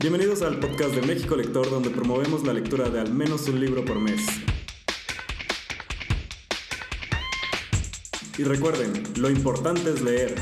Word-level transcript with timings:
Bienvenidos 0.00 0.40
al 0.40 0.58
podcast 0.58 0.94
de 0.94 1.02
México 1.06 1.36
Lector, 1.36 1.68
donde 1.68 1.90
promovemos 1.90 2.42
la 2.46 2.54
lectura 2.54 2.88
de 2.88 3.00
al 3.00 3.12
menos 3.12 3.46
un 3.50 3.60
libro 3.60 3.84
por 3.84 4.00
mes. 4.00 4.26
Y 8.38 8.44
recuerden, 8.44 8.94
lo 9.20 9.28
importante 9.28 9.90
es 9.90 10.00
leer. 10.00 10.34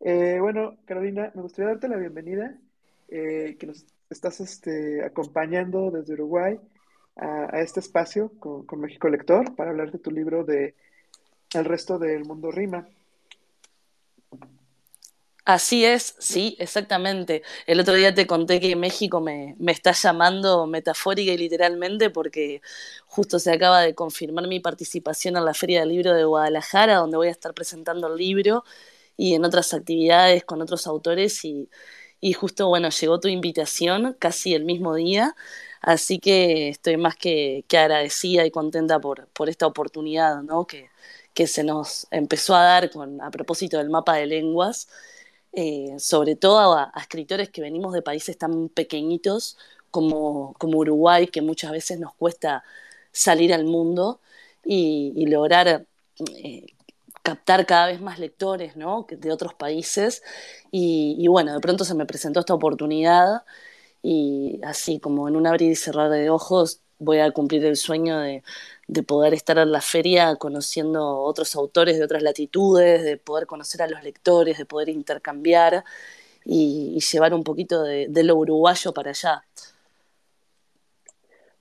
Eh, 0.00 0.38
bueno, 0.40 0.76
Carolina, 0.86 1.30
me 1.36 1.42
gustaría 1.42 1.68
darte 1.68 1.86
la 1.86 1.96
bienvenida, 1.96 2.58
eh, 3.06 3.56
que 3.60 3.66
nos 3.68 3.86
estás 4.10 4.40
este, 4.40 5.04
acompañando 5.04 5.92
desde 5.92 6.14
Uruguay 6.14 6.58
a, 7.14 7.60
este 7.60 7.78
espacio 7.78 8.32
con, 8.40 8.66
con, 8.66 8.80
México 8.80 9.08
Lector 9.08 9.54
para 9.54 9.70
hablar 9.70 9.92
de 9.92 10.00
tu 10.00 10.10
libro 10.10 10.42
de 10.42 10.74
El 11.54 11.64
resto 11.64 12.00
del 12.00 12.24
mundo 12.24 12.50
rima. 12.50 12.88
Así 15.48 15.84
es, 15.84 16.16
sí, 16.18 16.56
exactamente. 16.58 17.42
El 17.68 17.78
otro 17.78 17.94
día 17.94 18.12
te 18.12 18.26
conté 18.26 18.58
que 18.60 18.74
México 18.74 19.20
me, 19.20 19.54
me, 19.60 19.70
está 19.70 19.92
llamando 19.92 20.66
metafórica 20.66 21.30
y 21.32 21.38
literalmente 21.38 22.10
porque 22.10 22.60
justo 23.06 23.38
se 23.38 23.52
acaba 23.52 23.80
de 23.82 23.94
confirmar 23.94 24.48
mi 24.48 24.58
participación 24.58 25.36
en 25.36 25.44
la 25.44 25.54
Feria 25.54 25.80
del 25.80 25.90
Libro 25.90 26.14
de 26.14 26.24
Guadalajara, 26.24 26.96
donde 26.96 27.16
voy 27.16 27.28
a 27.28 27.30
estar 27.30 27.54
presentando 27.54 28.08
el 28.08 28.16
libro 28.16 28.64
y 29.16 29.34
en 29.34 29.44
otras 29.44 29.72
actividades 29.72 30.44
con 30.44 30.62
otros 30.62 30.86
autores 30.88 31.44
y, 31.44 31.70
y 32.20 32.32
justo, 32.32 32.66
bueno, 32.68 32.88
llegó 32.90 33.20
tu 33.20 33.28
invitación 33.28 34.16
casi 34.18 34.52
el 34.54 34.64
mismo 34.64 34.94
día, 34.96 35.36
así 35.80 36.18
que 36.18 36.68
estoy 36.70 36.96
más 36.96 37.14
que, 37.16 37.64
que 37.68 37.78
agradecida 37.78 38.44
y 38.46 38.50
contenta 38.50 38.98
por, 39.00 39.28
por 39.28 39.48
esta 39.48 39.66
oportunidad, 39.68 40.42
¿no? 40.42 40.66
Que, 40.66 40.90
que 41.34 41.46
se 41.46 41.62
nos 41.64 42.06
empezó 42.10 42.54
a 42.56 42.62
dar 42.64 42.90
con, 42.90 43.20
a 43.20 43.30
propósito 43.30 43.78
del 43.78 43.90
mapa 43.90 44.16
de 44.16 44.26
lenguas 44.26 44.88
eh, 45.56 45.98
sobre 45.98 46.36
todo 46.36 46.74
a, 46.74 46.92
escritores 46.98 47.48
que 47.50 47.62
venimos 47.62 47.94
de 47.94 48.02
países 48.02 48.36
tan 48.36 48.68
pequeñitos 48.68 49.56
como, 49.90 50.54
como 50.58 50.78
Uruguay, 50.78 51.28
que 51.28 51.40
muchas 51.40 51.72
veces 51.72 51.98
nos 51.98 52.14
cuesta 52.14 52.62
salir 53.10 53.54
al 53.54 53.64
mundo 53.64 54.20
y, 54.64 55.26
lograr 55.26 55.86
eh, 56.36 56.66
captar 57.22 57.66
cada 57.66 57.86
vez 57.86 58.00
más 58.02 58.18
lectores 58.18 58.76
¿no? 58.76 59.06
de 59.10 59.32
otros 59.32 59.54
países. 59.54 60.22
Y, 60.70 61.26
bueno, 61.28 61.54
de 61.54 61.60
pronto 61.60 61.84
se 61.84 61.94
me 61.94 62.06
presentó 62.06 62.40
esta 62.40 62.54
oportunidad 62.54 63.44
y 64.02 64.60
así 64.64 65.00
como 65.00 65.28
en 65.28 65.36
un 65.36 65.46
abrir 65.46 65.72
y 65.72 65.76
cerrar 65.76 66.10
de 66.10 66.30
ojos 66.30 66.80
voy 66.98 67.20
a 67.20 67.30
cumplir 67.32 67.64
el 67.64 67.76
sueño 67.76 68.18
de, 68.20 68.42
de 68.88 69.02
poder 69.02 69.34
estar 69.34 69.58
en 69.58 69.72
la 69.72 69.80
feria 69.80 70.36
conociendo 70.36 71.18
otros 71.18 71.56
autores 71.56 71.98
de 71.98 72.04
otras 72.04 72.22
latitudes, 72.22 73.02
de 73.02 73.16
poder 73.16 73.46
conocer 73.46 73.82
a 73.82 73.88
los 73.88 74.02
lectores, 74.02 74.58
de 74.58 74.64
poder 74.64 74.88
intercambiar 74.88 75.84
y, 76.44 76.98
llevar 77.00 77.34
un 77.34 77.42
poquito 77.42 77.82
de, 77.82 78.22
lo 78.22 78.36
uruguayo 78.36 78.92
para 78.92 79.10
allá. 79.10 79.42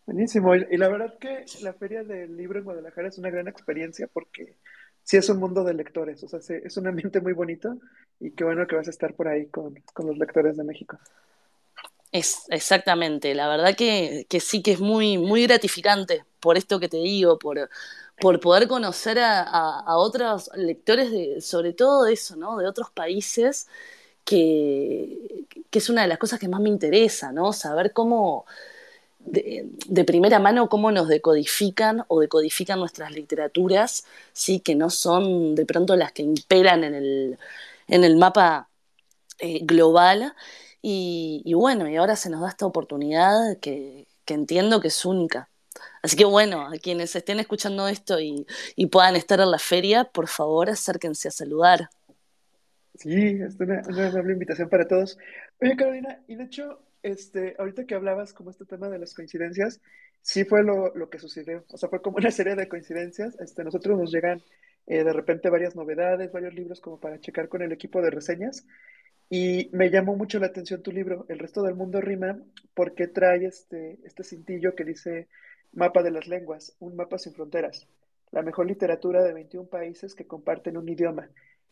Buenísimo. 0.05 0.55
Y 0.55 0.77
la 0.77 0.87
verdad 0.87 1.17
que 1.17 1.45
la 1.61 1.73
Feria 1.73 2.03
del 2.03 2.37
Libro 2.37 2.59
en 2.59 2.65
Guadalajara 2.65 3.07
es 3.07 3.17
una 3.17 3.31
gran 3.31 3.47
experiencia 3.47 4.07
porque 4.11 4.55
sí 5.03 5.17
es 5.17 5.27
un 5.29 5.39
mundo 5.39 5.63
de 5.63 5.73
lectores, 5.73 6.23
o 6.23 6.27
sea, 6.27 6.57
es 6.57 6.77
un 6.77 6.87
ambiente 6.87 7.21
muy 7.21 7.33
bonito 7.33 7.77
y 8.19 8.31
qué 8.31 8.43
bueno 8.43 8.67
que 8.67 8.75
vas 8.75 8.87
a 8.87 8.91
estar 8.91 9.15
por 9.15 9.27
ahí 9.27 9.47
con, 9.47 9.81
con 9.93 10.05
los 10.05 10.17
lectores 10.17 10.57
de 10.57 10.63
México. 10.63 10.99
Es, 12.15 12.45
exactamente, 12.49 13.35
la 13.35 13.49
verdad 13.49 13.75
que, 13.75 14.25
que, 14.29 14.39
sí 14.39 14.61
que 14.61 14.71
es 14.71 14.79
muy, 14.79 15.17
muy 15.17 15.43
gratificante 15.43 16.23
por 16.39 16.55
esto 16.57 16.79
que 16.79 16.87
te 16.87 16.95
digo, 16.95 17.37
por, 17.37 17.69
por 18.21 18.39
poder 18.39 18.69
conocer 18.69 19.19
a, 19.19 19.41
a, 19.41 19.97
otros 19.97 20.49
lectores, 20.55 21.11
de, 21.11 21.41
sobre 21.41 21.73
todo 21.73 22.05
de 22.05 22.13
eso, 22.13 22.37
¿no? 22.37 22.57
De 22.57 22.67
otros 22.67 22.89
países, 22.89 23.67
que, 24.23 25.45
que, 25.69 25.79
es 25.79 25.89
una 25.89 26.03
de 26.03 26.07
las 26.07 26.17
cosas 26.17 26.39
que 26.39 26.47
más 26.47 26.61
me 26.61 26.69
interesa, 26.69 27.33
¿no? 27.33 27.51
Saber 27.51 27.91
cómo, 27.91 28.45
de, 29.19 29.69
de, 29.87 30.05
primera 30.05 30.39
mano, 30.39 30.69
cómo 30.69 30.91
nos 30.91 31.09
decodifican 31.09 32.05
o 32.07 32.21
decodifican 32.21 32.79
nuestras 32.79 33.11
literaturas, 33.11 34.05
sí, 34.33 34.61
que 34.61 34.75
no 34.75 34.89
son 34.89 35.55
de 35.55 35.65
pronto 35.65 35.97
las 35.97 36.13
que 36.13 36.23
imperan 36.23 36.85
en 36.85 36.95
el, 36.95 37.39
en 37.89 38.03
el 38.05 38.15
mapa 38.17 38.69
eh, 39.39 39.59
global 39.63 40.33
y, 40.87 41.53
bueno, 41.55 41.89
y 41.89 41.95
ahora 41.95 42.15
se 42.15 42.29
nos 42.29 42.41
da 42.41 42.49
esta 42.49 42.67
oportunidad 42.67 43.57
que, 43.59 44.05
entiendo 44.27 44.79
que 44.81 44.89
es 44.89 45.03
única. 45.03 45.49
Así 46.03 46.15
que 46.15 46.25
bueno, 46.25 46.67
a 46.67 46.77
quienes 46.77 47.15
estén 47.15 47.39
escuchando 47.39 47.87
esto 47.87 48.19
y, 48.19 48.45
puedan 48.91 49.15
estar 49.15 49.39
en 49.39 49.49
la 49.49 49.57
feria, 49.57 50.03
por 50.03 50.27
favor 50.27 50.69
acérquense 50.69 51.27
a 51.27 51.31
saludar. 51.31 51.89
Sí, 52.93 53.39
es 53.41 53.59
una, 53.59 53.81
una 53.87 54.31
invitación 54.31 54.69
para 54.69 54.87
todos. 54.87 55.17
Oye, 55.59 55.75
Carolina, 55.75 56.19
y 56.27 56.35
de 56.35 56.43
hecho, 56.43 56.79
este, 57.01 57.55
ahorita 57.57 57.85
que 57.85 57.95
hablabas 57.95 58.33
como 58.33 58.51
este 58.51 58.65
tema 58.65 58.87
de 58.87 58.99
las 58.99 59.15
coincidencias, 59.15 59.81
sí 60.21 60.45
fue 60.45 60.63
lo, 60.63 61.09
que 61.09 61.17
sucedió. 61.17 61.65
O 61.69 61.77
sea, 61.77 61.89
fue 61.89 62.01
como 62.01 62.17
una 62.17 62.29
serie 62.29 62.55
de 62.55 62.67
coincidencias. 62.67 63.35
Este, 63.39 63.63
nosotros 63.63 63.97
nos 63.97 64.11
llegan 64.11 64.43
eh, 64.85 65.03
de 65.03 65.13
repente 65.13 65.49
varias 65.49 65.75
novedades, 65.75 66.31
varios 66.31 66.53
libros 66.53 66.79
como 66.79 66.99
para 66.99 67.19
checar 67.19 67.49
con 67.49 67.63
el 67.63 67.71
equipo 67.71 68.03
de 68.03 68.11
reseñas. 68.11 68.67
Y 69.29 69.69
me 69.73 69.89
llamó 69.89 70.15
mucho 70.15 70.39
la 70.39 70.47
atención 70.47 70.83
tu 70.83 70.91
libro, 70.91 71.25
El 71.29 71.39
resto 71.39 71.63
del 71.63 71.75
mundo 71.75 71.99
rima, 72.01 72.39
porque 72.73 73.07
trae 73.07 73.45
este, 73.45 73.99
este 74.03 74.23
cintillo 74.23 74.75
que 74.75 74.83
dice 74.83 75.27
Mapa 75.73 76.03
de 76.03 76.11
las 76.11 76.27
lenguas, 76.27 76.75
un 76.79 76.95
mapa 76.95 77.17
sin 77.17 77.33
fronteras, 77.33 77.87
la 78.31 78.43
mejor 78.43 78.67
literatura 78.67 79.23
de 79.23 79.33
21 79.33 79.67
países 79.67 80.15
que 80.15 80.25
comparten 80.25 80.77
un 80.77 80.87
idioma. 80.87 81.29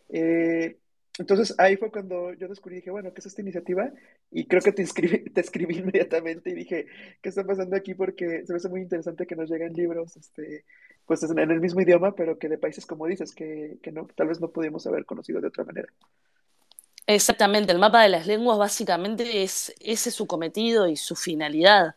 Eh, 0.10 0.78
entonces 1.20 1.54
ahí 1.60 1.78
fue 1.78 1.92
cuando 1.92 2.34
yo 2.34 2.48
descubrí, 2.48 2.78
dije, 2.78 2.90
bueno, 2.92 3.14
¿qué 3.14 3.20
es 3.20 3.28
esta 3.28 3.42
iniciativa? 3.42 3.92
Y 4.32 4.48
creo 4.48 4.62
que 4.62 4.72
te, 4.72 4.84
te 5.34 5.42
escribí 5.42 5.78
inmediatamente 5.78 6.50
y 6.50 6.56
dije, 6.56 6.88
¿qué 7.22 7.30
está 7.30 7.46
pasando 7.46 7.76
aquí? 7.76 7.94
Porque 7.94 8.46
se 8.46 8.54
me 8.54 8.58
hace 8.58 8.70
muy 8.70 8.82
interesante 8.82 9.28
que 9.28 9.36
nos 9.36 9.50
lleguen 9.50 9.74
libros, 9.74 10.18
este, 10.18 10.66
pues 11.06 11.24
en 11.24 11.38
el 11.40 11.62
mismo 11.62 11.82
idioma, 11.82 12.16
pero 12.16 12.38
que 12.40 12.50
de 12.50 12.58
países 12.58 12.86
como 12.86 13.08
dices, 13.08 13.34
que, 13.34 13.78
que 13.82 13.92
no, 13.92 14.08
tal 14.16 14.28
vez 14.28 14.42
no 14.42 14.52
pudimos 14.52 14.88
haber 14.88 15.06
conocido 15.06 15.40
de 15.40 15.48
otra 15.48 15.64
manera. 15.64 15.88
Exactamente, 17.06 17.72
el 17.74 17.80
mapa 17.80 18.02
de 18.02 18.10
las 18.10 18.28
lenguas 18.28 18.58
básicamente 18.58 19.44
es 19.44 19.74
ese 19.80 20.10
su 20.10 20.26
cometido 20.26 20.88
y 20.88 20.96
su 20.96 21.16
finalidad. 21.16 21.96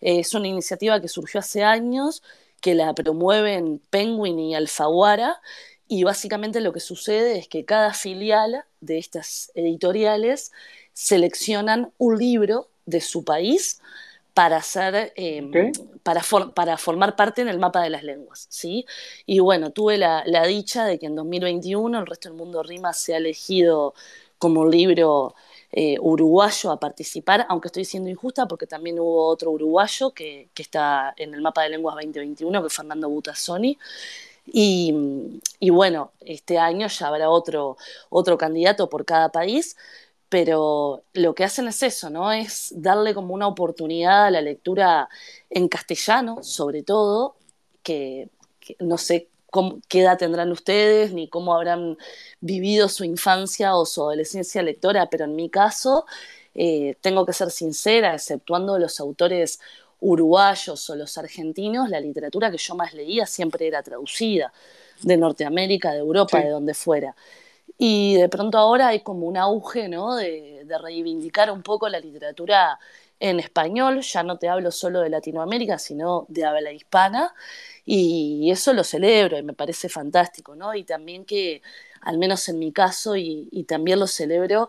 Es 0.00 0.34
una 0.34 0.48
iniciativa 0.48 1.00
que 1.00 1.08
surgió 1.08 1.40
hace 1.40 1.62
años, 1.62 2.22
que 2.60 2.74
la 2.74 2.94
promueven 2.94 3.80
Penguin 3.90 4.38
y 4.38 4.54
Alfaguara, 4.54 5.40
y 5.88 6.04
básicamente 6.04 6.60
lo 6.60 6.72
que 6.72 6.80
sucede 6.80 7.38
es 7.38 7.48
que 7.48 7.64
cada 7.64 7.92
filial 7.92 8.64
de 8.80 8.98
estas 8.98 9.52
editoriales 9.54 10.52
seleccionan 10.92 11.92
un 11.98 12.18
libro 12.18 12.68
de 12.86 13.00
su 13.00 13.24
país 13.24 13.80
para 14.34 14.58
hacer 14.58 15.12
em, 15.16 15.50
para, 16.02 16.22
para, 16.54 16.76
formar 16.76 17.16
parte 17.16 17.40
en 17.40 17.48
el 17.48 17.58
mapa 17.58 17.82
de 17.82 17.90
las 17.90 18.02
lenguas, 18.02 18.46
¿sí? 18.50 18.84
Y 19.24 19.38
bueno, 19.38 19.70
tuve 19.70 19.96
la, 19.96 20.22
la, 20.26 20.46
dicha 20.46 20.84
de 20.84 20.98
que 20.98 21.06
en 21.06 21.14
2021 21.14 21.98
el 21.98 22.06
resto 22.06 22.28
del 22.28 22.36
mundo 22.36 22.62
rima 22.62 22.92
se 22.92 23.14
ha 23.14 23.16
elegido 23.16 23.94
como 24.38 24.66
libro 24.66 25.34
eh, 25.72 25.98
uruguayo 26.00 26.70
a 26.70 26.80
participar, 26.80 27.46
aunque 27.48 27.68
estoy 27.68 27.84
siendo 27.84 28.08
injusta 28.08 28.46
porque 28.46 28.66
también 28.66 28.98
hubo 29.00 29.26
otro 29.26 29.50
uruguayo 29.50 30.12
que, 30.12 30.48
está 30.56 31.14
en 31.16 31.34
el 31.34 31.42
mapa 31.42 31.62
de 31.64 31.70
lenguas 31.70 31.96
2021, 31.96 32.60
que 32.62 32.66
es 32.68 32.74
Fernando 32.74 33.08
Butazzoni. 33.08 33.78
Y, 34.46 35.40
y, 35.58 35.70
bueno, 35.70 36.12
este 36.20 36.58
año 36.58 36.86
ya 36.86 37.08
habrá 37.08 37.30
otro, 37.30 37.76
otro 38.10 38.38
candidato 38.38 38.88
por 38.88 39.04
cada 39.04 39.30
país, 39.30 39.76
pero 40.28 41.02
lo 41.14 41.34
que 41.34 41.44
hacen 41.44 41.68
es 41.68 41.82
eso, 41.82 42.10
¿no? 42.10 42.32
Es 42.32 42.72
darle 42.76 43.14
como 43.14 43.34
una 43.34 43.48
oportunidad 43.48 44.26
a 44.26 44.30
la 44.30 44.40
lectura 44.40 45.08
en 45.50 45.68
castellano, 45.68 46.42
sobre 46.42 46.82
todo, 46.84 47.36
que, 47.82 48.28
que 48.60 48.76
no 48.80 48.98
sé 48.98 49.28
qué 49.88 50.00
edad 50.02 50.18
tendrán 50.18 50.50
ustedes, 50.52 51.12
ni 51.12 51.28
cómo 51.28 51.54
habrán 51.54 51.98
vivido 52.40 52.88
su 52.88 53.04
infancia 53.04 53.76
o 53.76 53.86
su 53.86 54.02
adolescencia 54.02 54.62
lectora, 54.62 55.08
pero 55.10 55.24
en 55.24 55.36
mi 55.36 55.50
caso, 55.50 56.06
eh, 56.54 56.96
tengo 57.00 57.26
que 57.26 57.32
ser 57.32 57.50
sincera, 57.50 58.14
exceptuando 58.14 58.78
los 58.78 59.00
autores 59.00 59.60
uruguayos 60.00 60.88
o 60.90 60.96
los 60.96 61.18
argentinos, 61.18 61.88
la 61.88 62.00
literatura 62.00 62.50
que 62.50 62.58
yo 62.58 62.74
más 62.74 62.94
leía 62.94 63.26
siempre 63.26 63.66
era 63.66 63.82
traducida, 63.82 64.52
de 65.02 65.16
Norteamérica, 65.16 65.92
de 65.92 65.98
Europa, 65.98 66.40
de 66.40 66.50
donde 66.50 66.74
fuera. 66.74 67.14
Y 67.78 68.14
de 68.16 68.28
pronto 68.28 68.58
ahora 68.58 68.88
hay 68.88 69.00
como 69.00 69.26
un 69.26 69.36
auge 69.36 69.88
¿no? 69.88 70.16
de, 70.16 70.62
de 70.64 70.78
reivindicar 70.78 71.50
un 71.50 71.62
poco 71.62 71.88
la 71.88 72.00
literatura 72.00 72.78
en 73.20 73.40
español, 73.40 74.00
ya 74.02 74.22
no 74.22 74.38
te 74.38 74.48
hablo 74.48 74.70
solo 74.70 75.00
de 75.00 75.10
Latinoamérica, 75.10 75.78
sino 75.78 76.26
de 76.28 76.44
habla 76.44 76.72
hispana, 76.72 77.34
y 77.84 78.50
eso 78.50 78.72
lo 78.72 78.84
celebro 78.84 79.38
y 79.38 79.42
me 79.42 79.52
parece 79.54 79.88
fantástico, 79.88 80.56
¿no? 80.56 80.74
Y 80.74 80.84
también 80.84 81.24
que, 81.24 81.62
al 82.00 82.18
menos 82.18 82.48
en 82.48 82.58
mi 82.58 82.72
caso, 82.72 83.16
y, 83.16 83.64
también 83.68 84.00
lo 84.00 84.06
celebro, 84.06 84.68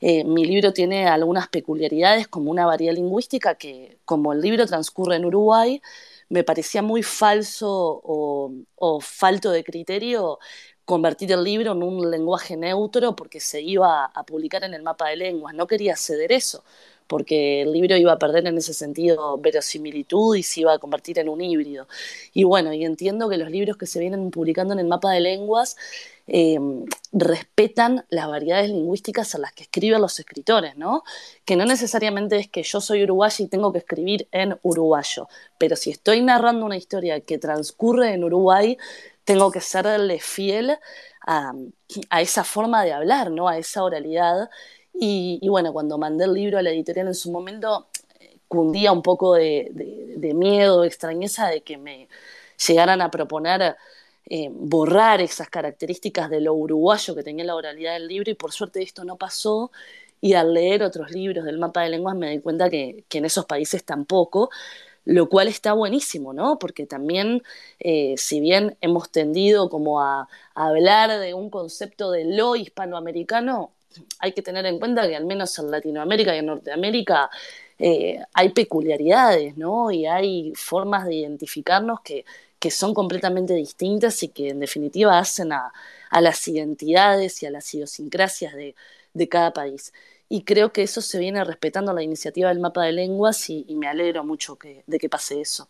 eh, 0.00 0.24
mi 0.24 0.44
libro 0.44 0.72
tiene 0.72 1.06
algunas 1.08 1.48
peculiaridades 1.48 2.28
como 2.28 2.50
una 2.50 2.66
variedad 2.66 2.94
lingüística 2.94 3.54
que, 3.56 3.98
como 4.04 4.32
el 4.32 4.40
libro 4.40 4.66
transcurre 4.66 5.16
en 5.16 5.24
Uruguay, 5.24 5.80
me 6.28 6.44
parecía 6.44 6.82
muy 6.82 7.02
falso 7.02 7.68
o, 8.04 8.52
o 8.76 9.00
falto 9.00 9.50
de 9.52 9.64
criterio 9.64 10.38
convertir 10.86 11.32
el 11.32 11.42
libro 11.44 11.72
en 11.72 11.82
un 11.82 12.10
lenguaje 12.10 12.56
neutro 12.56 13.16
porque 13.16 13.40
se 13.40 13.60
iba 13.60 14.06
a 14.06 14.24
publicar 14.24 14.64
en 14.64 14.72
el 14.72 14.82
mapa 14.82 15.08
de 15.08 15.16
lenguas. 15.16 15.54
No 15.54 15.66
quería 15.66 15.96
ceder 15.96 16.32
eso, 16.32 16.64
porque 17.06 17.62
el 17.62 17.72
libro 17.72 17.96
iba 17.96 18.12
a 18.12 18.18
perder 18.18 18.46
en 18.46 18.58
ese 18.58 18.74
sentido 18.74 19.38
verosimilitud 19.38 20.36
y 20.36 20.42
se 20.42 20.60
iba 20.60 20.74
a 20.74 20.78
convertir 20.78 21.18
en 21.18 21.28
un 21.28 21.40
híbrido. 21.40 21.86
Y 22.32 22.44
bueno, 22.44 22.72
y 22.72 22.84
entiendo 22.84 23.28
que 23.28 23.36
los 23.36 23.50
libros 23.50 23.76
que 23.76 23.86
se 23.86 24.00
vienen 24.00 24.30
publicando 24.30 24.74
en 24.74 24.80
el 24.80 24.86
mapa 24.86 25.12
de 25.12 25.20
lenguas 25.20 25.76
eh, 26.28 26.58
respetan 27.12 28.04
las 28.08 28.28
variedades 28.28 28.70
lingüísticas 28.70 29.34
a 29.34 29.38
las 29.38 29.52
que 29.52 29.62
escriben 29.62 30.00
los 30.00 30.18
escritores, 30.18 30.76
¿no? 30.76 31.04
Que 31.44 31.54
no 31.54 31.64
necesariamente 31.64 32.36
es 32.36 32.48
que 32.48 32.64
yo 32.64 32.80
soy 32.80 33.04
uruguayo 33.04 33.44
y 33.44 33.48
tengo 33.48 33.72
que 33.72 33.78
escribir 33.78 34.28
en 34.32 34.58
uruguayo, 34.62 35.28
pero 35.56 35.76
si 35.76 35.90
estoy 35.90 36.22
narrando 36.22 36.66
una 36.66 36.76
historia 36.76 37.20
que 37.20 37.38
transcurre 37.38 38.12
en 38.12 38.24
Uruguay, 38.24 38.76
tengo 39.24 39.50
que 39.50 39.60
serle 39.60 40.20
fiel 40.20 40.78
a, 41.26 41.52
esa 42.20 42.44
forma 42.44 42.84
de 42.84 42.92
hablar, 42.92 43.30
¿no? 43.30 43.48
A 43.48 43.58
esa 43.58 43.82
oralidad. 43.84 44.48
Y, 44.98 45.46
bueno, 45.48 45.72
cuando 45.72 45.98
mandé 45.98 46.24
el 46.24 46.32
libro 46.32 46.58
a 46.58 46.62
la 46.62 46.70
editorial 46.70 47.08
en 47.08 47.14
su 47.14 47.30
momento, 47.30 47.88
cundía 48.48 48.92
un 48.92 49.02
poco 49.02 49.34
de, 49.34 49.70
de 50.16 50.34
miedo, 50.34 50.84
extrañeza 50.84 51.48
de 51.48 51.62
que 51.62 51.76
me 51.76 52.08
llegaran 52.56 53.00
a 53.00 53.10
proponer 53.10 53.76
eh, 54.28 54.48
borrar 54.50 55.20
esas 55.20 55.48
características 55.48 56.28
de 56.30 56.40
lo 56.40 56.52
uruguayo 56.54 57.14
que 57.14 57.22
tenía 57.22 57.44
la 57.44 57.54
oralidad 57.54 57.92
del 57.92 58.08
libro 58.08 58.28
y 58.28 58.34
por 58.34 58.50
suerte 58.50 58.82
esto 58.82 59.04
no 59.04 59.16
pasó 59.16 59.70
y 60.20 60.34
al 60.34 60.52
leer 60.52 60.82
otros 60.82 61.12
libros 61.12 61.44
del 61.44 61.58
mapa 61.58 61.82
de 61.82 61.90
lenguas 61.90 62.16
me 62.16 62.30
di 62.30 62.40
cuenta 62.40 62.68
que, 62.68 63.04
en 63.08 63.24
esos 63.24 63.46
países 63.46 63.84
tampoco, 63.84 64.50
lo 65.04 65.28
cual 65.28 65.48
está 65.48 65.74
buenísimo, 65.74 66.32
¿no? 66.32 66.58
Porque 66.58 66.86
también, 66.86 67.42
eh, 67.78 68.14
si 68.16 68.40
bien 68.40 68.76
hemos 68.80 69.10
tendido 69.10 69.70
como 69.70 70.02
a, 70.02 70.28
hablar 70.54 71.20
de 71.20 71.34
un 71.34 71.50
concepto 71.50 72.10
de 72.10 72.24
lo 72.24 72.56
hispanoamericano, 72.56 73.72
hay 74.18 74.32
que 74.32 74.42
tener 74.42 74.66
en 74.66 74.78
cuenta 74.78 75.06
que 75.08 75.16
al 75.16 75.26
menos 75.26 75.58
en 75.58 75.70
Latinoamérica 75.70 76.34
y 76.34 76.38
en 76.38 76.46
Norteamérica 76.46 77.30
eh, 77.78 78.18
hay 78.32 78.50
peculiaridades, 78.50 79.56
¿no? 79.56 79.90
Y 79.90 80.06
hay 80.06 80.52
formas 80.54 81.06
de 81.06 81.14
identificarnos 81.14 82.00
que, 82.00 82.24
que 82.58 82.70
son 82.70 82.94
completamente 82.94 83.54
distintas 83.54 84.22
y 84.22 84.28
que 84.28 84.50
en 84.50 84.60
definitiva 84.60 85.18
hacen 85.18 85.52
a, 85.52 85.72
las 86.20 86.48
identidades 86.48 87.42
y 87.42 87.46
a 87.46 87.50
las 87.50 87.72
idiosincrasias 87.74 88.54
de, 88.54 89.28
cada 89.28 89.52
país. 89.52 89.92
Y 90.28 90.42
creo 90.42 90.72
que 90.72 90.82
eso 90.82 91.00
se 91.00 91.18
viene 91.18 91.44
respetando 91.44 91.92
la 91.92 92.02
iniciativa 92.02 92.48
del 92.48 92.60
mapa 92.60 92.84
de 92.84 92.92
lenguas 92.92 93.50
y, 93.50 93.64
me 93.76 93.86
alegro 93.88 94.24
mucho 94.24 94.58
de 94.86 94.98
que 94.98 95.08
pase 95.08 95.40
eso. 95.40 95.68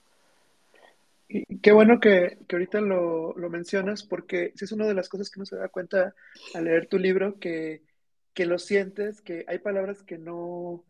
Y 1.28 1.58
qué 1.58 1.72
bueno 1.72 1.98
que, 2.00 2.38
ahorita 2.50 2.80
lo, 2.80 3.34
mencionas 3.50 4.04
porque 4.04 4.52
es 4.58 4.72
una 4.72 4.86
de 4.86 4.94
las 4.94 5.08
cosas 5.08 5.28
que 5.28 5.40
uno 5.40 5.46
se 5.46 5.56
da 5.56 5.68
cuenta 5.68 6.14
al 6.54 6.64
leer 6.64 6.86
tu 6.86 6.98
libro, 6.98 7.38
que, 7.40 7.82
que 8.36 8.44
lo 8.44 8.58
sientes, 8.58 9.22
que 9.22 9.46
hay 9.48 9.60
palabras 9.60 10.02
que 10.02 10.18
no, 10.18 10.84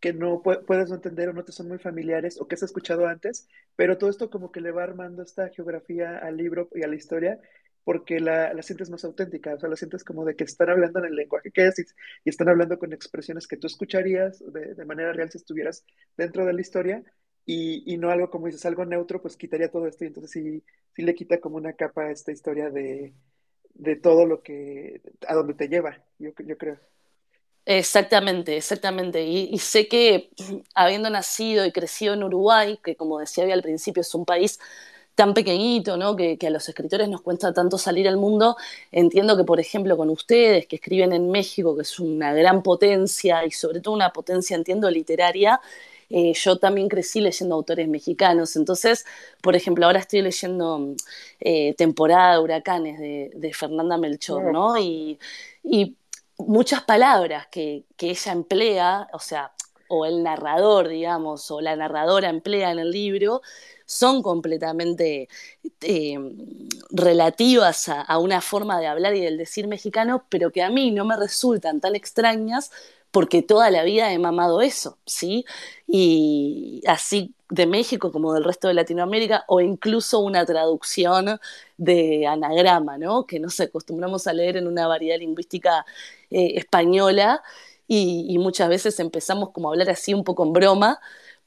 que 0.00 0.14
no 0.14 0.42
puedes 0.42 0.90
entender 0.90 1.28
o 1.28 1.34
no 1.34 1.44
te 1.44 1.52
son 1.52 1.68
muy 1.68 1.78
familiares 1.78 2.40
o 2.40 2.48
que 2.48 2.54
has 2.54 2.62
escuchado 2.62 3.06
antes, 3.06 3.46
pero 3.76 3.98
todo 3.98 4.08
esto 4.08 4.30
como 4.30 4.50
que 4.50 4.62
le 4.62 4.70
va 4.72 4.84
armando 4.84 5.22
esta 5.22 5.50
geografía 5.50 6.16
al 6.16 6.38
libro 6.38 6.70
y 6.74 6.82
a 6.84 6.88
la 6.88 6.96
historia 6.96 7.38
porque 7.84 8.20
la, 8.20 8.54
la 8.54 8.62
sientes 8.62 8.88
más 8.88 9.04
auténtica, 9.04 9.54
o 9.54 9.58
sea, 9.58 9.68
la 9.68 9.76
sientes 9.76 10.02
como 10.02 10.24
de 10.24 10.34
que 10.34 10.44
están 10.44 10.70
hablando 10.70 11.00
en 11.00 11.06
el 11.06 11.16
lenguaje 11.16 11.50
que 11.50 11.66
es 11.66 11.78
y, 11.78 11.84
están 12.30 12.48
hablando 12.48 12.78
con 12.78 12.94
expresiones 12.94 13.46
que 13.46 13.58
tú 13.58 13.66
escucharías 13.66 14.42
de, 14.50 14.74
de, 14.74 14.84
manera 14.86 15.12
real 15.12 15.30
si 15.30 15.36
estuvieras 15.38 15.84
dentro 16.16 16.46
de 16.46 16.54
la 16.54 16.60
historia 16.62 17.04
y, 17.44 17.82
y, 17.92 17.98
no 17.98 18.10
algo 18.10 18.30
como 18.30 18.46
dices, 18.46 18.64
algo 18.64 18.86
neutro, 18.86 19.20
pues 19.20 19.36
quitaría 19.36 19.70
todo 19.70 19.86
esto 19.86 20.04
y 20.04 20.08
entonces 20.08 20.30
sí, 20.30 20.64
sí 20.94 21.02
le 21.02 21.14
quita 21.14 21.38
como 21.38 21.56
una 21.58 21.74
capa 21.74 22.04
a 22.04 22.10
esta 22.12 22.32
historia 22.32 22.70
de, 22.70 23.14
de 23.78 23.96
todo 23.96 24.26
lo 24.26 24.42
que, 24.42 25.00
a 25.26 25.34
donde 25.34 25.54
te 25.54 25.68
lleva, 25.68 25.98
yo, 26.18 26.30
yo 26.44 26.58
creo. 26.58 26.78
Exactamente, 27.70 28.56
exactamente. 28.56 29.24
Y, 29.24 29.58
sé 29.58 29.88
que 29.88 30.30
habiendo 30.74 31.10
nacido 31.10 31.66
y 31.66 31.72
crecido 31.72 32.14
en 32.14 32.24
Uruguay, 32.24 32.78
que 32.82 32.96
como 32.96 33.18
decía 33.18 33.44
al 33.52 33.62
principio 33.62 34.00
es 34.00 34.14
un 34.14 34.24
país 34.24 34.58
tan 35.14 35.34
pequeñito, 35.34 35.96
¿no? 35.96 36.16
Que, 36.16 36.38
a 36.46 36.50
los 36.50 36.66
escritores 36.68 37.08
nos 37.08 37.20
cuesta 37.20 37.52
tanto 37.52 37.76
salir 37.76 38.08
al 38.08 38.16
mundo, 38.16 38.56
entiendo 38.92 39.36
que, 39.36 39.44
por 39.44 39.60
ejemplo, 39.60 39.96
con 39.96 40.10
ustedes, 40.10 40.66
que 40.66 40.76
escriben 40.76 41.12
en 41.12 41.30
México, 41.30 41.76
que 41.76 41.82
es 41.82 41.98
una 42.00 42.32
gran 42.32 42.62
potencia 42.62 43.44
y 43.44 43.50
sobre 43.50 43.80
todo 43.80 43.94
una 43.94 44.12
potencia, 44.12 44.56
entiendo, 44.56 44.90
literaria, 44.90 45.60
eh, 46.10 46.32
yo 46.34 46.58
también 46.58 46.88
crecí 46.88 47.20
leyendo 47.20 47.54
autores 47.54 47.88
mexicanos. 47.88 48.56
Entonces, 48.56 49.04
por 49.42 49.56
ejemplo, 49.56 49.86
ahora 49.86 50.00
estoy 50.00 50.22
leyendo 50.22 50.94
eh, 51.40 51.74
Temporada 51.74 52.34
de 52.34 52.38
Huracanes 52.40 52.98
de, 52.98 53.52
Fernanda 53.54 53.98
Melchor, 53.98 54.52
¿no? 54.52 54.78
Y, 54.78 55.18
y 55.62 55.96
muchas 56.38 56.82
palabras 56.82 57.48
que, 57.48 57.84
ella 57.98 58.32
emplea, 58.32 59.08
o 59.12 59.18
sea, 59.18 59.52
o 59.88 60.06
el 60.06 60.22
narrador, 60.22 60.88
digamos, 60.88 61.50
o 61.50 61.60
la 61.60 61.76
narradora 61.76 62.28
emplea 62.28 62.70
en 62.72 62.78
el 62.78 62.90
libro, 62.90 63.42
son 63.86 64.22
completamente 64.22 65.28
eh, 65.80 66.18
relativas 66.90 67.88
a, 67.88 68.18
una 68.18 68.40
forma 68.42 68.78
de 68.80 68.86
hablar 68.86 69.16
y 69.16 69.20
del 69.20 69.38
decir 69.38 69.66
mexicano, 69.66 70.26
pero 70.28 70.52
que 70.52 70.62
a 70.62 70.70
mí 70.70 70.90
no 70.90 71.04
me 71.06 71.16
resultan 71.16 71.80
tan 71.80 71.96
extrañas 71.96 72.70
porque 73.10 73.42
toda 73.42 73.70
la 73.70 73.82
vida 73.84 74.12
he 74.12 74.18
mamado 74.18 74.60
eso, 74.60 74.98
¿sí? 75.06 75.44
Y 75.86 76.82
así 76.86 77.34
de 77.50 77.66
México 77.66 78.12
como 78.12 78.34
del 78.34 78.44
resto 78.44 78.68
de 78.68 78.74
Latinoamérica, 78.74 79.44
o 79.48 79.60
incluso 79.60 80.20
una 80.20 80.44
traducción 80.44 81.40
de 81.78 82.26
anagrama, 82.26 82.98
¿no? 82.98 83.26
Que 83.26 83.40
nos 83.40 83.58
acostumbramos 83.60 84.26
a 84.26 84.32
leer 84.32 84.56
en 84.58 84.66
una 84.66 84.86
variedad 84.86 85.18
lingüística 85.18 85.86
eh, 86.30 86.52
española 86.56 87.42
y, 87.86 88.36
muchas 88.38 88.68
veces 88.68 89.00
empezamos 89.00 89.50
como 89.50 89.68
a 89.68 89.72
hablar 89.72 89.90
así 89.90 90.12
un 90.12 90.24
poco 90.24 90.44
en 90.44 90.52
broma 90.52 91.00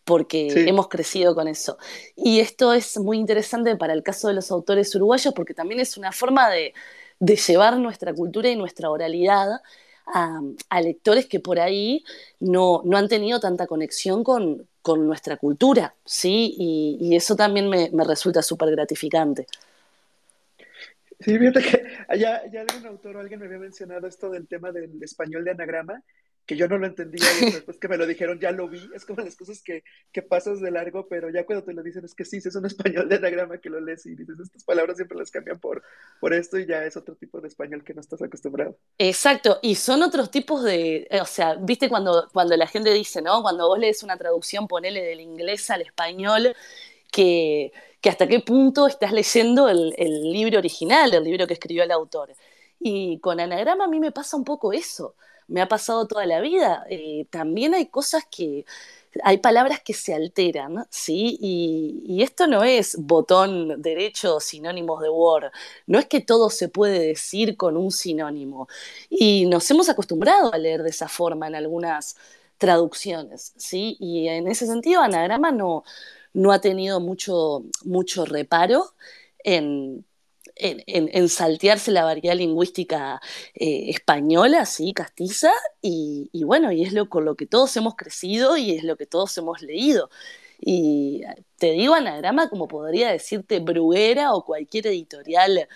porque 0.03 0.47
hemos 0.67 0.87
crecido 0.87 1.35
con 1.35 1.47
eso. 1.47 1.77
Y 2.15 2.39
esto 2.39 2.73
es 2.73 2.97
muy 2.97 3.17
interesante 3.17 3.75
para 3.77 3.93
el 3.93 4.01
caso 4.03 4.27
de 4.27 4.33
los 4.33 4.49
autores 4.51 4.93
uruguayos 4.95 5.33
porque 5.35 5.53
también 5.53 5.79
es 5.79 5.97
una 5.97 6.11
forma 6.11 6.49
de, 6.49 6.73
de 7.19 7.35
llevar 7.35 7.77
nuestra 7.77 8.13
cultura 8.13 8.49
y 8.49 8.55
nuestra 8.55 8.89
oralidad 8.89 9.61
a, 10.07 10.81
lectores 10.81 11.25
que 11.25 11.39
por 11.39 11.59
ahí 11.59 12.03
no, 12.39 12.81
no, 12.85 12.97
han 12.97 13.07
tenido 13.07 13.39
tanta 13.39 13.67
conexión 13.67 14.23
con, 14.23 14.67
con 14.81 15.05
nuestra 15.07 15.37
cultura, 15.37 15.95
¿sí? 16.05 16.55
Y, 16.57 17.15
eso 17.15 17.35
también 17.35 17.69
me, 17.69 17.89
me 17.91 18.03
resulta 18.03 18.41
súper 18.41 18.71
gratificante. 18.71 19.47
Sí, 21.19 21.37
fíjate 21.37 21.61
que 21.61 21.83
ya, 22.17 22.45
ya 22.51 22.61
algún 22.61 22.85
autor 22.87 23.17
o 23.17 23.19
alguien 23.19 23.39
me 23.39 23.45
había 23.45 23.59
mencionado 23.59 24.07
esto 24.07 24.29
del 24.29 24.47
tema 24.47 24.71
del 24.71 25.01
español 25.03 25.45
de 25.45 25.51
anagrama, 25.51 26.03
que 26.51 26.57
yo 26.57 26.67
no 26.67 26.77
lo 26.77 26.85
entendía 26.85 27.25
y 27.39 27.45
después 27.51 27.77
que 27.77 27.87
me 27.87 27.95
lo 27.95 28.05
dijeron 28.05 28.37
ya 28.37 28.51
lo 28.51 28.67
vi, 28.67 28.81
es 28.93 29.05
como 29.05 29.21
las 29.21 29.37
cosas 29.37 29.61
que, 29.63 29.85
que, 30.11 30.21
pasas 30.21 30.59
de 30.59 30.69
largo, 30.69 31.07
pero 31.07 31.29
ya 31.29 31.45
cuando 31.45 31.63
te 31.63 31.71
lo 31.71 31.81
dicen 31.81 32.03
es 32.03 32.13
que 32.13 32.25
sí, 32.25 32.39
es 32.43 32.53
un 32.53 32.65
español 32.65 33.07
de 33.07 33.15
anagrama 33.15 33.59
que 33.59 33.69
lo 33.69 33.79
lees 33.79 34.05
y 34.05 34.15
dices, 34.15 34.37
estas 34.37 34.65
palabras 34.65 34.97
siempre 34.97 35.17
las 35.17 35.31
cambian 35.31 35.61
por, 35.61 35.81
por 36.19 36.33
esto 36.33 36.59
y 36.59 36.65
ya 36.65 36.83
es 36.83 36.97
otro 36.97 37.15
tipo 37.15 37.39
de 37.39 37.47
español 37.47 37.85
que 37.85 37.93
no 37.93 38.01
estás 38.01 38.21
acostumbrado. 38.21 38.75
Exacto, 38.97 39.59
y 39.61 39.75
son 39.75 40.03
otros 40.03 40.29
tipos 40.29 40.61
de, 40.61 41.07
o 41.21 41.25
sea, 41.25 41.55
viste 41.55 41.87
cuando, 41.87 42.27
cuando 42.33 42.57
la 42.57 42.67
gente 42.67 42.91
dice, 42.91 43.21
¿no? 43.21 43.41
Cuando 43.41 43.69
vos 43.69 43.79
lees 43.79 44.03
una 44.03 44.17
traducción, 44.17 44.67
ponele 44.67 45.01
del 45.03 45.21
inglés 45.21 45.69
al 45.69 45.83
español, 45.83 46.53
que, 47.13 47.71
que 48.01 48.09
hasta 48.09 48.27
qué 48.27 48.41
punto 48.41 48.87
estás 48.87 49.13
leyendo 49.13 49.69
el, 49.69 49.93
el 49.97 50.21
libro 50.33 50.59
original, 50.59 51.13
el 51.13 51.23
libro 51.23 51.47
que 51.47 51.53
escribió 51.53 51.83
el 51.83 51.91
autor. 51.91 52.33
Y 52.83 53.19
con 53.19 53.39
anagrama 53.39 53.85
a 53.85 53.87
mí 53.87 53.99
me 53.99 54.11
pasa 54.11 54.37
un 54.37 54.43
poco 54.43 54.73
eso 54.73 55.15
me 55.51 55.61
ha 55.61 55.67
pasado 55.67 56.07
toda 56.07 56.25
la 56.25 56.39
vida. 56.41 56.85
Eh, 56.89 57.27
también 57.29 57.73
hay 57.73 57.87
cosas 57.87 58.23
que, 58.31 58.65
hay 59.23 59.37
palabras 59.39 59.81
que 59.81 59.93
se 59.93 60.13
alteran, 60.13 60.85
¿sí? 60.89 61.37
Y, 61.41 62.21
esto 62.23 62.47
no 62.47 62.63
es 62.63 62.95
botón 62.97 63.81
derecho, 63.81 64.39
sinónimos 64.39 65.01
de 65.01 65.09
Word. 65.09 65.51
No 65.87 65.99
es 65.99 66.05
que 66.07 66.21
todo 66.21 66.49
se 66.49 66.69
puede 66.69 66.99
decir 66.99 67.57
con 67.57 67.77
un 67.77 67.91
sinónimo. 67.91 68.67
Y 69.09 69.45
nos 69.47 69.69
hemos 69.71 69.89
acostumbrado 69.89 70.53
a 70.53 70.57
leer 70.57 70.83
de 70.83 70.89
esa 70.89 71.07
forma 71.09 71.47
en 71.47 71.55
algunas 71.55 72.15
traducciones, 72.57 73.53
¿sí? 73.57 73.97
Y 73.99 74.27
en 74.29 74.47
ese 74.47 74.67
sentido, 74.67 75.01
Anagrama 75.01 75.51
no, 75.51 75.83
no 76.33 76.51
ha 76.51 76.61
tenido 76.61 76.99
mucho, 76.99 77.63
mucho 77.83 78.25
reparo 78.25 78.93
en 79.43 80.05
en, 80.61 81.29
saltearse 81.29 81.91
la 81.91 82.03
variedad 82.03 82.35
lingüística 82.35 83.19
eh, 83.53 83.89
española, 83.89 84.65
sí, 84.65 84.93
castiza, 84.93 85.51
y, 85.81 86.29
bueno, 86.43 86.71
y 86.71 86.83
es 86.83 86.93
lo 86.93 87.09
con 87.09 87.25
lo 87.25 87.35
que 87.35 87.47
todos 87.47 87.75
hemos 87.77 87.95
crecido 87.95 88.57
y 88.57 88.71
es 88.71 88.83
lo 88.83 88.95
que 88.97 89.05
todos 89.05 89.37
hemos 89.37 89.61
leído. 89.61 90.09
Y 90.59 91.23
te 91.57 91.71
digo 91.71 91.95
anagrama 91.95 92.49
como 92.49 92.67
podría 92.67 93.11
decirte 93.11 93.59
Bruguera 93.59 94.33
o 94.33 94.45
cualquier 94.45 94.87
editorial 94.87 95.67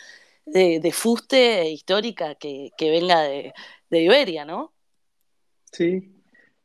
de, 0.46 0.92
fuste 0.94 1.70
histórica 1.70 2.36
que, 2.36 2.72
venga 2.80 3.24
de, 3.24 3.54
Iberia, 3.90 4.46
¿no? 4.46 4.74
Sí, 5.72 6.14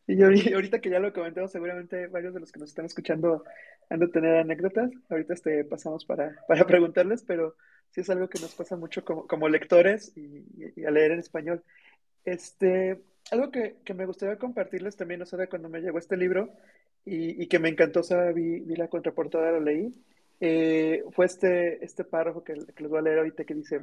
y 0.06 0.22
ahorita 0.22 0.80
que 0.80 0.90
ya 0.90 0.98
lo 0.98 1.12
comentamos, 1.12 1.52
seguramente 1.52 2.08
varios 2.08 2.34
de 2.34 2.40
los 2.40 2.52
que 2.52 2.60
nos 2.60 2.68
están 2.68 2.84
escuchando 2.84 3.44
han 3.88 4.00
de 4.00 4.08
tener 4.08 4.36
anécdotas. 4.36 4.90
Ahorita 5.08 5.34
este, 5.34 5.64
pasamos 5.64 6.04
para, 6.04 6.36
para 6.48 6.66
preguntarles, 6.66 7.24
pero 7.26 7.56
sí 7.90 8.00
es 8.00 8.10
algo 8.10 8.28
que 8.28 8.40
nos 8.40 8.54
pasa 8.54 8.76
mucho 8.76 9.04
como, 9.04 9.48
lectores 9.48 10.12
y, 10.16 10.84
a 10.84 10.90
leer 10.90 11.12
en 11.12 11.20
español. 11.20 11.62
Este, 12.24 13.00
algo 13.30 13.50
que, 13.50 13.76
me 13.94 14.06
gustaría 14.06 14.36
compartirles 14.36 14.96
también, 14.96 15.22
o 15.22 15.26
sea, 15.26 15.38
de 15.38 15.48
cuando 15.48 15.68
me 15.68 15.80
llegó 15.80 15.98
este 15.98 16.16
libro 16.16 16.52
y, 17.04 17.46
que 17.46 17.58
me 17.58 17.68
encantó, 17.68 18.00
o 18.00 18.34
vi, 18.34 18.60
la 18.76 18.88
contraportada, 18.88 19.52
lo 19.52 19.60
leí, 19.60 19.94
eh, 20.40 21.02
fue 21.12 21.26
este, 21.26 21.84
este 21.84 22.04
párrafo 22.04 22.42
que, 22.44 22.54
que 22.54 22.82
les 22.82 22.90
voy 22.90 22.98
a 22.98 23.02
leer 23.02 23.18
ahorita 23.18 23.44
que 23.44 23.54
dice, 23.54 23.80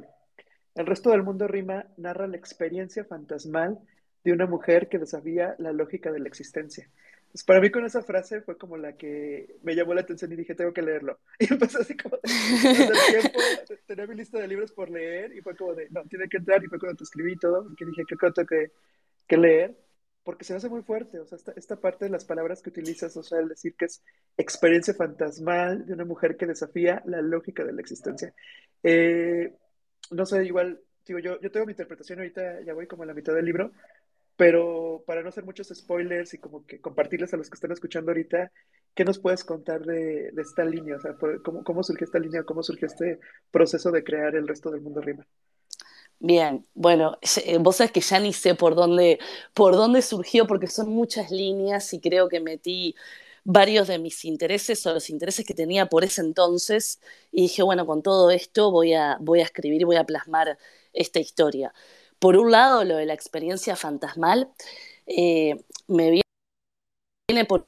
el 0.74 0.86
resto 0.86 1.10
del 1.10 1.22
mundo 1.22 1.48
rima 1.48 1.86
narra 1.96 2.26
la 2.26 2.36
experiencia 2.36 3.04
fantasmal 3.04 3.78
de 4.24 4.32
una 4.32 4.46
mujer 4.46 4.88
que 4.88 4.98
desafía 4.98 5.54
la 5.58 5.72
lógica 5.72 6.12
de 6.12 6.20
la 6.20 6.28
existencia. 6.28 6.88
Pues 7.30 7.44
para 7.44 7.60
mí 7.60 7.70
con 7.70 7.84
esa 7.84 8.02
frase 8.02 8.40
fue 8.40 8.56
como 8.56 8.76
la 8.76 8.96
que 8.96 9.58
me 9.62 9.74
llamó 9.74 9.94
la 9.94 10.00
atención 10.00 10.32
y 10.32 10.36
dije, 10.36 10.54
tengo 10.54 10.72
que 10.72 10.82
leerlo. 10.82 11.20
Y 11.38 11.52
empecé 11.52 11.78
así 11.78 11.96
como 11.96 12.18
tiempo, 12.18 13.40
tenía 13.86 14.06
mi 14.06 14.14
lista 14.14 14.38
de 14.38 14.48
libros 14.48 14.72
por 14.72 14.90
leer 14.90 15.34
y 15.36 15.42
fue 15.42 15.54
como 15.54 15.74
de, 15.74 15.88
no, 15.90 16.02
tiene 16.04 16.28
que 16.28 16.38
entrar 16.38 16.62
y 16.64 16.68
fue 16.68 16.78
cuando 16.78 16.96
te 16.96 17.04
escribí 17.04 17.36
todo, 17.36 17.64
porque 17.64 17.84
dije, 17.84 18.04
creo 18.04 18.18
que 18.18 18.34
tengo 18.34 18.46
que, 18.48 18.72
que 19.26 19.36
leer, 19.36 19.76
porque 20.24 20.44
se 20.44 20.52
me 20.52 20.58
hace 20.58 20.68
muy 20.68 20.82
fuerte, 20.82 21.18
o 21.18 21.26
sea, 21.26 21.36
esta, 21.36 21.52
esta 21.56 21.76
parte 21.76 22.06
de 22.06 22.10
las 22.10 22.24
palabras 22.24 22.62
que 22.62 22.70
utilizas, 22.70 23.16
o 23.16 23.22
sea, 23.22 23.40
el 23.40 23.48
decir 23.48 23.74
que 23.76 23.86
es 23.86 24.02
experiencia 24.36 24.94
fantasmal 24.94 25.86
de 25.86 25.92
una 25.92 26.04
mujer 26.04 26.36
que 26.36 26.46
desafía 26.46 27.02
la 27.06 27.22
lógica 27.22 27.64
de 27.64 27.72
la 27.72 27.80
existencia. 27.80 28.34
Eh, 28.82 29.54
no 30.10 30.26
sé, 30.26 30.44
igual, 30.44 30.80
digo, 31.06 31.18
yo, 31.18 31.40
yo 31.40 31.50
tengo 31.50 31.66
mi 31.66 31.72
interpretación 31.72 32.18
ahorita, 32.18 32.62
ya 32.62 32.74
voy 32.74 32.86
como 32.86 33.04
a 33.04 33.06
la 33.06 33.14
mitad 33.14 33.34
del 33.34 33.44
libro, 33.44 33.72
pero 34.38 35.02
para 35.04 35.20
no 35.20 35.30
hacer 35.30 35.44
muchos 35.44 35.66
spoilers 35.74 36.32
y 36.32 36.38
como 36.38 36.64
que 36.64 36.80
compartirles 36.80 37.34
a 37.34 37.36
los 37.36 37.50
que 37.50 37.56
están 37.56 37.72
escuchando 37.72 38.12
ahorita, 38.12 38.52
¿qué 38.94 39.04
nos 39.04 39.18
puedes 39.18 39.42
contar 39.42 39.80
de, 39.80 40.28
esta 40.38 40.64
línea? 40.64 40.94
O 40.94 41.00
sea, 41.00 41.16
¿cómo, 41.44 41.64
¿cómo, 41.64 41.82
surgió 41.82 42.04
esta 42.04 42.20
línea? 42.20 42.44
¿Cómo 42.44 42.62
surgió 42.62 42.86
este 42.86 43.18
proceso 43.50 43.90
de 43.90 44.04
crear 44.04 44.36
el 44.36 44.46
resto 44.46 44.70
del 44.70 44.80
mundo 44.80 45.00
rima? 45.00 45.26
Bien, 46.20 46.64
bueno, 46.72 47.18
eh, 47.44 47.58
vos 47.58 47.76
sabés 47.76 47.90
que 47.90 48.00
ya 48.00 48.20
ni 48.20 48.32
sé 48.32 48.54
por 48.54 48.76
dónde, 48.76 49.18
por 49.54 49.74
dónde 49.74 50.02
surgió, 50.02 50.46
porque 50.46 50.68
son 50.68 50.88
muchas 50.88 51.32
líneas 51.32 51.92
y 51.92 52.00
creo 52.00 52.28
que 52.28 52.38
metí 52.38 52.94
varios 53.42 53.88
de 53.88 53.98
mis 53.98 54.24
intereses 54.24 54.86
o 54.86 54.94
los 54.94 55.10
intereses 55.10 55.44
que 55.44 55.54
tenía 55.54 55.86
por 55.86 56.04
ese 56.04 56.20
entonces 56.20 57.00
y 57.32 57.42
dije, 57.42 57.64
bueno, 57.64 57.86
con 57.86 58.02
todo 58.02 58.30
esto 58.30 58.70
voy 58.70 58.94
a, 58.94 59.16
voy 59.20 59.40
a 59.40 59.44
escribir, 59.44 59.84
voy 59.84 59.96
a 59.96 60.04
plasmar 60.04 60.58
esta 60.92 61.18
historia. 61.18 61.72
Por 62.18 62.36
un 62.36 62.50
lado, 62.50 62.84
lo 62.84 62.96
de 62.96 63.06
la 63.06 63.14
experiencia 63.14 63.76
fantasmal 63.76 64.50
eh, 65.06 65.56
me 65.88 66.10
viene 67.28 67.44
por 67.44 67.66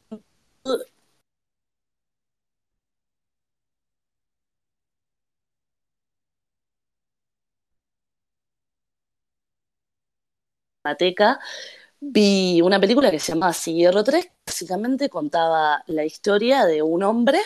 vi 12.01 12.61
una 12.63 12.81
película 12.81 13.11
que 13.11 13.19
se 13.19 13.33
llama 13.33 13.53
Hierro 13.53 14.05
3, 14.05 14.31
básicamente 14.47 15.09
contaba 15.09 15.83
la 15.87 16.05
historia 16.05 16.65
de 16.67 16.83
un 16.83 17.03
hombre 17.03 17.39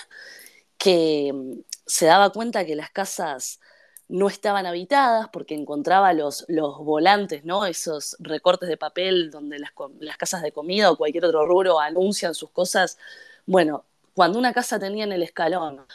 que 0.79 1.33
mm, 1.35 1.61
se 1.87 2.07
daba 2.07 2.31
cuenta 2.33 2.65
que 2.67 2.77
las 2.77 2.91
casas 2.91 3.61
no 4.09 4.29
estaban 4.29 4.67
habitadas 4.67 5.29
porque 5.33 5.55
encontraba 5.55 6.13
los, 6.13 6.45
los 6.49 6.79
volantes, 6.79 7.45
¿no? 7.45 7.67
Esos 7.67 8.17
recortes 8.21 8.69
de 8.69 8.77
papel 8.77 9.31
donde 9.31 9.59
las, 9.59 9.71
las, 10.01 10.17
casas 10.17 10.43
de 10.43 10.53
comida 10.53 10.91
o 10.91 10.97
cualquier 10.97 11.25
otro 11.25 11.47
rubro 11.47 11.81
anuncian 11.81 12.35
sus 12.35 12.51
cosas. 12.51 12.99
Bueno, 13.47 13.85
cuando 14.15 14.39
una 14.39 14.53
casa 14.53 14.79
tenía 14.79 15.05
en 15.05 15.13
el 15.13 15.23
escalón 15.23 15.87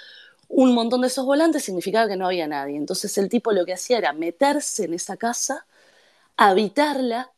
un 0.50 0.74
montón 0.74 1.01
de 1.01 1.08
esos 1.08 1.25
volantes 1.25 1.63
significaba 1.63 2.08
que 2.08 2.18
no 2.18 2.25
había 2.28 2.48
nadie. 2.48 2.75
Entonces 2.78 3.18
el 3.18 3.30
tipo 3.30 3.51
lo 3.54 3.66
que 3.66 3.74
hacía 3.74 4.00
era 4.00 4.13
meterse 4.13 4.86
en 4.86 4.94
esa 4.96 5.18
casa, 5.18 5.68
habitarla, 6.38 7.32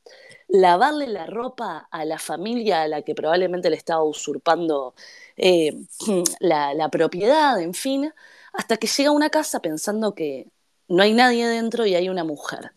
lavarle 0.48 1.08
la 1.08 1.26
ropa 1.28 1.88
a 1.92 2.06
la 2.06 2.20
familia 2.20 2.84
a 2.84 2.88
la 2.88 3.02
que 3.04 3.16
probablemente 3.16 3.70
le 3.70 3.78
estaba 3.78 4.04
usurpando 4.04 4.96
eh, 5.38 5.76
la, 6.40 6.74
la 6.74 6.90
propiedad, 6.90 7.60
en 7.62 7.74
fin, 7.74 8.14
hasta 8.54 8.78
que 8.78 8.88
llega 8.88 9.10
a 9.10 9.14
una 9.14 9.30
casa 9.30 9.62
pensando 9.62 10.16
que 10.16 10.48
no 10.92 11.04
hay 11.04 11.14
nadie 11.14 11.48
dentro 11.48 11.86
y 11.86 11.96
hay 11.96 12.10
una 12.10 12.24
mujer. 12.24 12.72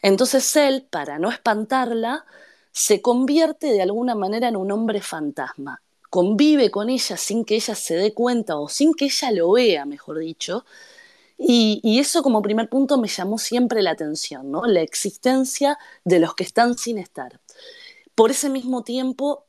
Entonces 0.00 0.54
él, 0.56 0.86
para 0.88 1.18
no 1.18 1.30
espantarla, 1.30 2.24
se 2.72 3.02
convierte 3.02 3.72
de 3.72 3.82
alguna 3.82 4.14
manera 4.14 4.48
en 4.48 4.56
un 4.56 4.70
hombre 4.70 5.02
fantasma. 5.02 5.82
Convive 6.10 6.70
con 6.70 6.88
ella 6.88 7.16
sin 7.16 7.44
que 7.44 7.56
ella 7.56 7.74
se 7.74 7.96
dé 7.96 8.14
cuenta 8.14 8.56
o 8.56 8.68
sin 8.68 8.94
que 8.94 9.06
ella 9.06 9.30
lo 9.32 9.52
vea, 9.52 9.84
mejor 9.84 10.18
dicho. 10.20 10.64
Y, 11.36 11.98
eso 12.00 12.22
como 12.22 12.42
primer 12.42 12.68
punto 12.68 12.98
me 12.98 13.08
llamó 13.08 13.38
siempre 13.38 13.82
la 13.82 13.92
atención, 13.92 14.50
¿no? 14.50 14.66
La 14.66 14.80
existencia 14.80 15.78
de 16.04 16.18
los 16.20 16.34
que 16.34 16.44
están 16.44 16.78
sin 16.78 16.98
estar. 16.98 17.40
Por 18.14 18.30
ese 18.30 18.48
mismo 18.50 18.82
tiempo 18.82 19.44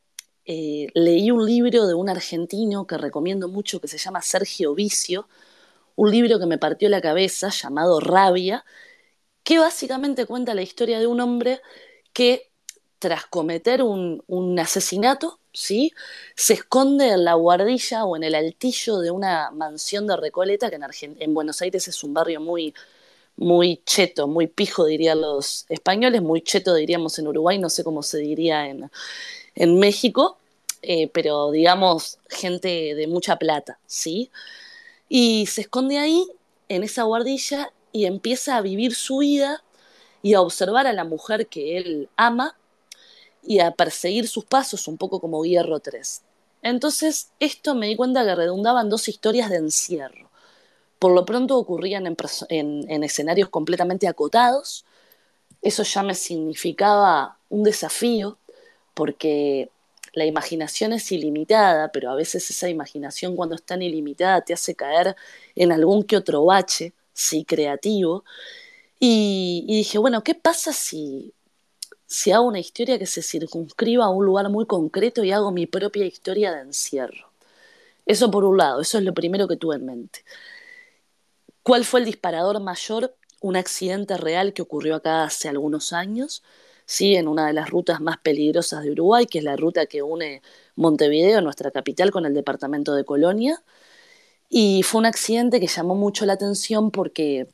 eh, 0.46 0.88
leí 0.94 1.32
un 1.32 1.46
libro 1.46 1.88
de 1.88 1.94
un 1.94 2.10
argentino 2.10 2.86
que 2.88 2.98
recomiendo 2.98 3.48
mucho 3.48 3.80
que 3.82 3.88
se 3.88 3.98
llama 3.98 4.22
Sergio 4.22 4.76
Vicio, 4.76 5.28
un 6.00 6.12
libro 6.12 6.40
que 6.40 6.46
me 6.46 6.58
partió 6.58 6.88
la 6.88 7.02
cabeza 7.02 7.50
llamado 7.50 8.00
Rabia, 8.00 8.64
que 9.44 9.60
básicamente 9.60 10.26
cuenta 10.26 10.54
la 10.54 10.62
historia 10.62 10.98
de 10.98 11.08
un 11.08 11.20
hombre 11.20 11.60
que 12.14 12.52
tras 13.00 13.26
cometer 13.26 13.84
un, 13.84 14.60
asesinato, 14.60 15.40
¿sí? 15.52 15.92
se 16.36 16.54
esconde 16.54 17.10
en 17.10 17.26
la 17.26 17.34
guardilla 17.34 18.06
o 18.06 18.16
en 18.16 18.24
el 18.24 18.36
altillo 18.36 19.00
de 19.00 19.12
una 19.12 19.52
mansión 19.52 20.08
de 20.08 20.16
Recoleta, 20.16 20.70
que 20.70 20.78
en, 20.78 21.18
en 21.20 21.34
Buenos 21.34 21.62
Aires 21.62 21.86
es 21.90 22.02
un 22.06 22.14
barrio 22.14 22.40
muy, 22.40 22.74
muy 23.36 23.82
cheto, 23.86 24.28
muy 24.28 24.48
pijo, 24.48 24.86
dirían 24.86 25.20
los 25.20 25.66
españoles, 25.68 26.22
muy 26.22 26.42
cheto, 26.42 26.76
diríamos 26.76 27.20
en 27.20 27.28
Uruguay, 27.28 27.60
no 27.60 27.70
sé 27.70 27.84
cómo 27.84 28.04
se 28.04 28.20
diría 28.20 28.68
en, 28.68 29.80
México, 29.80 30.38
eh, 30.82 31.10
pero 31.10 31.52
digamos 31.52 32.20
gente 32.30 32.96
de 32.96 33.08
mucha 33.08 33.36
plata, 33.38 33.80
¿sí? 33.86 34.32
Y 35.10 35.48
se 35.48 35.62
esconde 35.62 35.98
ahí, 35.98 36.26
en 36.70 36.84
esa 36.84 37.04
guardilla, 37.04 37.74
y 37.92 38.06
empieza 38.06 38.56
a 38.56 38.62
vivir 38.62 38.94
su 38.94 39.18
vida 39.18 39.64
y 40.22 40.36
a 40.36 40.42
observar 40.42 40.86
a 40.86 40.94
la 40.94 41.04
mujer 41.04 41.48
que 41.48 41.78
él 41.78 42.10
ama 42.16 42.56
y 43.42 43.60
a 43.60 43.72
perseguir 43.72 44.28
sus 44.28 44.46
pasos, 44.46 44.88
un 44.88 44.98
poco 44.98 45.20
como 45.20 45.44
Hierro 45.44 45.80
3. 45.80 46.22
Entonces, 46.62 47.32
esto 47.40 47.74
me 47.74 47.88
di 47.88 47.96
cuenta 47.96 48.24
que 48.24 48.36
redundaban 48.36 48.90
dos 48.90 49.08
historias 49.08 49.50
de 49.50 49.58
encierro. 49.58 50.30
Por 51.00 51.14
lo 51.14 51.26
pronto 51.26 51.58
ocurrían 51.58 52.06
en, 52.06 52.86
en 52.90 53.04
escenarios 53.04 53.50
completamente 53.50 54.08
acotados. 54.08 54.86
Eso 55.62 55.84
ya 55.84 56.04
me 56.04 56.14
significaba 56.14 57.38
un 57.50 57.64
desafío, 57.64 58.38
porque 58.94 59.72
la 60.14 60.26
imaginación 60.26 60.94
es 60.94 61.12
ilimitada, 61.12 61.92
pero 61.92 62.12
a 62.12 62.16
veces 62.16 62.50
esa 62.50 62.70
imaginación 62.70 63.36
cuando 63.36 63.56
es 63.56 63.64
tan 63.64 63.82
ilimitada 63.82 64.42
te 64.42 64.54
hace 64.54 64.76
caer 64.76 65.16
en 65.56 65.72
algún 65.72 66.04
que 66.04 66.18
otro 66.18 66.46
bache, 66.46 66.94
sí, 67.14 67.46
creativo. 67.46 68.24
Y, 69.00 69.66
dije, 69.68 69.98
bueno, 69.98 70.24
¿qué 70.24 70.36
pasa 70.36 70.74
si, 70.74 71.34
si 72.08 72.32
hago 72.32 72.48
una 72.48 72.60
historia 72.60 73.00
que 73.00 73.06
se 73.06 73.22
circunscriba 73.22 74.06
a 74.06 74.10
un 74.10 74.26
lugar 74.26 74.50
muy 74.50 74.66
concreto 74.66 75.24
y 75.24 75.32
hago 75.32 75.52
mi 75.52 75.68
propia 75.68 76.06
historia 76.06 76.54
de 76.54 76.62
encierro? 76.62 77.32
Eso 78.06 78.32
por 78.32 78.44
un 78.46 78.58
lado, 78.58 78.82
eso 78.82 78.98
es 78.98 79.04
lo 79.04 79.14
primero 79.14 79.48
que 79.48 79.58
tuve 79.58 79.76
en 79.76 79.86
mente. 79.86 80.24
¿Cuál 81.64 81.86
fue 81.86 82.00
el 82.02 82.06
disparador 82.08 82.60
mayor? 82.60 83.16
Un 83.42 83.56
accidente 83.56 84.18
real 84.18 84.54
que 84.54 84.62
ocurrió 84.62 84.96
acá 84.96 85.24
hace 85.24 85.48
algunos 85.48 85.94
años 85.94 86.44
¿sí? 86.90 87.16
en 87.16 87.28
una 87.28 87.46
de 87.48 87.54
las 87.54 87.70
rutas 87.70 88.02
más 88.02 88.18
peligrosas 88.18 88.84
de 88.84 88.92
Uruguay, 88.92 89.28
que 89.28 89.38
es 89.38 89.44
la 89.44 89.56
ruta 89.56 89.86
que 89.86 90.02
une 90.02 90.42
Montevideo, 90.76 91.40
nuestra 91.42 91.70
capital, 91.72 92.10
con 92.12 92.26
el 92.26 92.34
departamento 92.34 92.96
de 92.96 93.06
Colonia. 93.06 93.64
Y 94.50 94.82
fue 94.84 95.00
un 95.00 95.06
accidente 95.06 95.60
que 95.60 95.68
llamó 95.68 95.94
mucho 95.94 96.26
la 96.26 96.34
atención 96.34 96.90
porque, 96.90 97.48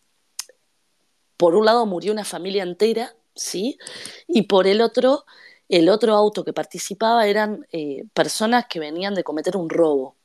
por 1.38 1.56
un 1.56 1.66
lado, 1.66 1.86
murió 1.86 2.14
una 2.14 2.24
familia 2.24 2.64
entera, 2.64 3.14
¿sí? 3.36 3.78
Y 4.28 4.44
por 4.44 4.68
el 4.68 4.82
otro, 4.82 5.26
el 5.68 5.90
otro 5.90 6.16
auto 6.16 6.46
que 6.46 6.54
participaba 6.54 7.28
eran 7.28 7.68
eh, 7.74 8.06
personas 8.14 8.68
que 8.70 8.80
venían 8.80 9.16
de 9.16 9.26
cometer 9.26 9.58
un 9.58 9.70
robo. 9.70 10.16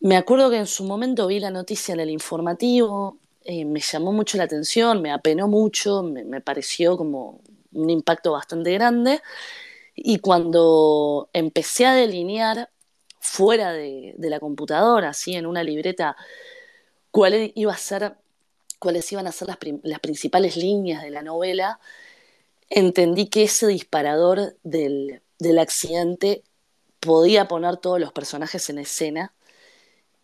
Me 0.00 0.16
acuerdo 0.16 0.50
que 0.50 0.56
en 0.56 0.66
su 0.66 0.84
momento 0.84 1.28
vi 1.28 1.38
la 1.38 1.50
noticia 1.50 1.94
en 1.94 2.00
el 2.00 2.10
informativo, 2.10 3.18
eh, 3.44 3.64
me 3.64 3.80
llamó 3.80 4.12
mucho 4.12 4.38
la 4.38 4.44
atención, 4.44 5.02
me 5.02 5.12
apenó 5.12 5.46
mucho, 5.46 6.02
me 6.02 6.40
pareció 6.40 6.96
como 6.96 7.40
un 7.72 7.90
impacto 7.90 8.32
bastante 8.32 8.72
grande. 8.72 9.22
Y 9.94 10.18
cuando 10.18 11.28
empecé 11.32 11.86
a 11.86 11.94
delinear 11.94 12.70
fuera 13.20 13.72
de, 13.72 14.14
la 14.18 14.40
computadora, 14.40 15.10
así 15.10 15.34
en 15.34 15.46
una 15.46 15.62
libreta, 15.62 16.16
cuál 17.10 17.52
iba 17.54 17.72
a 17.72 17.76
ser, 17.76 18.14
cuáles 18.78 19.10
iban 19.12 19.26
a 19.26 19.32
ser 19.32 19.48
las, 19.48 19.58
las 19.82 20.00
principales 20.00 20.56
líneas 20.56 21.02
de 21.02 21.10
la 21.10 21.22
novela, 21.22 21.78
entendí 22.68 23.26
que 23.26 23.44
ese 23.44 23.66
disparador 23.66 24.56
del, 24.62 25.22
del 25.38 25.58
accidente 25.58 26.42
podía 27.00 27.48
poner 27.48 27.76
todos 27.76 28.00
los 28.00 28.12
personajes 28.12 28.70
en 28.70 28.78
escena 28.78 29.32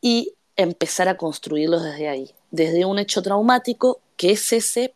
y 0.01 0.35
empezar 0.57 1.09
a 1.09 1.17
construirlos 1.17 1.83
desde 1.83 2.09
ahí, 2.09 2.35
desde 2.51 2.85
un 2.85 2.99
hecho 2.99 3.23
traumático 3.23 4.01
que 4.17 4.33
es 4.33 4.53
ese, 4.53 4.95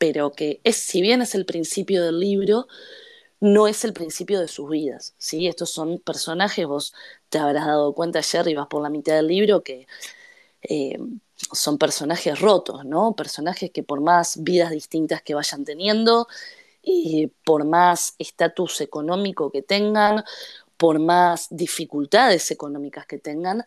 pero 0.00 0.32
que 0.32 0.62
es, 0.64 0.76
si 0.78 1.02
bien 1.02 1.20
es 1.20 1.34
el 1.34 1.44
principio 1.44 2.02
del 2.02 2.20
libro, 2.20 2.68
no 3.40 3.68
es 3.68 3.84
el 3.84 3.92
principio 3.92 4.40
de 4.40 4.48
sus 4.48 4.70
vidas, 4.70 5.14
¿sí? 5.18 5.46
Estos 5.46 5.70
son 5.70 5.98
personajes, 5.98 6.66
vos 6.66 6.94
te 7.28 7.38
habrás 7.38 7.66
dado 7.66 7.94
cuenta, 7.94 8.22
Jerry, 8.22 8.54
vas 8.54 8.68
por 8.68 8.82
la 8.82 8.88
mitad 8.88 9.14
del 9.16 9.26
libro, 9.26 9.62
que 9.62 9.86
eh, 10.62 10.98
son 11.52 11.76
personajes 11.78 12.40
rotos, 12.40 12.86
¿no? 12.86 13.14
Personajes 13.14 13.70
que 13.72 13.82
por 13.82 14.00
más 14.00 14.42
vidas 14.42 14.70
distintas 14.70 15.22
que 15.22 15.34
vayan 15.34 15.66
teniendo, 15.66 16.28
y 16.82 17.28
por 17.44 17.66
más 17.66 18.14
estatus 18.18 18.80
económico 18.80 19.50
que 19.52 19.62
tengan, 19.62 20.24
por 20.78 20.98
más 20.98 21.48
dificultades 21.50 22.50
económicas 22.50 23.06
que 23.06 23.18
tengan, 23.18 23.66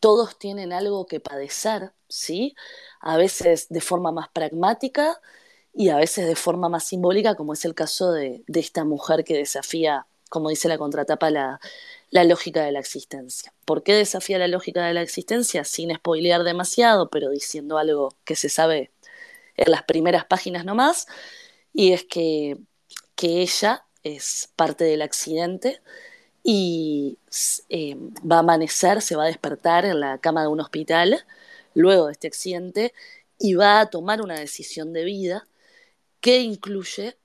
todos 0.00 0.38
tienen 0.38 0.72
algo 0.74 1.06
que 1.06 1.20
padecer, 1.20 1.92
¿sí? 2.08 2.54
A 3.00 3.16
veces 3.16 3.68
de 3.70 3.80
forma 3.80 4.12
más 4.12 4.28
pragmática 4.28 5.18
y 5.74 5.88
a 5.88 5.96
veces 5.96 6.26
de 6.26 6.36
forma 6.36 6.68
más 6.68 6.84
simbólica, 6.84 7.34
como 7.34 7.54
es 7.54 7.64
el 7.64 7.74
caso 7.74 8.12
de, 8.12 8.42
esta 8.54 8.84
mujer 8.84 9.24
que 9.24 9.36
desafía, 9.36 10.06
como 10.28 10.50
dice 10.50 10.68
la 10.68 10.78
contratapa, 10.78 11.30
la, 11.30 11.60
lógica 12.10 12.62
de 12.64 12.72
la 12.72 12.80
existencia. 12.80 13.52
¿Por 13.64 13.82
qué 13.82 13.94
desafía 13.94 14.38
la 14.38 14.48
lógica 14.48 14.86
de 14.86 14.94
la 14.94 15.02
existencia? 15.02 15.64
Sin 15.64 15.94
spoilear 15.94 16.44
demasiado, 16.44 17.08
pero 17.08 17.30
diciendo 17.30 17.78
algo 17.78 18.14
que 18.24 18.36
se 18.36 18.50
sabe 18.50 18.90
en 19.56 19.70
las 19.70 19.82
primeras 19.84 20.26
páginas 20.26 20.64
nomás, 20.64 21.06
y 21.72 21.92
es 21.92 22.04
que, 22.04 22.58
que 23.16 23.40
ella 23.42 23.84
es 24.02 24.50
parte 24.56 24.84
del 24.84 25.02
accidente 25.02 25.80
y 26.42 27.18
eh, 27.68 27.96
va 28.30 28.36
a 28.36 28.40
amanecer, 28.40 29.00
se 29.00 29.16
va 29.16 29.24
a 29.24 29.28
despertar 29.28 29.84
en 29.86 30.00
la 30.00 30.18
cama 30.18 30.42
de 30.42 30.48
un 30.48 30.60
hospital 30.60 31.24
luego 31.74 32.06
de 32.06 32.12
este 32.12 32.26
accidente 32.26 32.92
y 33.38 33.54
va 33.54 33.80
a 33.80 33.90
tomar 33.90 34.20
una 34.22 34.34
decisión 34.38 34.92
de 34.92 35.04
vida 35.04 35.46
que 36.22 36.40
incluye 36.40 37.18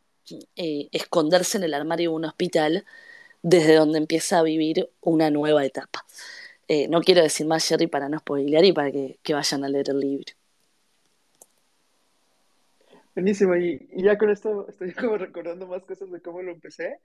eh, 0.57 0.89
esconderse 0.91 1.57
en 1.57 1.63
el 1.63 1.73
armario 1.73 2.09
de 2.09 2.15
un 2.15 2.25
hospital 2.25 2.83
desde 3.41 3.75
donde 3.75 3.99
empieza 3.99 4.39
a 4.39 4.43
vivir 4.43 4.89
una 4.99 5.29
nueva 5.29 5.63
etapa. 5.63 6.03
Eh, 6.67 6.89
no 6.89 6.99
quiero 7.01 7.21
decir 7.21 7.47
más, 7.47 7.65
Jerry, 7.65 7.87
para 7.87 8.09
no 8.09 8.19
spoilear 8.19 8.65
y 8.65 8.73
para 8.73 8.91
que, 8.91 9.17
vayan 9.29 9.63
a 9.63 9.69
leer 9.69 9.91
el 9.91 9.99
libro. 9.99 10.25
Buenísimo, 13.15 13.55
y, 13.55 13.87
ya 13.95 14.17
con 14.17 14.31
esto 14.31 14.67
estoy 14.67 14.91
como 14.93 15.17
recordando 15.17 15.67
más 15.67 15.85
cosas 15.85 16.11
de 16.11 16.21
cómo 16.21 16.41
lo 16.41 16.51
empecé 16.51 16.99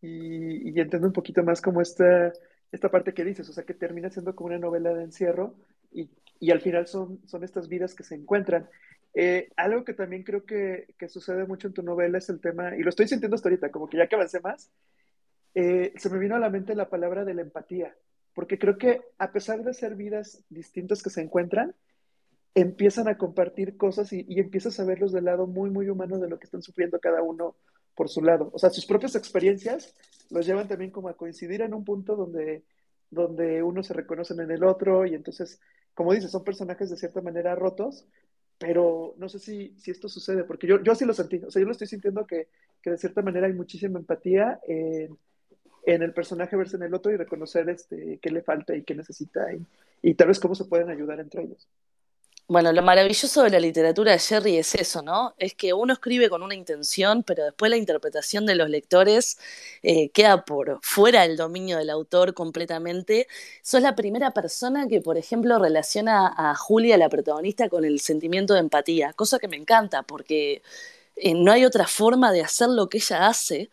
y, 0.00 0.70
y 0.70 0.80
entiendo 0.80 1.06
un 1.06 1.12
poquito 1.12 1.44
más 1.44 1.60
como 1.60 1.80
esta, 1.80 2.32
esta 2.72 2.90
parte 2.90 3.14
que 3.14 3.24
dices, 3.24 3.48
o 3.48 3.52
sea, 3.52 3.64
que 3.64 3.74
termina 3.74 4.10
siendo 4.10 4.34
como 4.34 4.48
una 4.48 4.58
novela 4.58 4.94
de 4.94 5.04
encierro 5.04 5.54
y, 5.92 6.08
y 6.40 6.50
al 6.50 6.60
final 6.60 6.86
son, 6.86 7.20
son 7.26 7.44
estas 7.44 7.68
vidas 7.68 7.94
que 7.94 8.02
se 8.02 8.14
encuentran. 8.14 8.68
Eh, 9.14 9.48
algo 9.56 9.84
que 9.84 9.94
también 9.94 10.24
creo 10.24 10.44
que, 10.44 10.94
que, 10.98 11.08
sucede 11.08 11.46
mucho 11.46 11.68
en 11.68 11.74
tu 11.74 11.82
novela 11.82 12.18
es 12.18 12.28
el 12.28 12.40
tema, 12.40 12.76
y 12.76 12.82
lo 12.82 12.90
estoy 12.90 13.06
sintiendo 13.06 13.36
hasta 13.36 13.48
ahorita, 13.48 13.70
como 13.70 13.88
que 13.88 13.96
ya 13.96 14.08
que 14.08 14.16
avancé 14.16 14.40
más, 14.40 14.70
eh, 15.54 15.92
se 15.96 16.10
me 16.10 16.18
vino 16.18 16.34
a 16.34 16.40
la 16.40 16.50
mente 16.50 16.74
la 16.74 16.90
palabra 16.90 17.24
de 17.24 17.34
la 17.34 17.42
empatía, 17.42 17.94
porque 18.34 18.58
creo 18.58 18.76
que 18.76 19.02
a 19.18 19.30
pesar 19.30 19.62
de 19.62 19.72
ser 19.72 19.94
vidas 19.94 20.42
distintas 20.48 21.02
que 21.02 21.10
se 21.10 21.20
encuentran, 21.20 21.76
empiezan 22.56 23.06
a 23.06 23.16
compartir 23.16 23.76
cosas 23.76 24.12
y, 24.12 24.24
y 24.28 24.40
empiezas 24.40 24.78
a 24.80 24.84
verlos 24.84 25.12
del 25.12 25.26
lado 25.26 25.46
muy, 25.46 25.70
muy 25.70 25.88
humano 25.88 26.18
de 26.18 26.28
lo 26.28 26.38
que 26.38 26.46
están 26.46 26.62
sufriendo 26.62 26.98
cada 26.98 27.22
uno 27.22 27.56
por 27.94 28.08
su 28.08 28.22
lado. 28.22 28.50
O 28.52 28.58
sea, 28.58 28.70
sus 28.70 28.86
propias 28.86 29.14
experiencias 29.14 29.94
los 30.30 30.46
llevan 30.46 30.68
también 30.68 30.90
como 30.90 31.08
a 31.08 31.16
coincidir 31.16 31.62
en 31.62 31.74
un 31.74 31.84
punto 31.84 32.16
donde, 32.16 32.64
donde 33.10 33.62
uno 33.62 33.82
se 33.82 33.94
reconocen 33.94 34.40
en 34.40 34.50
el 34.50 34.64
otro 34.64 35.06
y 35.06 35.14
entonces, 35.14 35.60
como 35.94 36.12
dices, 36.12 36.30
son 36.30 36.44
personajes 36.44 36.90
de 36.90 36.96
cierta 36.96 37.20
manera 37.20 37.54
rotos, 37.54 38.06
pero 38.66 39.14
no 39.18 39.28
sé 39.28 39.38
si, 39.38 39.74
si 39.76 39.90
esto 39.90 40.08
sucede, 40.08 40.42
porque 40.44 40.66
yo, 40.66 40.82
yo 40.82 40.92
así 40.92 41.04
lo 41.04 41.12
sentí, 41.12 41.36
o 41.36 41.50
sea, 41.50 41.60
yo 41.60 41.66
lo 41.66 41.72
estoy 41.72 41.86
sintiendo 41.86 42.26
que, 42.26 42.48
que 42.80 42.90
de 42.90 42.96
cierta 42.96 43.20
manera 43.20 43.46
hay 43.46 43.52
muchísima 43.52 43.98
empatía 43.98 44.58
en, 44.66 45.18
en, 45.84 46.02
el 46.02 46.14
personaje 46.14 46.56
verse 46.56 46.76
en 46.76 46.84
el 46.84 46.94
otro 46.94 47.12
y 47.12 47.16
reconocer 47.16 47.68
este, 47.68 48.18
qué 48.22 48.30
le 48.30 48.40
falta 48.40 48.74
y 48.74 48.82
qué 48.82 48.94
necesita 48.94 49.52
y, 49.52 49.66
y 50.00 50.14
tal 50.14 50.28
vez 50.28 50.40
cómo 50.40 50.54
se 50.54 50.64
pueden 50.64 50.88
ayudar 50.88 51.20
entre 51.20 51.42
ellos. 51.42 51.68
Bueno, 52.46 52.72
lo 52.72 52.82
maravilloso 52.82 53.42
de 53.42 53.48
la 53.50 53.58
literatura 53.58 54.12
de 54.12 54.18
Jerry 54.18 54.58
es 54.58 54.74
eso, 54.74 55.00
¿no? 55.00 55.34
Es 55.38 55.54
que 55.54 55.72
uno 55.72 55.94
escribe 55.94 56.28
con 56.28 56.42
una 56.42 56.54
intención, 56.54 57.22
pero 57.22 57.42
después 57.44 57.70
la 57.70 57.78
interpretación 57.78 58.44
de 58.44 58.54
los 58.54 58.68
lectores 58.68 59.38
eh, 59.82 60.10
queda 60.10 60.44
por 60.44 60.78
fuera 60.82 61.22
del 61.22 61.38
dominio 61.38 61.78
del 61.78 61.88
autor 61.88 62.34
completamente. 62.34 63.28
Sos 63.62 63.80
la 63.80 63.94
primera 63.96 64.32
persona 64.32 64.86
que, 64.88 65.00
por 65.00 65.16
ejemplo, 65.16 65.58
relaciona 65.58 66.34
a 66.36 66.54
Julia, 66.54 66.98
la 66.98 67.08
protagonista, 67.08 67.70
con 67.70 67.84
el 67.86 67.98
sentimiento 68.00 68.52
de 68.52 68.60
empatía, 68.60 69.14
cosa 69.14 69.38
que 69.38 69.48
me 69.48 69.56
encanta, 69.56 70.02
porque 70.02 70.62
eh, 71.16 71.32
no 71.34 71.50
hay 71.52 71.64
otra 71.64 71.86
forma 71.86 72.30
de 72.32 72.42
hacer 72.42 72.68
lo 72.68 72.88
que 72.90 72.98
ella 72.98 73.26
hace 73.26 73.70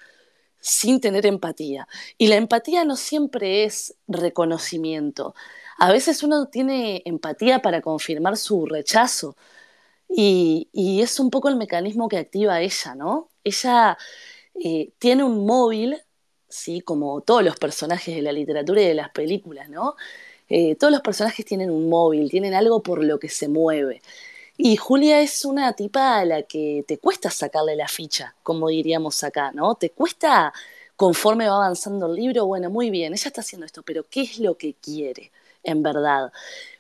sin 0.60 1.02
tener 1.02 1.26
empatía. 1.26 1.88
Y 2.18 2.28
la 2.28 2.36
empatía 2.36 2.86
no 2.86 2.96
siempre 2.96 3.64
es 3.66 3.96
reconocimiento 4.08 5.36
a 5.78 5.92
veces 5.92 6.24
uno 6.24 6.48
tiene 6.48 7.02
empatía 7.06 7.62
para 7.62 7.82
confirmar 7.82 8.38
su 8.38 8.66
rechazo 8.66 9.36
y, 10.10 11.02
es 11.02 11.20
un 11.20 11.30
poco 11.30 11.50
el 11.50 11.56
mecanismo 11.56 12.10
que 12.10 12.18
activa 12.18 12.62
ella, 12.62 12.96
¿no? 12.96 13.30
Ella 13.44 13.98
eh, 14.64 14.92
tiene 15.00 15.24
un 15.24 15.46
móvil, 15.46 15.98
¿sí? 16.50 16.82
Como 16.82 17.22
todos 17.22 17.44
los 17.44 17.58
personajes 17.58 18.16
de 18.16 18.22
la 18.22 18.32
literatura 18.34 18.82
y 18.82 18.86
de 18.88 18.94
las 18.96 19.10
películas, 19.12 19.70
¿no? 19.70 19.96
Eh, 20.50 20.76
todos 20.76 20.92
los 20.92 21.02
personajes 21.02 21.46
tienen 21.46 21.72
un 21.72 21.90
móvil, 21.90 22.30
tienen 22.30 22.54
algo 22.54 22.84
por 22.84 23.04
lo 23.04 23.20
que 23.20 23.30
se 23.30 23.48
mueve. 23.48 24.02
Y 24.58 24.76
Julia 24.78 25.22
es 25.22 25.46
una 25.46 25.74
tipa 25.74 26.20
a 26.20 26.26
la 26.26 26.44
que 26.44 26.84
te 26.88 27.00
cuesta 27.00 27.30
sacarle 27.32 27.76
la 27.76 27.88
ficha, 27.88 28.36
como 28.44 28.70
diríamos 28.70 29.24
acá, 29.24 29.52
¿no? 29.54 29.76
Te 29.76 29.92
cuesta, 29.92 30.54
conforme 30.96 31.48
va 31.48 31.56
avanzando 31.56 32.08
el 32.08 32.16
libro, 32.16 32.46
bueno, 32.46 32.70
muy 32.70 32.90
bien, 32.92 33.14
ella 33.14 33.28
está 33.28 33.42
haciendo 33.42 33.66
esto, 33.66 33.84
pero 33.84 34.06
¿qué 34.10 34.22
es 34.22 34.40
lo 34.40 34.58
que 34.58 34.76
quiere? 34.76 35.32
En 35.64 35.84
verdad. 35.84 36.32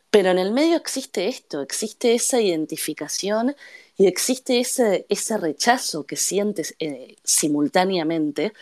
Pero 0.09 0.29
en 0.29 0.39
el 0.39 0.51
medio 0.51 0.75
existe 0.77 1.27
esto, 1.27 1.61
existe 1.61 2.13
esa 2.13 2.41
identificación 2.41 3.55
y 3.97 4.07
existe 4.07 4.59
ese, 4.59 5.05
ese 5.09 5.37
rechazo 5.37 6.05
que 6.05 6.17
sientes 6.17 6.75
eh, 6.79 7.15
simultáneamente, 7.23 8.53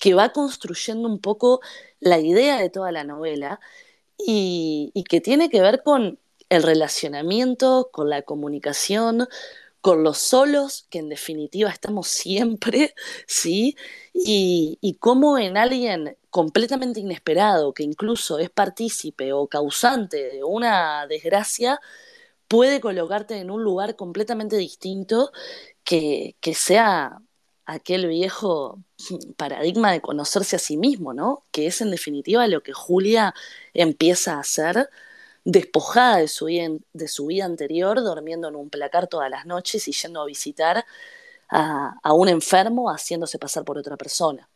que 0.00 0.14
va 0.14 0.30
construyendo 0.32 1.08
un 1.08 1.18
poco 1.18 1.60
la 2.00 2.18
idea 2.18 2.58
de 2.58 2.70
toda 2.70 2.92
la 2.92 3.04
novela 3.04 3.60
y, 4.18 4.90
y 4.94 5.04
que 5.04 5.20
tiene 5.20 5.48
que 5.50 5.60
ver 5.62 5.82
con 5.82 6.18
el 6.50 6.62
relacionamiento, 6.62 7.90
con 7.92 8.10
la 8.10 8.22
comunicación, 8.22 9.28
con 9.80 10.02
los 10.02 10.18
solos, 10.18 10.86
que 10.90 10.98
en 10.98 11.08
definitiva 11.08 11.70
estamos 11.70 12.08
siempre, 12.08 12.94
¿sí? 13.26 13.76
Y, 14.12 14.78
y 14.80 14.94
cómo 14.94 15.38
en 15.38 15.56
alguien 15.56 16.16
completamente 16.30 17.00
inesperado, 17.00 17.72
que 17.74 17.82
incluso 17.84 18.38
es 18.38 18.50
partícipe 18.50 19.32
o 19.32 19.46
causante 19.48 20.16
de 20.30 20.44
una 20.44 21.06
desgracia, 21.06 21.80
puede 22.48 22.80
colocarte 22.80 23.36
en 23.38 23.50
un 23.50 23.62
lugar 23.62 23.96
completamente 23.96 24.56
distinto 24.56 25.32
que, 25.84 26.36
que 26.40 26.54
sea 26.54 27.20
aquel 27.66 28.08
viejo 28.08 28.82
paradigma 29.36 29.92
de 29.92 30.00
conocerse 30.00 30.56
a 30.56 30.58
sí 30.58 30.76
mismo, 30.78 31.12
¿no? 31.14 31.44
Que 31.52 31.66
es 31.66 31.80
en 31.82 31.90
definitiva 31.90 32.46
lo 32.48 32.62
que 32.62 32.72
Julia 32.72 33.34
empieza 33.74 34.34
a 34.36 34.40
hacer 34.40 34.88
despojada 35.48 36.18
de 36.18 36.28
su, 36.28 36.46
vida, 36.46 36.68
de 36.92 37.08
su 37.08 37.26
vida 37.26 37.46
anterior, 37.46 38.02
durmiendo 38.02 38.48
en 38.48 38.56
un 38.56 38.68
placar 38.70 39.08
todas 39.08 39.30
las 39.30 39.46
noches 39.46 39.88
y 39.88 39.92
yendo 39.92 40.20
a 40.22 40.26
visitar 40.26 40.84
a, 41.50 41.96
a 42.02 42.12
un 42.14 42.28
enfermo 42.28 42.90
haciéndose 42.90 43.38
pasar 43.38 43.64
por 43.64 43.78
otra 43.78 43.96
persona. 43.96 44.48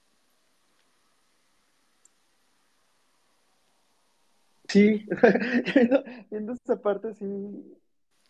Sí, 4.69 5.07
viendo, 6.31 6.53
esta 6.55 6.81
parte, 6.81 7.15
sí, 7.15 7.27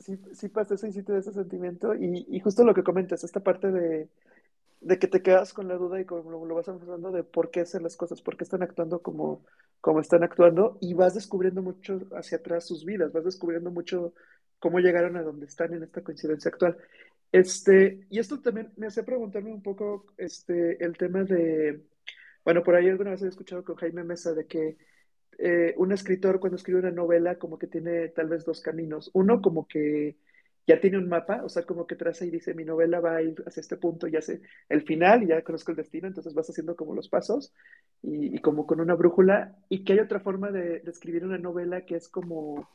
sí, 0.00 0.18
sí 0.34 0.48
pasa 0.48 0.74
eso 0.74 0.86
y 0.86 0.92
sí 0.92 1.02
te 1.02 1.16
ese 1.16 1.32
sentimiento. 1.32 1.94
Y, 1.94 2.26
y 2.28 2.40
justo 2.40 2.64
lo 2.64 2.74
que 2.74 2.82
comentas, 2.82 3.22
esta 3.24 3.40
parte 3.40 3.70
de, 3.70 4.08
de 4.82 4.98
que 4.98 5.06
te 5.06 5.22
quedas 5.22 5.52
con 5.52 5.68
la 5.68 5.76
duda 5.76 6.00
y 6.00 6.04
como 6.04 6.44
lo, 6.44 6.54
vas 6.54 6.68
hablando 6.68 7.12
de 7.12 7.22
por 7.22 7.50
qué 7.50 7.60
hacen 7.60 7.82
las 7.82 7.96
cosas, 7.96 8.20
por 8.20 8.36
qué 8.36 8.44
están 8.44 8.62
actuando 8.62 9.00
como, 9.00 9.44
como 9.80 10.00
están 10.00 10.24
actuando, 10.24 10.78
y 10.80 10.94
vas 10.94 11.14
descubriendo 11.14 11.62
mucho 11.62 12.00
hacia 12.14 12.38
atrás 12.38 12.66
sus 12.66 12.84
vidas, 12.84 13.12
vas 13.12 13.24
descubriendo 13.24 13.70
mucho 13.70 14.12
cómo 14.58 14.80
llegaron 14.80 15.16
a 15.16 15.22
donde 15.22 15.46
están 15.46 15.72
en 15.74 15.84
esta 15.84 16.02
coincidencia 16.02 16.50
actual. 16.50 16.76
Este, 17.30 18.06
y 18.10 18.18
esto 18.18 18.40
también 18.40 18.72
me 18.76 18.86
hace 18.88 19.02
preguntarme 19.04 19.52
un 19.52 19.62
poco 19.62 20.06
este, 20.18 20.84
el 20.84 20.96
tema 20.96 21.24
de, 21.24 21.80
bueno, 22.44 22.62
por 22.62 22.74
ahí 22.74 22.88
alguna 22.88 23.10
vez 23.10 23.22
he 23.22 23.28
escuchado 23.28 23.64
con 23.64 23.76
Jaime 23.76 24.04
Mesa 24.04 24.34
de 24.34 24.46
que 24.46 24.76
eh, 25.38 25.74
un 25.78 25.92
escritor 25.92 26.40
cuando 26.40 26.56
escribe 26.56 26.80
una 26.80 26.90
novela 26.90 27.36
como 27.38 27.58
que 27.58 27.66
tiene 27.66 28.08
tal 28.08 28.28
vez 28.28 28.44
dos 28.44 28.60
caminos. 28.60 29.10
Uno 29.14 29.40
como 29.40 29.66
que 29.66 30.16
ya 30.66 30.80
tiene 30.80 30.98
un 30.98 31.08
mapa, 31.08 31.42
o 31.44 31.48
sea, 31.48 31.64
como 31.64 31.86
que 31.86 31.96
traza 31.96 32.24
y 32.24 32.30
dice, 32.30 32.54
mi 32.54 32.64
novela 32.64 33.00
va 33.00 33.16
a 33.16 33.22
ir 33.22 33.42
hacia 33.46 33.60
este 33.60 33.76
punto, 33.76 34.06
ya 34.06 34.20
sé 34.22 34.42
el 34.68 34.82
final, 34.82 35.26
ya 35.26 35.42
conozco 35.42 35.72
el 35.72 35.76
destino, 35.76 36.06
entonces 36.06 36.34
vas 36.34 36.48
haciendo 36.48 36.76
como 36.76 36.94
los 36.94 37.08
pasos 37.08 37.52
y, 38.02 38.38
como 38.38 38.66
con 38.66 38.80
una 38.80 38.94
brújula, 38.94 39.56
y 39.68 39.84
que 39.84 39.94
hay 39.94 39.98
otra 39.98 40.20
forma 40.20 40.50
de, 40.50 40.82
escribir 40.86 41.24
una 41.24 41.38
novela 41.38 41.84
que 41.84 41.96
es 41.96 42.08
como, 42.08 42.68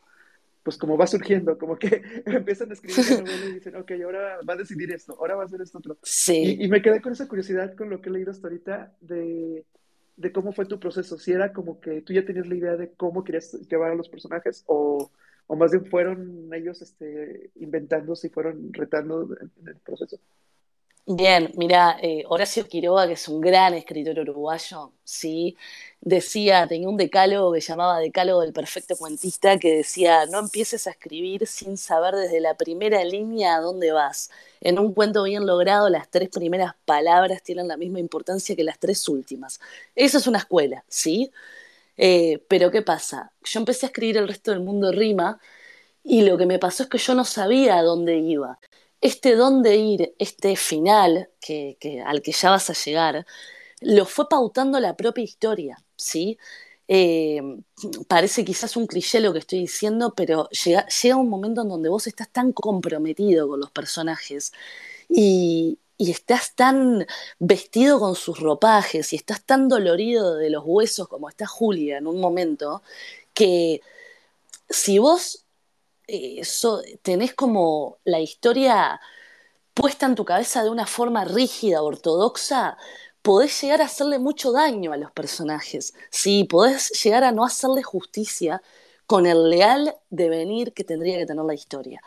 pues 0.63 0.78
como 0.78 0.97
va 0.97 1.08
surgiendo, 1.08 1.58
como 1.58 1.78
que 1.78 2.02
empiezan 2.26 2.71
a 2.71 2.73
escribir 2.73 3.06
la 3.10 3.21
novela 3.21 3.45
y 3.45 3.54
dicen, 3.54 3.76
ok, 3.78 3.91
ahora 4.04 4.39
va 4.47 4.54
a 4.54 4.58
decidir 4.58 4.91
esto, 4.91 5.15
ahora 5.17 5.36
va 5.36 5.43
a 5.43 5.45
hacer 5.45 5.62
esto 5.62 5.78
otro. 5.78 5.97
Sí. 6.04 6.58
Y, 6.60 6.67
me 6.67 6.82
quedé 6.82 7.02
con 7.02 7.13
esa 7.13 7.28
curiosidad 7.28 7.73
con 7.76 7.89
lo 7.89 8.02
que 8.02 8.10
he 8.10 8.12
leído 8.12 8.32
hasta 8.32 8.47
ahorita 8.47 8.97
de, 9.00 9.63
de 10.17 10.32
cómo 10.34 10.52
fue 10.52 10.65
tu 10.65 10.78
proceso, 10.78 11.17
si 11.17 11.32
era 11.32 11.54
como 11.54 11.80
que 11.80 12.02
tú 12.02 12.12
ya 12.12 12.26
tenías 12.26 12.47
la 12.47 12.56
idea 12.56 12.76
de 12.76 12.91
cómo 12.91 13.23
querías 13.23 13.54
llevar 13.69 13.91
a 13.91 13.95
los 13.95 14.10
personajes 14.10 14.65
o, 14.67 15.10
o 15.47 15.55
más 15.55 15.71
bien 15.71 15.86
fueron 15.86 16.53
ellos 16.53 16.81
este, 16.81 17.51
inventándose 17.55 18.27
y 18.27 18.29
fueron 18.29 18.71
retando 18.73 19.23
en 19.23 19.67
el 19.67 19.77
proceso. 19.77 20.19
Bien, 21.10 21.53
mira, 21.55 21.97
eh, 22.01 22.25
Horacio 22.27 22.67
Quiroga, 22.67 23.07
que 23.07 23.13
es 23.13 23.29
un 23.29 23.39
gran 23.39 23.73
escritor 23.73 24.19
uruguayo, 24.19 24.91
sí, 25.05 25.55
decía, 26.01 26.67
tenía 26.67 26.89
un 26.89 26.97
decálogo 26.97 27.53
que 27.53 27.62
llamaba 27.62 27.99
Decálogo 27.99 28.41
del 28.41 28.51
Perfecto 28.51 28.97
Cuentista, 28.97 29.57
que 29.57 29.73
decía, 29.77 30.25
no 30.25 30.39
empieces 30.39 30.86
a 30.86 30.89
escribir 30.91 31.47
sin 31.47 31.77
saber 31.77 32.13
desde 32.15 32.41
la 32.41 32.55
primera 32.55 33.01
línea 33.05 33.55
a 33.55 33.62
dónde 33.62 33.93
vas. 33.93 34.29
En 34.60 34.79
un 34.79 34.93
cuento 34.93 35.23
bien 35.23 35.45
logrado, 35.45 35.88
las 35.88 36.10
tres 36.10 36.27
primeras 36.27 36.73
palabras 36.83 37.41
tienen 37.41 37.69
la 37.69 37.77
misma 37.77 38.01
importancia 38.01 38.57
que 38.57 38.65
las 38.65 38.77
tres 38.77 39.07
últimas. 39.07 39.62
Eso 39.95 40.17
es 40.17 40.27
una 40.27 40.39
escuela, 40.39 40.83
¿sí? 40.89 41.31
Eh, 41.97 42.43
pero 42.47 42.71
¿qué 42.71 42.81
pasa? 42.83 43.33
Yo 43.43 43.60
empecé 43.60 43.86
a 43.88 43.89
escribir 43.89 44.17
el 44.17 44.27
resto 44.27 44.51
del 44.51 44.62
mundo 44.62 44.91
rima 44.91 45.39
y 46.03 46.21
lo 46.23 46.38
que 46.38 46.45
me 46.45 46.60
pasó 46.60 46.83
es 46.83 46.89
que 46.89 46.97
yo 46.99 47.15
no 47.15 47.25
sabía 47.25 47.77
a 47.77 47.83
dónde 47.83 48.17
iba 48.17 48.60
este 49.01 49.36
dónde 49.36 49.75
ir, 49.77 50.15
este 50.19 50.55
final 50.55 51.29
que, 51.39 51.77
al 52.05 52.21
que 52.21 52.31
ya 52.31 52.51
vas 52.51 52.69
a 52.69 52.73
llegar, 52.73 53.25
lo 53.81 54.05
fue 54.05 54.27
pautando 54.29 54.79
la 54.79 54.95
propia 54.95 55.23
historia, 55.23 55.77
¿sí? 55.95 56.38
Eh, 56.88 57.41
parece 58.07 58.45
quizás 58.45 58.77
un 58.77 58.88
cliché 58.88 59.19
lo 59.19 59.33
que 59.33 59.39
estoy 59.39 59.60
diciendo, 59.60 60.13
pero 60.15 60.49
llega, 60.49 60.88
llega, 60.88 61.15
un 61.17 61.29
momento 61.29 61.62
en 61.63 61.69
donde 61.69 61.89
vos 61.89 62.07
estás 62.07 62.29
tan 62.31 62.53
comprometido 62.53 63.47
con 63.47 63.60
los 63.60 63.71
personajes 63.71 64.53
y, 65.10 65.79
y 65.97 66.12
estás 66.12 66.55
tan 66.55 67.05
vestido 67.39 67.99
con 67.99 68.15
sus 68.15 68.39
ropajes 68.39 69.13
y 69.13 69.15
estás 69.15 69.43
tan 69.43 69.67
dolorido 69.67 70.36
de 70.36 70.49
los 70.49 70.63
huesos 70.65 71.07
como 71.07 71.29
está 71.29 71.47
Julia 71.47 71.97
en 71.97 72.07
un 72.07 72.19
momento, 72.19 72.83
que 73.33 73.81
si 74.69 74.99
vos 74.99 75.45
eso, 76.07 76.81
tenés 77.01 77.33
como 77.33 77.97
la 78.05 78.19
historia 78.19 78.99
puesta 79.73 80.05
en 80.05 80.15
tu 80.15 80.25
cabeza 80.25 80.63
de 80.63 80.69
una 80.69 80.88
forma 80.88 81.25
rígida, 81.25 81.83
ortodoxa, 81.83 82.77
podés 83.21 83.62
llegar 83.62 83.81
a 83.81 83.86
hacerle 83.86 84.19
mucho 84.19 84.51
daño 84.51 84.93
a 84.93 84.97
los 84.97 85.12
personajes. 85.12 85.93
Sí, 86.10 86.45
podés 86.45 86.91
llegar 87.03 87.23
a 87.23 87.31
no 87.31 87.45
hacerle 87.45 87.83
justicia 87.83 88.62
con 89.07 89.25
el 89.25 89.49
leal 89.49 89.95
devenir 90.09 90.73
que 90.73 90.83
tendría 90.83 91.17
que 91.17 91.25
tener 91.25 91.45
la 91.45 91.53
historia. 91.53 92.01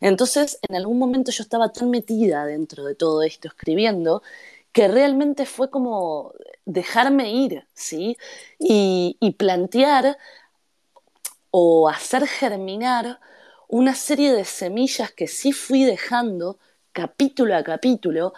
Entonces, 0.00 0.58
en 0.68 0.76
algún 0.76 0.98
momento 0.98 1.32
yo 1.32 1.42
estaba 1.42 1.72
tan 1.72 1.90
metida 1.90 2.46
dentro 2.46 2.84
de 2.84 2.94
todo 2.94 3.22
esto, 3.22 3.48
escribiendo, 3.48 4.22
que 4.72 4.88
realmente 4.88 5.46
fue 5.46 5.70
como 5.70 6.32
dejarme 6.64 7.32
ir, 7.32 7.66
¿sí? 7.74 8.16
Y, 8.58 9.16
y 9.20 9.32
plantear 9.32 10.18
o 11.50 11.88
hacer 11.88 12.26
germinar 12.26 13.20
una 13.68 13.94
serie 13.94 14.32
de 14.32 14.44
semillas 14.44 15.12
que 15.12 15.28
sí 15.28 15.52
fui 15.52 15.84
dejando 15.84 16.58
capítulo 16.92 17.56
a 17.56 17.62
capítulo, 17.62 18.34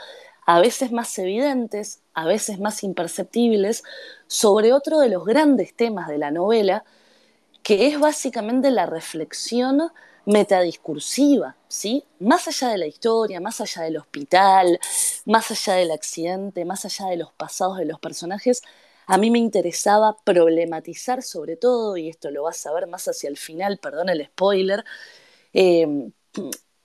a 0.46 0.60
veces 0.60 0.92
más 0.92 1.18
evidentes, 1.18 2.02
a 2.14 2.26
veces 2.26 2.60
más 2.60 2.84
imperceptibles, 2.84 3.82
sobre 4.26 4.72
otro 4.72 5.00
de 5.00 5.08
los 5.08 5.24
grandes 5.24 5.74
temas 5.74 6.08
de 6.08 6.18
la 6.18 6.30
novela, 6.30 6.84
que 7.64 7.88
es 7.88 7.98
básicamente 8.00 8.70
la 8.70 8.86
reflexión 8.86 9.92
metadiscursiva, 10.26 11.56
¿sí? 11.68 12.04
Más 12.20 12.48
allá 12.48 12.70
de 12.70 12.78
la 12.78 12.86
historia, 12.86 13.40
más 13.40 13.60
allá 13.60 13.82
del 13.82 13.96
hospital, 13.98 14.78
más 15.26 15.50
allá 15.50 15.74
del 15.74 15.90
accidente, 15.90 16.64
más 16.64 16.84
allá 16.84 17.06
de 17.08 17.16
los 17.18 17.32
pasados 17.32 17.78
de 17.78 17.86
los 17.86 18.00
personajes, 18.00 18.62
a 19.06 19.18
mí 19.18 19.30
me 19.30 19.38
interesaba 19.40 20.16
problematizar 20.24 21.22
sobre 21.22 21.56
todo, 21.56 21.96
y 21.96 22.08
esto 22.08 22.30
lo 22.30 22.44
vas 22.44 22.64
a 22.66 22.72
ver 22.72 22.86
más 22.86 23.08
hacia 23.08 23.28
el 23.28 23.38
final, 23.38 23.78
perdón 23.78 24.08
el 24.10 24.24
spoiler, 24.26 24.84
Em, 25.54 26.12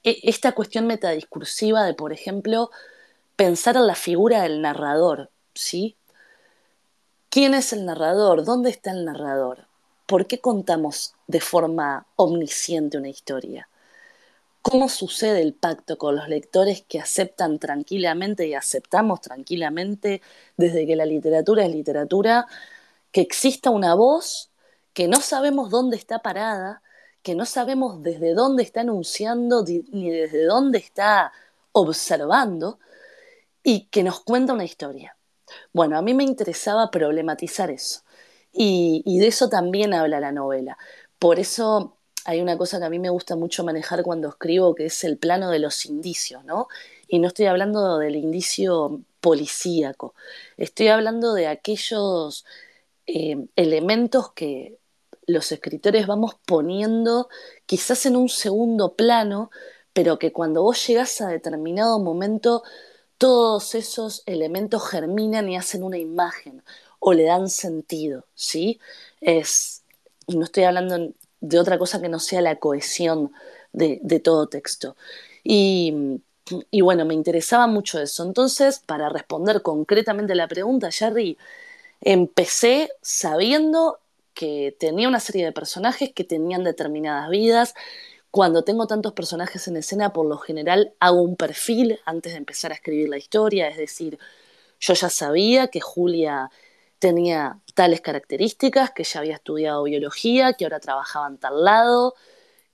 e, 0.03 0.19
esta 0.23 0.53
cuestión 0.53 0.87
metadiscursiva 0.87 1.83
de, 1.85 1.93
por 1.95 2.13
ejemplo, 2.13 2.71
pensar 3.37 3.77
en 3.77 3.87
la 3.87 3.95
figura 3.95 4.43
del 4.43 4.61
narrador, 4.61 5.31
¿sí? 5.55 5.97
¿Quién 7.31 7.55
es 7.55 7.73
el 7.73 7.85
narrador? 7.85 8.45
¿Dónde 8.45 8.69
está 8.69 8.91
el 8.91 9.03
narrador? 9.05 9.68
¿Por 10.09 10.25
qué 10.25 10.39
contamos 10.39 11.13
de 11.27 11.39
forma 11.39 12.07
omnisciente 12.15 12.97
una 12.97 13.09
historia? 13.09 13.69
¿Cómo 14.63 14.89
sucede 14.89 15.43
el 15.43 15.53
pacto 15.53 15.99
con 15.99 16.15
los 16.15 16.27
lectores 16.27 16.81
que 16.81 16.99
aceptan 16.99 17.59
tranquilamente 17.59 18.47
y 18.47 18.55
aceptamos 18.55 19.21
tranquilamente 19.21 20.23
desde 20.57 20.87
que 20.87 20.95
la 20.95 21.05
literatura 21.05 21.63
es 21.63 21.71
literatura, 21.71 22.47
que 23.11 23.21
exista 23.21 23.69
una 23.69 23.93
voz 23.93 24.49
que 24.93 25.07
no 25.07 25.21
sabemos 25.21 25.69
dónde 25.69 25.97
está 25.97 26.23
parada, 26.23 26.81
que 27.21 27.35
no 27.35 27.45
sabemos 27.45 28.01
desde 28.01 28.33
dónde 28.33 28.63
está 28.63 28.81
anunciando 28.81 29.63
ni 29.63 30.09
desde 30.09 30.45
dónde 30.45 30.79
está 30.79 31.31
observando 31.71 32.79
y 33.61 33.81
que 33.91 34.01
nos 34.01 34.21
cuenta 34.21 34.53
una 34.53 34.65
historia. 34.65 35.15
Bueno, 35.71 35.99
a 35.99 36.01
mí 36.01 36.15
me 36.15 36.23
interesaba 36.23 36.89
problematizar 36.89 37.69
eso 37.69 38.01
y, 38.51 39.19
de 39.19 39.27
eso 39.27 39.49
también 39.49 39.93
habla 39.93 40.19
la 40.19 40.31
novela. 40.31 40.77
Por 41.19 41.39
eso 41.39 41.97
hay 42.25 42.41
una 42.41 42.57
cosa 42.57 42.79
que 42.79 42.85
a 42.85 42.89
mí 42.89 42.99
me 42.99 43.09
gusta 43.09 43.35
mucho 43.35 43.63
manejar 43.63 44.03
cuando 44.03 44.29
escribo, 44.29 44.75
que 44.75 44.85
es 44.87 45.03
el 45.03 45.17
plano 45.17 45.49
de 45.51 45.59
los 45.59 45.85
indicios, 45.85 46.43
¿no? 46.45 46.67
Y 47.07 47.19
no 47.19 47.27
estoy 47.27 47.45
hablando 47.47 47.97
del 47.97 48.15
indicio 48.15 49.01
policíaco, 49.21 50.15
estoy 50.57 50.87
hablando 50.89 51.33
de 51.33 51.47
aquellos 51.47 52.45
eh, 53.07 53.47
elementos 53.55 54.31
que 54.33 54.79
los 55.25 55.51
escritores 55.51 56.07
vamos 56.07 56.35
poniendo 56.45 57.29
quizás 57.65 58.05
en 58.05 58.15
un 58.15 58.29
segundo 58.29 58.95
plano, 58.95 59.51
pero 59.93 60.19
que 60.19 60.31
cuando 60.31 60.63
vos 60.63 60.85
llegas 60.87 61.21
a 61.21 61.27
determinado 61.27 61.99
momento, 61.99 62.63
todos 63.17 63.75
esos 63.75 64.23
elementos 64.25 64.87
germinan 64.87 65.49
y 65.49 65.57
hacen 65.57 65.83
una 65.83 65.97
imagen 65.97 66.63
o 66.99 67.13
le 67.13 67.23
dan 67.23 67.49
sentido, 67.49 68.25
¿sí? 68.35 68.79
Es, 69.21 69.83
no 70.27 70.43
estoy 70.43 70.63
hablando 70.63 71.13
de 71.41 71.59
otra 71.59 71.77
cosa 71.77 72.01
que 72.01 72.09
no 72.09 72.19
sea 72.19 72.41
la 72.41 72.57
cohesión 72.57 73.31
de, 73.71 74.21
todo 74.23 74.47
texto. 74.47 74.95
Y, 75.43 76.21
y, 76.71 76.81
bueno, 76.81 77.05
me 77.05 77.13
interesaba 77.13 77.67
mucho 77.67 77.99
eso. 77.99 78.23
Entonces, 78.23 78.79
para 78.79 79.09
responder 79.09 79.61
concretamente 79.61 80.33
a 80.33 80.35
la 80.35 80.47
pregunta, 80.47 80.91
Jerry, 80.91 81.37
empecé 82.01 82.91
sabiendo 83.01 83.99
que 84.33 84.75
tenía 84.79 85.07
una 85.07 85.19
serie 85.19 85.45
de 85.45 85.51
personajes 85.51 86.11
que 86.13 86.23
tenían 86.23 86.63
determinadas 86.63 87.29
vidas. 87.29 87.73
Cuando 88.31 88.63
tengo 88.63 88.87
tantos 88.87 89.13
personajes 89.13 89.67
en 89.67 89.77
escena, 89.77 90.13
por 90.13 90.25
lo 90.25 90.37
general 90.37 90.93
hago 90.99 91.21
un 91.21 91.35
perfil 91.35 91.99
antes 92.05 92.33
de 92.33 92.37
empezar 92.37 92.71
a 92.71 92.75
escribir 92.75 93.09
la 93.09 93.17
historia, 93.17 93.67
es 93.67 93.77
decir, 93.77 94.19
yo 94.79 94.93
ya 94.93 95.09
sabía 95.09 95.67
que 95.67 95.81
Julia 95.81 96.51
tenía 96.99 97.59
tales 97.73 98.01
características, 98.01 98.91
que 98.91 99.03
ya 99.03 99.19
había 99.21 99.35
estudiado 99.35 99.83
biología, 99.83 100.53
que 100.53 100.65
ahora 100.65 100.79
trabajaba 100.79 101.27
en 101.27 101.37
tal 101.37 101.63
lado, 101.63 102.15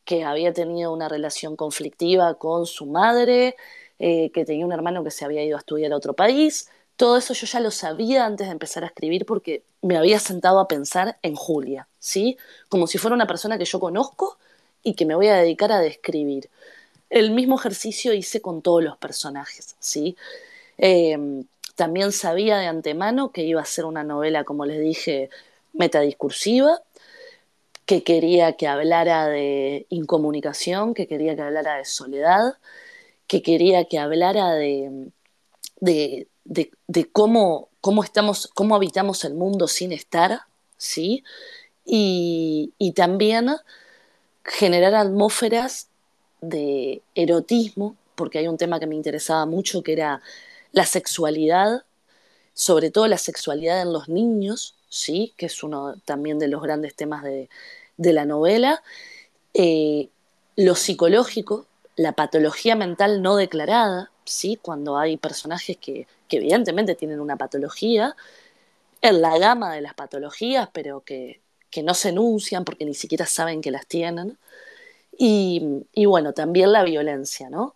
que 0.04 0.24
había 0.24 0.54
tenido 0.54 0.92
una 0.92 1.10
relación 1.10 1.56
conflictiva 1.56 2.36
con 2.36 2.66
su 2.66 2.86
madre, 2.86 3.56
eh, 4.00 4.32
que 4.32 4.46
tenía 4.46 4.66
un 4.66 4.74
hermano 4.74 5.04
que 5.04 5.12
se 5.12 5.26
había 5.26 5.44
ido 5.44 5.58
a 5.58 5.60
estudiar 5.60 5.94
a 5.94 5.98
otro 5.98 6.14
país, 6.14 6.70
todo 6.98 7.18
eso 7.18 7.34
yo 7.34 7.46
ya 7.46 7.60
lo 7.60 7.72
sabía 7.72 8.26
antes 8.26 8.48
de 8.48 8.54
empezar 8.54 8.84
a 8.84 8.88
escribir 8.88 9.26
porque 9.26 9.64
me 9.82 9.98
había 9.98 10.20
sentado 10.20 10.60
a 10.60 10.68
pensar 10.68 11.18
en 11.22 11.36
Julia, 11.36 11.88
¿sí? 12.00 12.38
Como 12.70 12.88
si 12.88 12.98
fuera 12.98 13.16
una 13.16 13.28
persona 13.28 13.58
que 13.58 13.66
yo 13.66 13.80
conozco 13.80 14.38
y 14.84 14.94
que 14.94 15.06
me 15.06 15.16
voy 15.16 15.28
a 15.28 15.36
dedicar 15.36 15.72
a 15.72 15.80
describir. 15.80 16.50
El 17.10 17.32
mismo 17.32 17.58
ejercicio 17.60 18.14
hice 18.14 18.42
con 18.42 18.62
todos 18.62 18.84
los 18.84 18.98
personajes, 18.98 19.76
¿sí? 19.80 20.16
Em, 20.78 21.46
también 21.76 22.12
sabía 22.12 22.58
de 22.58 22.68
antemano 22.68 23.32
que 23.32 23.44
iba 23.44 23.62
a 23.62 23.66
ser 23.66 23.86
una 23.86 24.04
novela, 24.04 24.44
como 24.44 24.66
les 24.66 24.80
dije, 24.80 25.30
metadiscursiva, 25.74 26.82
que 27.86 28.04
quería 28.04 28.54
que 28.54 28.68
hablara 28.68 29.28
de 29.28 29.86
incomunicación, 29.90 30.94
que 30.94 31.08
quería 31.08 31.36
que 31.36 31.42
hablara 31.44 31.78
de 31.78 31.86
soledad, 31.86 32.56
que 33.28 33.42
quería 33.42 33.86
que 33.86 34.00
hablara 34.00 34.54
de, 34.54 35.12
de, 35.80 36.28
de, 36.46 37.12
cómo, 37.12 37.70
cómo, 37.82 38.04
estamos, 38.04 38.50
cómo 38.54 38.76
habitamos 38.76 39.24
el 39.24 39.36
mundo 39.36 39.68
sin 39.68 39.92
estar, 39.92 40.42
¿sí? 40.78 41.24
Y, 41.86 42.74
también 42.96 43.50
generar 44.44 44.96
atmósferas 44.96 45.90
de 46.42 47.02
erotismo, 47.16 47.96
porque 48.16 48.40
hay 48.40 48.48
un 48.48 48.58
tema 48.58 48.80
que 48.80 48.88
me 48.88 48.96
interesaba 48.96 49.46
mucho, 49.46 49.84
que 49.84 49.94
era 49.94 50.22
la 50.76 50.86
sexualidad, 50.86 51.86
sobre 52.54 52.92
todo 52.92 53.08
la 53.08 53.18
sexualidad 53.18 53.82
en 53.82 53.94
los 53.94 54.10
niños, 54.10 54.76
¿sí? 54.90 55.34
que 55.38 55.46
es 55.46 55.64
uno 55.64 55.96
también 56.04 56.38
de 56.38 56.50
los 56.50 56.62
grandes 56.62 56.96
temas 56.96 57.24
de, 57.24 57.50
de 57.96 58.14
la 58.14 58.26
novela, 58.26 58.84
eh, 59.54 60.10
lo 60.58 60.76
psicológico, 60.76 61.66
la 61.96 62.12
patología 62.12 62.76
mental 62.76 63.22
no 63.22 63.38
declarada, 63.38 64.12
¿sí? 64.26 64.60
cuando 64.62 64.98
hay 64.98 65.16
personajes 65.16 65.78
que, 65.78 66.08
evidentemente 66.30 66.96
tienen 66.96 67.22
una 67.22 67.38
patología, 67.38 68.14
en 69.02 69.22
la 69.22 69.38
gama 69.38 69.74
de 69.74 69.80
las 69.80 69.94
patologías, 69.94 70.68
pero 70.74 71.02
que, 71.02 71.40
no 71.84 71.94
se 71.94 72.10
enuncian 72.10 72.66
porque 72.66 72.86
ni 72.86 72.94
siquiera 72.94 73.26
saben 73.26 73.62
que 73.62 73.72
las 73.72 73.86
tienen. 73.88 74.38
Y, 75.18 75.86
y, 75.94 76.06
bueno, 76.06 76.34
también 76.34 76.72
la 76.74 76.84
violencia, 76.84 77.50
¿no? 77.50 77.76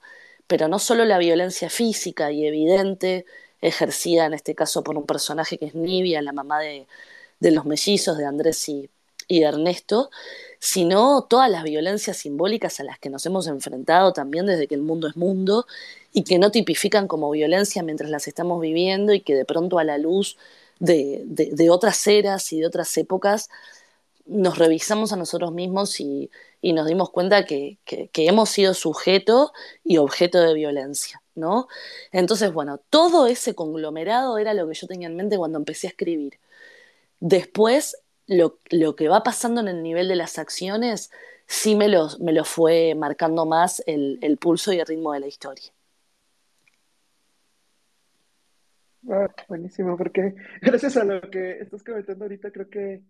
Pero 0.49 0.67
no 0.67 0.79
solo 0.79 1.05
la 1.05 1.19
violencia 1.19 1.69
física 1.69 2.31
y 2.31 2.45
evidente, 2.45 3.25
ejercida 3.62 4.25
en 4.25 4.33
este 4.33 4.55
caso 4.55 4.83
por 4.83 4.97
un 4.97 5.05
personaje 5.05 5.57
que 5.57 5.67
es 5.67 5.75
Nivia, 5.75 6.21
la 6.21 6.33
mamá 6.33 6.59
de, 6.59 6.88
los 7.39 7.65
mellizos 7.65 8.17
de 8.17 8.25
Andrés 8.25 8.67
y, 8.69 8.89
y 9.27 9.43
Ernesto, 9.43 10.09
sino 10.59 11.23
todas 11.23 11.49
las 11.49 11.63
violencias 11.63 12.17
simbólicas 12.17 12.79
a 12.79 12.83
las 12.83 12.99
que 12.99 13.09
nos 13.09 13.25
hemos 13.25 13.47
enfrentado 13.47 14.12
también 14.13 14.45
desde 14.45 14.67
que 14.67 14.75
el 14.75 14.81
mundo 14.81 15.07
es 15.07 15.15
mundo 15.15 15.65
y 16.12 16.23
que 16.23 16.39
no 16.39 16.51
tipifican 16.51 17.07
como 17.07 17.31
violencia 17.31 17.83
mientras 17.83 18.09
las 18.09 18.27
estamos 18.27 18.59
viviendo 18.62 19.13
y 19.13 19.21
que 19.21 19.35
de 19.35 19.45
pronto 19.45 19.79
a 19.79 19.83
la 19.83 19.97
luz 19.97 20.38
de, 20.79 21.69
otras 21.69 22.05
eras 22.07 22.51
y 22.53 22.59
de 22.59 22.67
otras 22.67 22.95
épocas 22.97 23.49
nos 24.25 24.57
revisamos 24.57 25.13
a 25.13 25.17
nosotros 25.17 25.51
mismos 25.51 25.99
y, 25.99 26.29
nos 26.62 26.88
dimos 26.88 27.10
cuenta 27.10 27.45
que, 27.45 27.78
hemos 28.15 28.50
sido 28.50 28.74
sujeto 28.74 29.54
y 29.84 29.98
objeto 29.98 30.41
de 30.41 30.54
violencia, 30.54 31.22
¿no? 31.36 31.67
Entonces, 32.12 32.52
bueno, 32.52 32.80
todo 32.89 33.28
ese 33.28 33.56
conglomerado 33.56 34.38
era 34.38 34.54
lo 34.54 34.67
que 34.67 34.74
yo 34.74 34.88
tenía 34.88 35.08
en 35.08 35.15
mente 35.15 35.38
cuando 35.38 35.58
empecé 35.58 35.88
a 35.88 35.91
escribir. 35.91 36.39
Después, 37.19 37.98
lo, 38.28 38.58
que 38.95 39.08
va 39.08 39.24
pasando 39.24 39.62
en 39.62 39.69
el 39.69 39.84
nivel 39.84 40.08
de 40.08 40.15
las 40.15 40.38
acciones 40.38 41.12
sí 41.48 41.76
me 41.76 41.88
lo, 41.88 42.10
me 42.19 42.34
lo 42.34 42.43
fue 42.43 42.93
marcando 42.95 43.45
más 43.45 43.82
el, 43.88 44.38
pulso 44.39 44.72
y 44.74 44.80
el 44.80 44.86
ritmo 44.86 45.13
de 45.13 45.22
la 45.22 45.28
historia. 45.28 45.72
Ah, 49.10 49.28
buenísimo, 49.48 49.98
porque 49.98 50.36
gracias 50.62 50.98
a 50.98 51.06
lo 51.06 51.22
que 51.22 51.60
estás 51.60 51.84
comentando 51.84 52.26
ahorita, 52.26 52.52
creo 52.52 52.69
que 52.69 53.02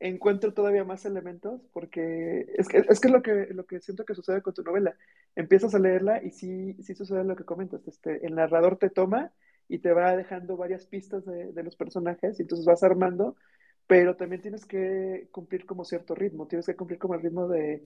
encuentro 0.00 0.52
todavía 0.52 0.84
más 0.84 1.04
elementos, 1.04 1.62
porque 1.72 2.46
es 2.56 2.68
que 2.68 2.84
es, 2.88 3.00
que 3.00 3.08
lo 3.08 3.22
que 3.22 3.48
lo 3.50 3.66
que 3.66 3.80
siento 3.80 4.04
que 4.04 4.14
sucede 4.14 4.42
con 4.42 4.54
tu 4.54 4.62
novela. 4.62 4.96
Empiezas 5.34 5.74
a 5.74 5.78
leerla 5.78 6.22
y 6.22 6.30
sí, 6.30 6.74
sí 6.82 6.94
sucede 6.94 7.24
lo 7.24 7.36
que 7.36 7.44
comentas. 7.44 7.86
Este, 7.86 8.24
el 8.26 8.34
narrador 8.34 8.78
te 8.78 8.90
toma 8.90 9.32
y 9.68 9.78
te 9.78 9.92
va 9.92 10.16
dejando 10.16 10.56
varias 10.56 10.86
pistas 10.86 11.24
de, 11.24 11.52
de 11.52 11.62
los 11.62 11.76
personajes, 11.76 12.38
y 12.38 12.42
entonces 12.42 12.66
vas 12.66 12.82
armando 12.82 13.36
pero 13.86 14.16
también 14.16 14.42
tienes 14.42 14.64
que 14.64 15.28
cumplir 15.30 15.64
como 15.64 15.84
cierto 15.84 16.14
ritmo, 16.14 16.46
tienes 16.46 16.66
que 16.66 16.76
cumplir 16.76 16.98
como 16.98 17.14
el 17.14 17.22
ritmo 17.22 17.46
de, 17.48 17.84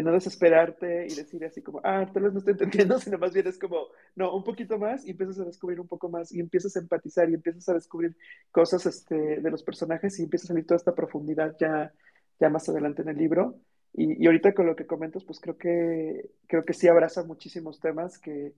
no 0.00 0.12
desesperarte 0.12 1.06
y 1.06 1.14
decir 1.14 1.44
así 1.44 1.60
como, 1.60 1.80
ah, 1.84 2.08
tal 2.14 2.22
vez 2.22 2.32
no 2.32 2.38
estoy 2.38 2.52
entendiendo, 2.52 2.98
sino 3.00 3.18
más 3.18 3.34
bien 3.34 3.46
es 3.46 3.58
como, 3.58 3.88
no, 4.16 4.34
un 4.34 4.42
poquito 4.42 4.78
más 4.78 5.04
y 5.04 5.10
empiezas 5.10 5.40
a 5.40 5.44
descubrir 5.44 5.80
un 5.80 5.88
poco 5.88 6.08
más 6.08 6.32
y 6.32 6.40
empiezas 6.40 6.76
a 6.76 6.78
empatizar 6.78 7.28
y 7.28 7.34
empiezas 7.34 7.68
a 7.68 7.74
descubrir 7.74 8.16
cosas 8.50 8.86
este, 8.86 9.40
de 9.40 9.50
los 9.50 9.62
personajes 9.62 10.18
y 10.18 10.22
empieza 10.22 10.46
a 10.46 10.48
salir 10.48 10.66
toda 10.66 10.78
esta 10.78 10.94
profundidad 10.94 11.54
ya, 11.60 11.92
ya 12.40 12.48
más 12.48 12.66
adelante 12.70 13.02
en 13.02 13.08
el 13.08 13.18
libro. 13.18 13.58
Y, 13.92 14.24
ahorita 14.24 14.54
con 14.54 14.66
lo 14.66 14.74
que 14.74 14.86
comentas, 14.86 15.24
pues 15.24 15.38
creo 15.38 15.58
que, 15.58 16.30
creo 16.46 16.64
que 16.64 16.72
sí 16.72 16.88
abraza 16.88 17.24
muchísimos 17.24 17.78
temas 17.78 18.18
que, 18.18 18.54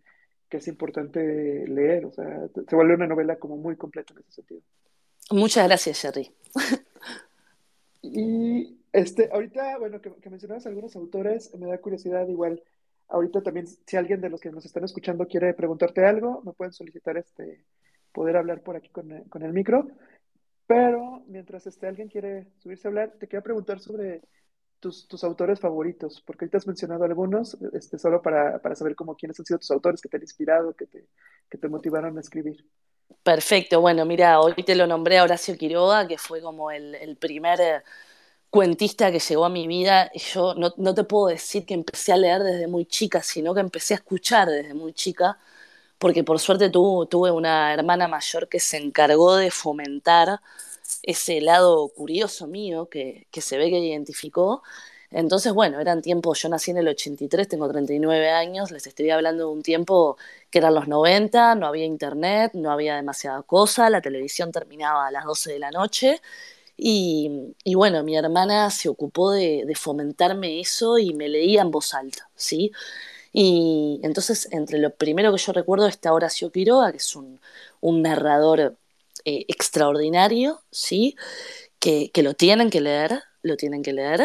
que 0.48 0.58
es 0.58 0.68
importante 0.68 1.66
leer, 1.66 2.06
o 2.06 2.12
sea, 2.12 2.46
se 2.68 2.76
vuelve 2.76 2.94
una 2.94 3.08
novela 3.08 3.36
como 3.36 3.56
muy 3.56 3.74
completa 3.76 4.12
en 4.12 4.20
ese 4.20 4.30
sentido. 4.30 4.60
Muchas 5.32 5.66
gracias, 5.66 6.00
Jerry. 6.00 6.30
y 8.02 8.78
este, 8.94 9.28
ahorita, 9.32 9.76
bueno, 9.78 10.00
que, 10.00 10.30
mencionabas 10.30 10.66
algunos 10.66 10.94
autores, 10.94 11.52
me 11.58 11.66
da 11.66 11.78
curiosidad 11.78 12.28
igual. 12.28 12.62
Ahorita 13.08 13.42
también, 13.42 13.66
si 13.66 13.96
alguien 13.96 14.20
de 14.20 14.30
los 14.30 14.40
que 14.40 14.52
nos 14.52 14.64
están 14.64 14.84
escuchando 14.84 15.26
quiere 15.26 15.52
preguntarte 15.52 16.06
algo, 16.06 16.42
me 16.44 16.52
pueden 16.52 16.72
solicitar 16.72 17.16
este 17.16 17.64
poder 18.12 18.36
hablar 18.36 18.62
por 18.62 18.76
aquí 18.76 18.90
con, 18.90 19.10
el 19.10 19.52
micro. 19.52 19.88
Pero 20.68 21.24
mientras 21.26 21.66
este, 21.66 21.88
alguien 21.88 22.08
quiere 22.08 22.46
subirse 22.60 22.86
a 22.86 22.90
hablar, 22.90 23.14
te 23.18 23.26
quiero 23.26 23.42
preguntar 23.42 23.80
sobre 23.80 24.22
tus, 24.78 25.24
autores 25.24 25.58
favoritos, 25.58 26.22
porque 26.24 26.44
ahorita 26.44 26.58
has 26.58 26.66
mencionado 26.68 27.02
algunos, 27.02 27.58
este, 27.72 27.98
solo 27.98 28.22
para, 28.22 28.60
saber 28.76 28.94
cómo 28.94 29.16
quiénes 29.16 29.40
han 29.40 29.46
sido 29.46 29.58
tus 29.58 29.72
autores 29.72 30.00
que 30.00 30.08
te 30.08 30.18
han 30.18 30.22
inspirado, 30.22 30.74
que 30.74 30.86
te, 30.86 31.08
que 31.50 31.58
te 31.58 31.68
motivaron 31.68 32.16
a 32.16 32.20
escribir. 32.20 32.64
Perfecto, 33.24 33.80
bueno, 33.80 34.04
mira, 34.04 34.40
hoy 34.40 34.54
te 34.64 34.76
lo 34.76 34.86
nombré 34.86 35.18
a 35.18 35.24
Horacio 35.24 35.56
Quiroga, 35.56 36.06
que 36.06 36.18
fue 36.18 36.40
como 36.40 36.70
el, 36.70 37.16
primer 37.18 37.60
eh, 37.60 37.82
cuentista 38.54 39.10
que 39.10 39.18
llegó 39.18 39.44
a 39.44 39.48
mi 39.48 39.66
vida. 39.66 40.12
Yo 40.14 40.54
no, 40.54 40.94
te 40.94 41.02
puedo 41.04 41.26
decir 41.26 41.66
que 41.66 41.74
empecé 41.74 42.12
a 42.12 42.16
leer 42.16 42.44
desde 42.44 42.68
muy 42.68 42.86
chica, 42.86 43.20
sino 43.20 43.52
que 43.52 43.60
empecé 43.60 43.94
a 43.94 43.96
escuchar 43.96 44.48
desde 44.48 44.74
muy 44.74 44.92
chica, 44.92 45.38
porque 45.98 46.22
por 46.24 46.38
suerte 46.38 46.70
tuve 46.70 47.30
una 47.32 47.74
hermana 47.74 48.08
mayor 48.08 48.48
que 48.48 48.60
se 48.60 48.76
encargó 48.78 49.36
de 49.36 49.50
fomentar 49.50 50.40
ese 51.02 51.40
lado 51.40 51.88
curioso 51.88 52.46
mío 52.46 52.88
que, 52.88 53.26
que 53.32 53.40
se 53.40 53.58
ve 53.58 53.70
que 53.70 53.80
identificó 53.80 54.62
entonces, 55.14 55.52
bueno, 55.52 55.78
eran 55.80 56.02
tiempos, 56.02 56.42
yo 56.42 56.48
nací 56.48 56.72
en 56.72 56.78
el 56.78 56.88
83, 56.88 57.46
tengo 57.46 57.68
39 57.70 58.30
años, 58.30 58.72
les 58.72 58.84
estoy 58.84 59.10
hablando 59.10 59.46
de 59.46 59.52
un 59.52 59.62
tiempo 59.62 60.16
que 60.50 60.58
eran 60.58 60.74
los 60.74 60.88
90, 60.88 61.54
no 61.54 61.68
había 61.68 61.84
internet, 61.84 62.50
no 62.54 62.72
había 62.72 62.96
demasiada 62.96 63.42
cosa, 63.42 63.90
la 63.90 64.00
televisión 64.00 64.50
terminaba 64.50 65.06
a 65.06 65.12
las 65.12 65.24
12 65.24 65.52
de 65.52 65.58
la 65.60 65.70
noche. 65.70 66.20
Y, 66.76 67.52
bueno, 67.74 68.02
mi 68.02 68.16
hermana 68.16 68.70
se 68.70 68.88
ocupó 68.88 69.32
de, 69.32 69.72
fomentarme 69.76 70.60
eso 70.60 70.98
y 70.98 71.14
me 71.14 71.28
leía 71.28 71.62
en 71.62 71.70
voz 71.70 71.94
alta, 71.94 72.28
¿sí? 72.34 72.72
Y 73.32 74.00
entonces, 74.02 74.48
entre 74.52 74.78
lo 74.78 74.94
primero 74.94 75.32
que 75.32 75.38
yo 75.38 75.52
recuerdo 75.52 75.86
está 75.88 76.12
Horacio 76.12 76.50
Quiroga, 76.52 76.92
que 76.92 76.98
es 76.98 77.16
un, 77.16 77.40
narrador 77.82 78.76
eh, 79.24 79.44
extraordinario, 79.48 80.62
¿sí? 80.70 81.16
Que, 81.78 82.10
que 82.12 82.22
lo 82.22 82.34
tienen 82.34 82.70
que 82.70 82.80
leer, 82.80 83.22
lo 83.42 83.56
tienen 83.56 83.82
que 83.82 83.92
leer. 83.92 84.22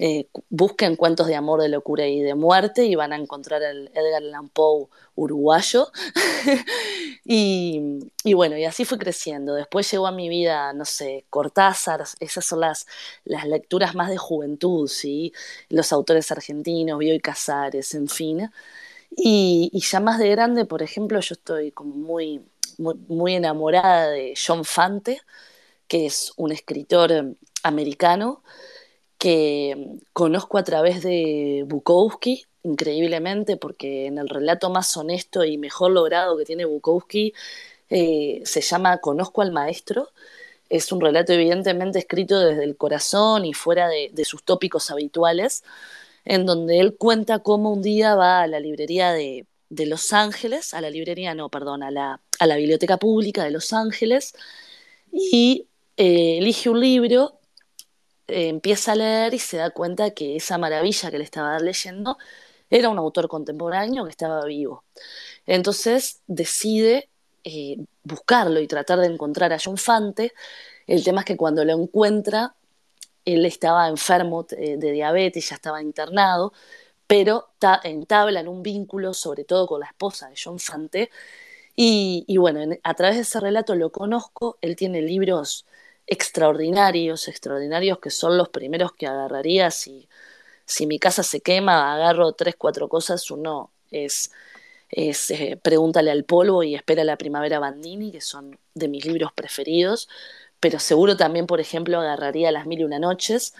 Eh, 0.00 0.28
busquen 0.48 0.94
cuentos 0.94 1.26
de 1.26 1.34
amor, 1.34 1.60
de 1.60 1.68
locura 1.68 2.06
y 2.06 2.20
de 2.20 2.36
muerte 2.36 2.84
y 2.84 2.94
van 2.94 3.12
a 3.12 3.16
encontrar 3.16 3.62
el 3.62 3.90
Edgar 3.94 4.22
Allan 4.22 4.48
Poe 4.48 4.86
uruguayo. 5.16 5.90
y, 7.24 7.98
bueno, 8.32 8.56
y 8.56 8.64
así 8.64 8.84
fue 8.84 8.98
creciendo. 8.98 9.54
Después 9.54 9.90
llegó 9.90 10.06
a 10.06 10.12
mi 10.12 10.28
vida, 10.28 10.72
no 10.72 10.84
sé, 10.84 11.24
Cortázar, 11.30 12.04
esas 12.20 12.44
son 12.44 12.60
las, 12.60 12.86
las 13.24 13.44
lecturas 13.46 13.96
más 13.96 14.08
de 14.08 14.18
juventud, 14.18 14.86
¿sí? 14.88 15.32
Los 15.68 15.92
autores 15.92 16.30
argentinos, 16.30 16.98
Bioy 16.98 17.18
Casares, 17.20 17.94
en 17.94 18.08
fin. 18.08 18.50
Y, 19.10 19.70
ya 19.74 20.00
más 20.00 20.18
de 20.18 20.30
grande, 20.30 20.64
por 20.64 20.82
ejemplo, 20.82 21.18
yo 21.20 21.34
estoy 21.34 21.72
como 21.72 21.94
muy, 21.94 22.42
muy 22.78 23.34
enamorada 23.34 24.10
de 24.10 24.34
John 24.36 24.64
Fante, 24.64 25.20
que 25.88 26.06
es 26.06 26.32
un 26.36 26.52
escritor 26.52 27.34
americano 27.62 28.42
que 29.18 29.98
conozco 30.12 30.58
a 30.58 30.64
través 30.64 31.02
de 31.02 31.64
Bukowski, 31.66 32.44
increíblemente, 32.62 33.56
porque 33.56 34.06
en 34.06 34.18
el 34.18 34.28
relato 34.28 34.70
más 34.70 34.96
honesto 34.96 35.44
y 35.44 35.58
mejor 35.58 35.92
logrado 35.92 36.36
que 36.36 36.44
tiene 36.44 36.64
Bukowski 36.64 37.34
eh, 37.90 38.42
se 38.44 38.60
llama 38.60 38.98
Conozco 38.98 39.42
al 39.42 39.52
Maestro. 39.52 40.10
Es 40.68 40.92
un 40.92 41.00
relato 41.00 41.32
evidentemente 41.32 41.98
escrito 41.98 42.38
desde 42.40 42.64
el 42.64 42.76
corazón 42.76 43.44
y 43.44 43.54
fuera 43.54 43.88
de, 43.88 44.24
sus 44.24 44.44
tópicos 44.44 44.90
habituales, 44.90 45.64
en 46.24 46.46
donde 46.46 46.80
él 46.80 46.96
cuenta 46.96 47.40
cómo 47.40 47.72
un 47.72 47.82
día 47.82 48.14
va 48.14 48.42
a 48.42 48.46
la 48.46 48.60
librería 48.60 49.12
de, 49.12 49.46
Los 49.70 50.12
Ángeles, 50.12 50.74
a 50.74 50.80
la 50.80 50.90
librería, 50.90 51.34
no, 51.34 51.48
perdón, 51.50 51.82
a 51.82 51.90
la, 51.90 52.20
biblioteca 52.56 52.98
pública 52.98 53.44
de 53.44 53.50
Los 53.50 53.72
Ángeles, 53.72 54.34
y 55.10 55.66
eh, 55.96 56.38
elige 56.38 56.70
un 56.70 56.80
libro 56.80 57.37
eh, 58.28 58.48
empieza 58.48 58.92
a 58.92 58.96
leer 58.96 59.34
y 59.34 59.38
se 59.38 59.56
da 59.58 59.70
cuenta 59.70 60.10
que 60.10 60.36
esa 60.36 60.58
maravilla 60.58 61.10
que 61.10 61.18
le 61.18 61.24
estaba 61.24 61.58
leyendo 61.58 62.18
era 62.70 62.88
un 62.90 62.98
autor 62.98 63.28
contemporáneo 63.28 64.04
que 64.04 64.10
estaba 64.10 64.44
vivo. 64.44 64.84
Entonces 65.46 66.20
decide 66.26 67.08
eh, 67.44 67.78
buscarlo 68.04 68.60
y 68.60 68.66
tratar 68.66 69.00
de 69.00 69.06
encontrar 69.06 69.52
a 69.52 69.58
John 69.62 69.78
Fante. 69.78 70.32
El 70.86 71.04
tema 71.04 71.20
es 71.20 71.26
que 71.26 71.36
cuando 71.36 71.64
lo 71.64 71.72
encuentra, 71.72 72.54
él 73.24 73.44
estaba 73.46 73.88
enfermo 73.88 74.44
de, 74.44 74.76
diabetes, 74.78 75.50
ya 75.50 75.56
estaba 75.56 75.82
internado, 75.82 76.52
pero 77.06 77.48
entablan 77.84 78.48
un 78.48 78.62
vínculo 78.62 79.14
sobre 79.14 79.44
todo 79.44 79.66
con 79.66 79.80
la 79.80 79.86
esposa 79.86 80.28
de 80.28 80.36
John 80.42 80.58
Fante. 80.58 81.10
Y, 81.76 82.36
bueno, 82.38 82.60
a 82.82 82.94
través 82.94 83.16
de 83.16 83.22
ese 83.22 83.40
relato 83.40 83.74
lo 83.76 83.92
conozco, 83.92 84.58
él 84.62 84.76
tiene 84.76 85.00
libros 85.00 85.66
extraordinarios, 86.08 87.28
extraordinarios 87.28 87.98
que 88.00 88.10
son 88.10 88.36
los 88.38 88.48
primeros 88.48 88.92
que 88.92 89.06
agarraría 89.06 89.70
si, 89.70 90.08
si 90.66 90.86
mi 90.86 90.98
casa 90.98 91.22
se 91.22 91.40
quema, 91.40 91.94
agarro 91.94 92.32
tres, 92.32 92.56
cuatro 92.56 92.88
cosas, 92.88 93.30
uno 93.30 93.70
es, 93.90 94.32
es 94.90 95.30
eh, 95.30 95.60
Pregúntale 95.62 96.10
al 96.10 96.24
polvo 96.24 96.62
y 96.62 96.74
Espera 96.74 97.04
la 97.04 97.18
primavera 97.18 97.58
Bandini, 97.58 98.12
que 98.12 98.20
son 98.22 98.58
de 98.74 98.88
mis 98.88 99.04
libros 99.06 99.32
preferidos, 99.34 100.08
pero 100.60 100.78
seguro 100.80 101.16
también, 101.16 101.46
por 101.46 101.60
ejemplo, 101.60 102.00
agarraría 102.00 102.52
Las 102.52 102.66
mil 102.66 102.80
y 102.80 102.84
una 102.84 102.98
noches, 102.98 103.54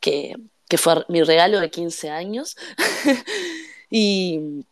que, 0.00 0.36
que 0.68 0.78
fue 0.78 1.04
mi 1.08 1.22
regalo 1.22 1.60
de 1.60 1.70
15 1.70 2.10
años. 2.10 2.56
y, 3.90 4.64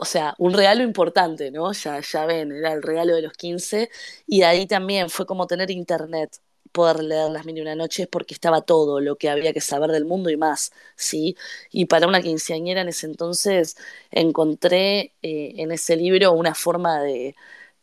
o 0.00 0.04
sea, 0.04 0.34
un 0.38 0.52
regalo 0.52 0.82
importante, 0.82 1.50
¿no? 1.50 1.72
Ya, 1.72 2.00
ya 2.00 2.26
ven, 2.26 2.52
era 2.52 2.72
el 2.72 2.82
regalo 2.82 3.14
de 3.14 3.22
los 3.22 3.32
15 3.32 3.90
y 4.26 4.42
ahí 4.42 4.66
también 4.66 5.08
fue 5.10 5.26
como 5.26 5.46
tener 5.46 5.70
internet, 5.70 6.40
poder 6.72 7.02
leer 7.02 7.30
las 7.30 7.44
mil 7.46 7.56
y 7.58 7.60
una 7.62 7.74
noches 7.74 8.06
porque 8.08 8.34
estaba 8.34 8.60
todo 8.62 9.00
lo 9.00 9.16
que 9.16 9.30
había 9.30 9.52
que 9.52 9.60
saber 9.62 9.90
del 9.90 10.04
mundo 10.04 10.30
y 10.30 10.36
más, 10.36 10.72
¿sí? 10.96 11.36
Y 11.70 11.86
para 11.86 12.06
una 12.06 12.20
quinceañera 12.22 12.82
en 12.82 12.88
ese 12.88 13.06
entonces 13.06 13.76
encontré 14.10 15.14
eh, 15.22 15.54
en 15.56 15.72
ese 15.72 15.96
libro 15.96 16.32
una 16.32 16.54
forma 16.54 17.00
de, 17.02 17.34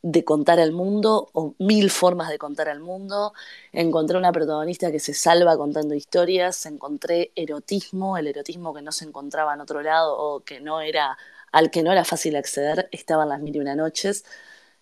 de 0.01 0.23
contar 0.23 0.59
el 0.59 0.71
mundo, 0.71 1.29
o 1.33 1.55
mil 1.59 1.89
formas 1.89 2.29
de 2.29 2.37
contar 2.37 2.67
el 2.67 2.79
mundo. 2.79 3.33
Encontré 3.71 4.17
una 4.17 4.31
protagonista 4.31 4.91
que 4.91 4.99
se 4.99 5.13
salva 5.15 5.57
contando 5.57 5.95
historias, 5.95 6.65
encontré 6.67 7.31
erotismo, 7.35 8.17
el 8.17 8.27
erotismo 8.27 8.73
que 8.73 8.81
no 8.83 8.91
se 8.91 9.05
encontraba 9.05 9.53
en 9.55 9.61
otro 9.61 9.81
lado 9.81 10.15
o 10.17 10.41
que 10.43 10.59
no 10.59 10.81
era, 10.81 11.17
al 11.55 11.71
que 11.71 11.83
no 11.83 11.91
era 11.93 12.03
fácil 12.03 12.35
acceder, 12.35 12.89
estaban 12.91 13.29
las 13.29 13.39
mil 13.39 13.55
y 13.55 13.59
una 13.59 13.75
noches, 13.75 14.25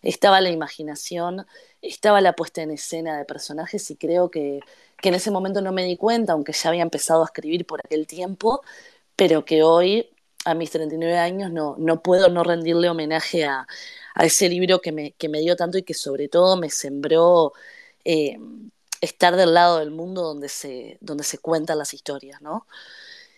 estaba 0.02 0.42
la 0.42 0.50
imaginación, 0.50 1.46
estaba 1.84 2.20
la 2.20 2.34
puesta 2.36 2.64
en 2.64 2.72
escena 2.72 3.16
de 3.18 3.26
personajes 3.26 3.92
y 3.92 3.96
creo 3.96 4.32
que, 4.32 4.60
que 5.00 5.10
en 5.10 5.16
ese 5.16 5.30
momento 5.32 5.62
no 5.62 5.72
me 5.72 5.86
di 5.86 5.98
cuenta, 5.98 6.34
aunque 6.34 6.52
ya 6.54 6.70
había 6.70 6.82
empezado 6.82 7.22
a 7.22 7.26
escribir 7.26 7.68
por 7.68 7.80
aquel 7.86 8.08
tiempo, 8.08 8.64
pero 9.16 9.46
que 9.46 9.62
hoy, 9.64 10.10
a 10.46 10.56
mis 10.56 10.72
39 10.72 11.18
años, 11.20 11.52
no, 11.52 11.76
no 11.78 12.02
puedo 12.02 12.30
no 12.30 12.44
rendirle 12.44 12.90
homenaje 12.90 13.46
a, 13.46 13.68
a 14.16 14.26
ese 14.26 14.50
libro 14.50 14.82
que 14.82 14.92
me, 14.92 15.12
que 15.14 15.30
me 15.30 15.42
dio 15.42 15.56
tanto 15.56 15.78
y 15.78 15.84
que 15.84 15.94
sobre 15.94 16.28
todo 16.28 16.58
me 16.58 16.72
sembró 16.72 17.54
eh, 18.06 18.38
estar 19.02 19.36
del 19.36 19.54
lado 19.54 19.78
del 19.80 19.92
mundo 19.92 20.24
donde 20.24 20.50
se, 20.50 20.98
donde 21.02 21.24
se 21.24 21.38
cuentan 21.38 21.78
las 21.78 21.94
historias, 21.94 22.42
¿no? 22.42 22.68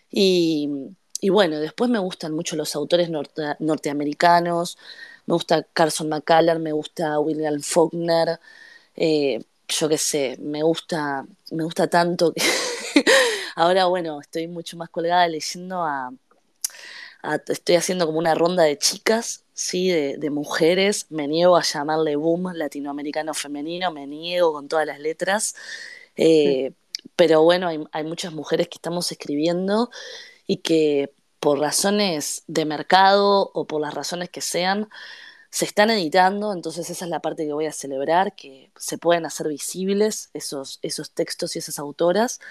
Y, 0.10 0.96
y 1.22 1.30
bueno, 1.30 1.60
después 1.60 1.90
me 1.90 2.00
gustan 2.00 2.34
mucho 2.34 2.56
los 2.56 2.76
autores 2.76 3.10
norteamericanos, 3.10 4.78
me 5.26 5.34
gusta 5.34 5.64
Carson 5.74 6.10
McCullers, 6.10 6.60
me 6.60 6.72
gusta 6.72 7.20
William 7.20 7.62
Faulkner, 7.62 8.40
eh, 8.96 9.44
yo 9.68 9.90
qué 9.90 9.98
sé, 9.98 10.38
me 10.40 10.62
gusta, 10.64 11.26
me 11.52 11.64
gusta 11.64 11.88
tanto 11.88 12.34
que 12.34 12.42
ahora 13.56 13.86
bueno, 13.86 14.20
estoy 14.22 14.48
mucho 14.48 14.78
más 14.78 14.90
colgada 14.90 15.28
leyendo 15.28 15.84
a, 15.84 16.12
estoy 17.48 17.76
haciendo 17.76 18.06
como 18.06 18.20
una 18.20 18.36
ronda 18.36 18.64
de 18.64 18.78
chicas, 18.78 19.46
sí, 19.54 19.90
de, 19.90 20.30
mujeres, 20.30 21.08
me 21.10 21.28
niego 21.28 21.58
a 21.58 21.64
llamarle 21.64 22.16
boom 22.18 22.54
latinoamericano 22.54 23.34
femenino, 23.34 23.92
me 23.92 24.06
niego 24.06 24.54
con 24.54 24.68
todas 24.68 24.86
las 24.86 25.00
letras, 25.00 25.56
eh, 26.18 26.74
pero 27.16 27.42
bueno, 27.44 27.68
hay, 27.68 27.84
hay 27.92 28.04
muchas 28.04 28.34
mujeres 28.34 28.68
que 28.68 28.76
estamos 28.76 29.12
escribiendo 29.12 29.90
y 30.48 30.58
que 30.58 31.14
por 31.40 31.60
razones 31.60 32.44
de 32.48 32.66
mercado 32.66 33.52
o 33.54 33.66
por 33.66 33.82
las 33.82 33.94
razones 33.94 34.30
que 34.30 34.42
sean, 34.42 34.90
se 35.56 35.66
están 35.66 35.90
editando, 35.90 36.52
entonces 36.52 36.90
esa 36.90 37.06
es 37.06 37.12
la 37.12 37.22
parte 37.22 37.46
que 37.46 37.54
voy 37.54 37.66
a 37.66 37.72
celebrar, 37.72 38.36
que 38.36 38.72
se 38.78 38.98
pueden 38.98 39.26
hacer 39.26 39.48
visibles 39.48 40.30
esos, 40.34 40.80
esos 40.82 41.12
textos 41.12 41.56
y 41.56 41.60
esas 41.60 41.80
autoras. 41.80 42.42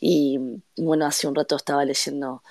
Y 0.00 0.38
bueno, 0.76 1.06
hace 1.06 1.26
un 1.28 1.34
rato 1.34 1.56
estaba 1.56 1.84
leyendo 1.84 2.42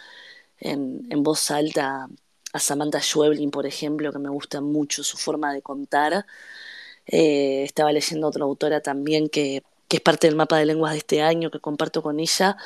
en, 0.60 1.24
voz 1.24 1.52
alta 1.52 2.08
a 2.54 2.60
Samantha 2.60 3.02
Schweblin, 3.02 3.52
por 3.52 3.68
ejemplo, 3.68 4.12
que 4.12 4.20
me 4.20 4.30
gusta 4.30 4.62
mucho 4.62 5.04
su 5.04 5.18
forma 5.18 5.54
de 5.54 5.62
contar. 5.62 6.26
Eh, 7.06 7.64
estaba 7.64 7.92
leyendo 7.92 8.28
otra 8.28 8.44
autora 8.46 8.82
también 8.82 9.30
que, 9.30 9.64
que, 9.88 9.98
es 9.98 10.02
parte 10.02 10.28
del 10.28 10.36
mapa 10.36 10.58
de 10.58 10.66
lenguas 10.66 10.94
de 10.94 11.00
este 11.00 11.22
año, 11.22 11.52
que 11.52 11.60
comparto 11.60 12.02
con 12.02 12.20
ella, 12.20 12.58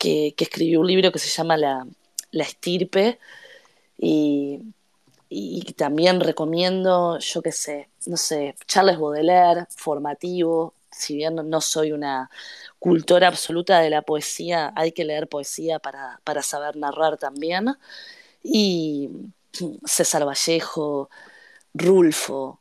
que, 0.00 0.34
escribió 0.38 0.80
un 0.80 0.88
libro 0.88 1.12
que 1.12 1.20
se 1.20 1.28
llama 1.28 1.56
La, 1.56 1.86
la 2.32 2.44
estirpe. 2.44 3.20
Y, 3.98 4.60
y 5.28 5.62
también 5.74 6.20
recomiendo, 6.20 7.18
yo 7.18 7.42
qué 7.42 7.52
sé, 7.52 7.88
no 8.06 8.16
sé, 8.16 8.56
Charles 8.66 8.98
Baudelaire, 8.98 9.66
formativo, 9.76 10.74
si 10.90 11.16
bien 11.16 11.36
no 11.36 11.60
soy 11.60 11.92
una 11.92 12.30
cultora 12.78 13.28
absoluta 13.28 13.80
de 13.80 13.90
la 13.90 14.02
poesía, 14.02 14.72
hay 14.74 14.92
que 14.92 15.04
leer 15.04 15.28
poesía 15.28 15.78
para, 15.78 16.20
para 16.24 16.42
saber 16.42 16.76
narrar 16.76 17.18
también. 17.18 17.76
Y 18.42 19.10
César 19.84 20.26
Vallejo, 20.26 21.10
Rulfo, 21.74 22.60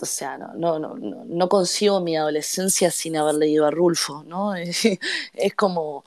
o 0.00 0.06
sea, 0.06 0.38
no, 0.38 0.54
no, 0.54 0.78
no, 0.78 1.24
no, 1.24 1.48
consigo 1.48 2.00
mi 2.00 2.16
adolescencia 2.16 2.90
sin 2.90 3.16
haber 3.16 3.34
leído 3.34 3.66
a 3.66 3.70
Rulfo, 3.70 4.22
¿no? 4.24 4.54
Es, 5.34 5.54
como, 5.56 6.04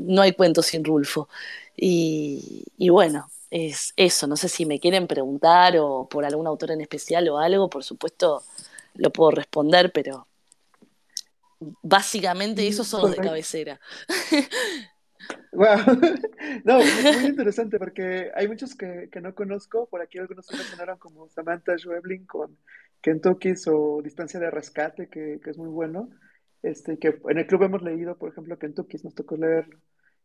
no 0.00 0.22
hay 0.22 0.32
cuentos 0.32 0.66
sin 0.66 0.84
Rulfo. 0.84 1.28
Y, 1.76 2.64
y, 2.76 2.88
bueno, 2.88 3.30
es 3.50 3.92
eso, 3.96 4.26
no 4.26 4.36
sé 4.36 4.48
si 4.48 4.66
me 4.66 4.80
quieren 4.80 5.06
preguntar 5.06 5.76
o 5.78 6.08
por 6.08 6.24
algún 6.24 6.46
autor 6.46 6.72
en 6.72 6.80
especial 6.80 7.28
o 7.28 7.38
algo, 7.38 7.68
por 7.70 7.84
supuesto 7.84 8.42
lo 8.94 9.10
puedo 9.10 9.32
responder, 9.32 9.92
pero 9.92 10.26
básicamente 11.82 12.66
esos 12.66 12.86
son 12.86 13.02
los 13.02 13.10
de 13.12 13.22
cabecera. 13.22 13.80
Wow. 15.52 15.78
No, 16.64 16.78
muy 16.78 17.26
interesante 17.26 17.78
porque 17.78 18.30
hay 18.34 18.48
muchos 18.48 18.74
que, 18.74 19.08
que 19.10 19.20
no 19.20 19.34
conozco. 19.34 19.86
Por 19.88 20.02
aquí 20.02 20.18
algunos 20.18 20.46
se 20.46 20.56
mencionaron 20.56 20.98
como 20.98 21.28
Samantha 21.28 21.78
Schweblin 21.78 22.26
con 22.26 22.58
Kentucky's 23.00 23.66
o 23.68 24.00
Distancia 24.02 24.40
de 24.40 24.50
Rescate, 24.50 25.08
que, 25.08 25.40
que, 25.42 25.50
es 25.50 25.56
muy 25.56 25.68
bueno. 25.68 26.10
Este, 26.64 26.98
que 26.98 27.20
en 27.28 27.38
el 27.38 27.46
club 27.46 27.64
hemos 27.64 27.82
leído, 27.82 28.16
por 28.16 28.30
ejemplo, 28.30 28.58
Kentucky's, 28.58 29.04
nos 29.04 29.14
tocó 29.14 29.36
leerlo. 29.36 29.78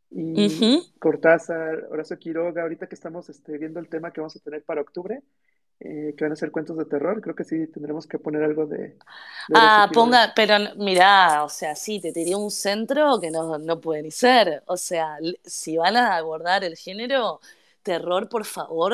Y 0.09 0.89
Cortázar, 0.97 1.87
Horacio 1.91 2.17
Quiroga, 2.17 2.61
ahorita 2.63 2.87
que 2.87 2.95
estamos 2.95 3.29
este, 3.29 3.57
viendo 3.57 3.79
el 3.79 3.89
tema 3.89 4.11
que 4.11 4.21
vamos 4.21 4.37
a 4.37 4.39
tener 4.39 4.63
para 4.63 4.81
octubre, 4.81 5.21
eh, 5.81 6.15
que 6.17 6.23
van 6.23 6.31
a 6.31 6.37
ser 6.37 6.51
cuentos 6.51 6.77
de 6.77 6.85
terror, 6.85 7.21
creo 7.21 7.35
que 7.35 7.43
sí 7.43 7.67
tendremos 7.67 8.07
que 8.07 8.19
poner 8.19 8.41
algo 8.43 8.65
de... 8.65 8.97
ah, 9.53 9.89
ponga, 9.93 10.31
pero 10.33 10.55
mira, 10.77 11.43
o 11.43 11.49
sea, 11.49 11.75
sí, 11.75 11.99
te 11.99 12.13
tiré 12.13 12.33
un 12.35 12.51
centro 12.51 13.19
que 13.19 13.31
no, 13.31 13.57
no 13.57 13.81
puede 13.81 14.01
ni 14.01 14.11
ser. 14.11 14.63
O 14.65 14.77
sea, 14.77 15.17
si 15.43 15.75
van 15.75 15.97
a 15.97 16.15
abordar 16.15 16.63
el 16.63 16.77
género, 16.77 17.41
terror, 17.89 18.29
por 18.29 18.45
favor, 18.45 18.93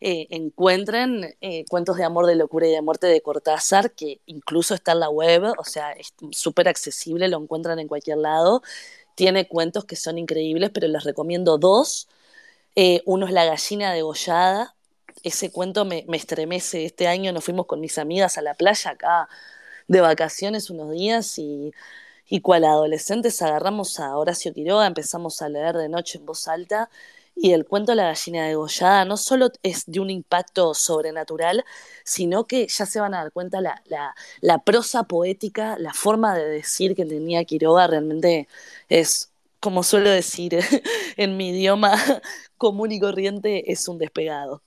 eh, 0.00 0.26
encuentren 0.30 1.34
eh, 1.40 1.64
Cuentos 1.70 1.96
de 1.96 2.04
Amor, 2.04 2.26
de 2.26 2.34
Locura 2.36 2.66
y 2.68 2.72
de 2.72 2.82
Muerte 2.82 3.06
de 3.06 3.22
Cortázar, 3.22 3.92
que 3.92 4.20
incluso 4.26 4.74
está 4.74 4.92
en 4.92 5.00
la 5.00 5.08
web, 5.08 5.44
o 5.58 5.64
sea, 5.64 5.92
es 5.92 6.14
súper 6.32 6.68
accesible, 6.68 7.28
lo 7.28 7.38
encuentran 7.40 7.78
en 7.78 7.88
cualquier 7.88 8.18
lado. 8.18 8.62
Tiene 9.14 9.48
cuentos 9.48 9.86
que 9.86 9.96
son 9.96 10.18
increíbles, 10.18 10.70
pero 10.74 10.88
les 10.88 11.04
recomiendo 11.04 11.56
dos. 11.58 12.08
uno 13.06 13.26
es 13.26 13.32
La 13.32 13.44
gallina 13.46 13.92
degollada, 13.94 14.74
ese 15.22 15.50
cuento 15.50 15.84
me, 15.84 16.04
estremece. 16.12 16.84
Este 16.84 17.08
año 17.08 17.32
nos 17.32 17.44
fuimos 17.44 17.66
con 17.66 17.80
mis 17.80 17.98
amigas 17.98 18.38
a 18.38 18.42
la 18.42 18.54
playa 18.54 18.92
acá 18.92 19.28
de 19.88 20.00
vacaciones 20.00 20.70
unos 20.70 20.92
días 20.92 21.38
y, 21.38 21.72
y 22.28 22.40
cual 22.40 22.64
adolescentes 22.64 23.40
agarramos 23.42 24.00
a 24.00 24.16
Horacio 24.16 24.52
Quiroga, 24.54 24.86
empezamos 24.86 25.42
a 25.42 25.48
leer 25.48 25.76
de 25.76 25.88
noche 25.88 26.18
en 26.18 26.26
voz 26.26 26.48
alta 26.48 26.90
y 27.36 27.52
el 27.52 27.64
cuento 27.66 27.94
La 27.94 28.04
gallina 28.04 28.46
degollada 28.46 29.04
no 29.04 29.16
solo 29.16 29.50
es 29.62 29.84
de 29.86 30.00
un 30.00 30.10
impacto 30.10 30.74
sobrenatural, 30.74 31.64
sino 32.04 32.46
que 32.46 32.66
ya 32.68 32.86
se 32.86 33.00
van 33.00 33.14
a 33.14 33.18
dar 33.22 33.32
cuenta 33.32 33.60
la, 33.60 33.82
la, 33.86 34.14
la 34.40 34.58
prosa 34.62 35.04
poética, 35.04 35.76
la 35.78 35.92
forma 35.92 36.36
de 36.36 36.48
decir 36.48 36.94
que 36.94 37.04
tenía 37.04 37.44
Quiroga 37.44 37.86
realmente 37.86 38.48
es, 38.88 39.32
como 39.60 39.82
suelo 39.82 40.10
decir 40.10 40.58
en 41.16 41.36
mi 41.36 41.50
idioma 41.50 41.94
común 42.56 42.92
y 42.92 43.00
corriente, 43.00 43.72
es 43.72 43.88
un 43.88 43.98
despegado 43.98 44.62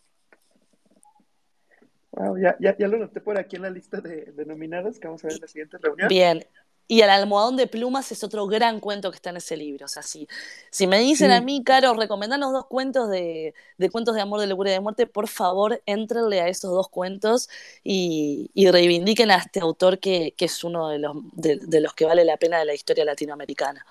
ya, 2.42 2.56
ya, 2.60 2.78
ya, 2.78 2.88
lo 2.88 2.98
noté 2.98 3.22
por 3.22 3.38
aquí 3.38 3.56
en 3.56 3.62
la 3.64 3.70
lista 3.70 4.02
de, 4.02 4.34
nominados 4.46 5.00
que 5.00 5.08
vamos 5.08 5.24
a 5.24 5.28
ver 5.28 5.36
en 5.36 5.42
la 5.42 5.48
siguiente 5.48 5.78
reunión. 5.78 6.08
Bien. 6.08 6.46
Y 6.88 7.02
El 7.02 7.10
almohadón 7.10 7.58
de 7.58 7.68
plumas 7.68 8.12
es 8.12 8.24
otro 8.24 8.48
gran 8.48 8.80
cuento 8.80 9.12
que 9.12 9.16
está 9.18 9.30
en 9.32 9.38
ese 9.38 9.58
libro. 9.58 9.86
O 9.86 9.90
sea, 9.90 10.04
si, 10.04 10.28
si 10.72 10.88
me 10.88 11.00
dicen 11.00 11.32
a 11.32 11.42
mí, 11.42 11.64
Caro, 11.64 11.94
recomendanos 11.94 12.54
dos 12.54 12.66
cuentos 12.68 13.10
de, 13.10 13.54
de, 13.78 13.90
cuentos 13.90 14.16
de 14.16 14.22
amor, 14.22 14.40
de 14.40 14.48
locura 14.48 14.70
y 14.70 14.74
de 14.74 14.80
muerte, 14.80 15.06
por 15.08 15.28
favor, 15.28 15.82
éntrenle 15.86 16.42
a 16.42 16.48
esos 16.48 16.72
dos 16.72 16.90
cuentos 16.90 17.50
y, 17.84 18.52
y 18.54 18.72
reivindiquen 18.72 19.32
a 19.32 19.38
este 19.38 19.60
autor 19.60 20.00
que, 20.00 20.34
que 20.38 20.46
es 20.46 20.64
uno 20.64 20.90
de 20.90 21.00
los, 21.00 21.18
de 21.34 21.82
los 21.82 21.94
que 21.94 22.06
vale 22.06 22.24
la 22.26 22.38
pena 22.38 22.60
de 22.60 22.66
la 22.66 22.74
historia 22.74 23.06
latinoamericana. 23.06 23.86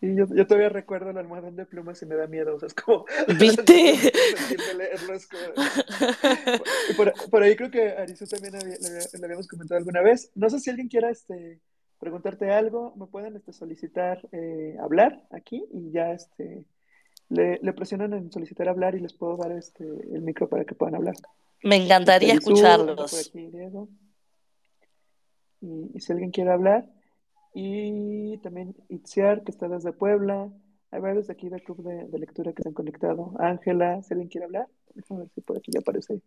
Sí, 0.00 0.14
yo, 0.14 0.26
yo, 0.26 0.46
todavía 0.46 0.68
recuerdo 0.68 1.10
el 1.10 1.16
almohadón 1.16 1.56
de 1.56 1.64
plumas 1.64 2.02
y 2.02 2.06
me 2.06 2.16
da 2.16 2.26
miedo, 2.26 2.54
o 2.54 2.58
sea, 2.58 2.66
es 2.66 2.74
como... 2.74 3.06
¿Viste? 3.38 4.12
por, 6.96 7.12
por, 7.30 7.42
ahí 7.42 7.56
creo 7.56 7.70
que 7.70 7.90
Arisu 7.90 8.26
también 8.26 8.54
le, 8.58 9.24
habíamos 9.24 9.48
comentado 9.48 9.78
alguna 9.78 10.02
vez. 10.02 10.30
No 10.34 10.50
sé 10.50 10.60
si 10.60 10.68
alguien 10.68 10.88
quiera 10.88 11.10
este, 11.10 11.60
preguntarte 11.98 12.50
algo, 12.50 12.94
me 12.96 13.06
pueden 13.06 13.36
este, 13.36 13.54
solicitar 13.54 14.20
eh, 14.32 14.76
hablar 14.82 15.22
aquí 15.30 15.64
y 15.72 15.90
ya 15.92 16.12
este, 16.12 16.66
le, 17.30 17.58
le, 17.62 17.72
presionan 17.72 18.12
en 18.12 18.30
solicitar 18.30 18.68
hablar 18.68 18.94
y 18.96 19.00
les 19.00 19.14
puedo 19.14 19.38
dar 19.38 19.52
este, 19.52 19.84
el 19.84 20.20
micro 20.20 20.48
para 20.48 20.66
que 20.66 20.74
puedan 20.74 20.96
hablar. 20.96 21.14
Me 21.62 21.76
encantaría 21.76 22.34
este, 22.34 22.50
escucharlos. 22.50 23.28
Aquí, 23.28 23.50
y, 25.62 25.90
y 25.94 26.00
si 26.00 26.12
alguien 26.12 26.30
quiere 26.32 26.50
hablar... 26.50 26.95
y 27.58 28.36
también 28.42 28.76
Itziar, 28.90 29.42
que 29.42 29.50
está 29.50 29.66
desde 29.66 29.90
Puebla. 29.94 30.52
Hay 30.90 31.00
varios 31.00 31.26
de 31.26 31.32
aquí 31.32 31.48
del 31.48 31.62
club 31.62 31.82
de, 31.82 32.18
lectura 32.18 32.52
que 32.52 32.62
se 32.62 32.68
han 32.68 32.74
conectado. 32.74 33.32
Ángela, 33.38 34.02
si 34.02 34.12
alguien 34.12 34.28
quiere 34.28 34.44
hablar, 34.44 34.68
déjame 34.94 35.20
ver 35.20 35.30
si 35.34 35.40
por 35.40 35.56
aquí 35.56 35.70
ya 35.72 35.80
aparece. 35.80 36.20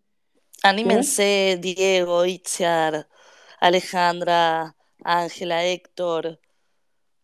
Anímense, 0.64 1.60
Diego, 1.62 2.26
Itziar, 2.26 3.08
Alejandra, 3.60 4.76
Ángela, 5.04 5.64
Héctor, 5.64 6.40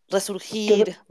Resurgir. 0.08 0.98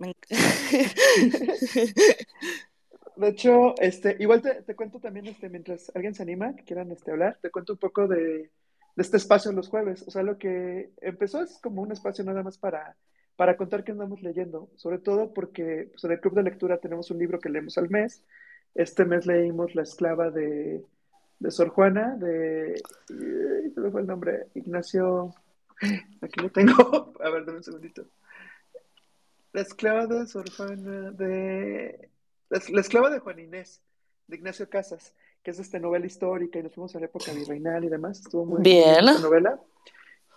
De 3.17 3.29
hecho, 3.29 3.75
este, 3.79 4.17
igual 4.21 4.41
te, 4.41 4.77
cuento 4.77 5.01
también, 5.01 5.27
este, 5.27 5.49
mientras 5.49 5.91
alguien 5.97 6.15
se 6.15 6.23
anima, 6.23 6.55
que 6.55 6.63
quieran 6.63 6.93
este, 6.93 7.11
hablar, 7.11 7.41
te 7.43 7.51
cuento 7.51 7.73
un 7.73 7.81
poco 7.81 8.07
de, 8.07 8.53
este 8.97 9.17
espacio 9.17 9.53
los 9.53 9.69
jueves. 9.69 10.05
O 10.07 10.11
sea, 10.11 10.23
lo 10.23 10.39
que 10.39 10.91
empezó 11.01 11.43
es 11.43 11.59
como 11.63 11.83
un 11.83 11.93
espacio 11.93 12.25
nada 12.25 12.43
más 12.43 12.59
para, 12.59 12.97
para 13.37 13.57
contar 13.57 13.85
qué 13.85 13.93
andamos 13.93 14.23
leyendo, 14.23 14.71
sobre 14.77 14.99
todo 14.99 15.33
porque 15.33 15.89
pues, 15.91 16.05
en 16.05 16.13
el 16.13 16.21
club 16.21 16.35
de 16.35 16.43
lectura 16.45 16.79
tenemos 16.79 17.11
un 17.11 17.19
libro 17.19 17.39
que 17.39 17.49
leemos 17.49 17.79
al 17.79 17.91
mes. 17.91 18.23
Este 18.75 19.05
mes 19.05 19.27
leímos 19.27 19.75
La 19.75 19.83
esclava 19.83 20.31
de, 20.31 20.85
de 21.39 21.51
Sor 21.51 21.69
Juana, 21.69 22.17
de, 22.17 22.81
¿cómo 23.75 23.91
fue 23.91 24.01
el 24.01 24.07
nombre? 24.07 24.49
Ignacio, 24.55 25.35
aquí 26.21 26.41
lo 26.41 26.51
tengo, 26.51 27.13
a 27.23 27.31
ver, 27.31 27.45
dame 27.45 27.59
un 27.59 27.65
segundito. 27.65 28.07
La 29.53 29.61
esclava 29.61 30.07
de 30.07 30.27
Sor 30.27 30.51
Juana, 30.51 31.13
de 31.13 32.09
la, 32.49 32.81
esclava 32.81 33.11
de 33.11 33.19
Juan 33.19 33.39
Inés, 33.39 33.83
de 34.27 34.37
Ignacio 34.37 34.69
Casas, 34.69 35.15
que 35.45 35.51
es 35.51 35.59
esta 35.59 35.79
novela 35.79 36.07
histórica 36.07 36.59
y 36.59 36.63
nos 36.63 36.75
fuimos 36.75 36.97
a 36.97 37.01
la 37.01 37.07
época 37.07 37.33
virreinal 37.33 37.85
y 37.85 37.89
demás. 37.89 38.21
Estuvo 38.21 38.47
muy 38.47 38.63
bien 38.63 39.07
esta 39.07 39.21
novela. 39.21 39.61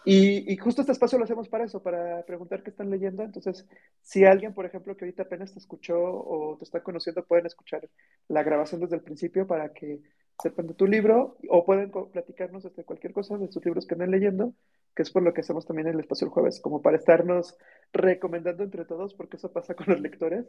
Y, 0.04 0.52
y, 0.52 0.56
justo 0.58 0.82
este 0.82 0.94
espacio 0.94 1.18
lo 1.18 1.26
hacemos 1.26 1.50
para 1.50 1.66
eso, 1.66 1.82
para 1.82 2.24
preguntar 2.24 2.62
qué 2.62 2.70
están 2.70 2.90
leyendo. 2.90 3.24
Entonces, 3.24 3.66
si 4.02 4.24
alguien, 4.26 4.54
por 4.54 4.66
ejemplo, 4.66 4.96
que 4.96 5.06
ahorita 5.06 5.24
apenas 5.24 5.52
te 5.52 5.60
escuchó 5.60 6.00
o 6.00 6.58
te 6.58 6.64
está 6.64 6.82
conociendo, 6.82 7.26
pueden 7.26 7.46
escuchar 7.46 7.90
la 8.28 8.44
grabación 8.44 8.80
desde 8.82 8.96
el 8.96 9.02
principio 9.02 9.48
para 9.48 9.74
que 9.74 10.02
sepan 10.42 10.68
de 10.68 10.74
tu 10.74 10.88
libro 10.88 11.38
o 11.50 11.66
pueden 11.66 11.92
platicarnos 11.92 12.64
de 12.64 12.84
cualquier 12.84 13.14
cosa 13.14 13.38
de 13.38 13.52
sus 13.52 13.64
libros 13.66 13.86
que 13.86 13.96
andan 13.96 14.12
leyendo 14.12 14.54
que 14.98 15.04
es 15.04 15.12
por 15.12 15.22
lo 15.22 15.32
que 15.32 15.42
hacemos 15.42 15.64
también 15.68 15.88
el 15.88 16.00
espacio 16.00 16.26
el 16.26 16.32
jueves, 16.32 16.60
como 16.60 16.82
para 16.82 16.98
estarnos 16.98 17.56
recomendando 17.94 18.64
entre 18.64 18.84
todos, 18.84 19.14
porque 19.14 19.38
eso 19.38 19.54
pasa 19.54 19.76
con 19.76 19.86
los 19.90 20.02
lectores. 20.02 20.48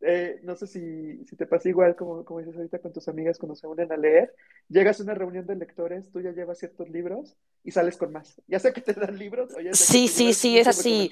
Eh, 0.00 0.38
no 0.44 0.54
sé 0.54 0.68
si, 0.68 1.24
si, 1.26 1.34
te 1.34 1.46
pasa 1.46 1.68
igual, 1.68 1.96
como, 1.96 2.24
como 2.24 2.38
dices 2.38 2.54
ahorita 2.54 2.78
con 2.78 2.92
tus 2.92 3.08
amigas 3.08 3.38
cuando 3.38 3.56
se 3.56 3.66
unen 3.66 3.90
a 3.90 3.96
leer, 3.96 4.32
llegas 4.68 5.00
a 5.00 5.02
una 5.02 5.14
reunión 5.14 5.46
de 5.46 5.56
lectores, 5.56 6.08
tú 6.12 6.20
ya 6.20 6.30
llevas 6.30 6.58
ciertos 6.58 6.88
libros 6.88 7.36
y 7.64 7.72
sales 7.72 7.96
con 7.96 8.12
más. 8.12 8.40
Ya 8.46 8.60
sea 8.60 8.72
que 8.72 8.82
te 8.82 8.94
dan 8.94 9.18
libros 9.18 9.52
o 9.56 9.60
ya 9.60 9.74
Sí, 9.74 10.06
sí, 10.06 10.32
sí, 10.32 10.60
es 10.60 10.68
así. 10.68 11.10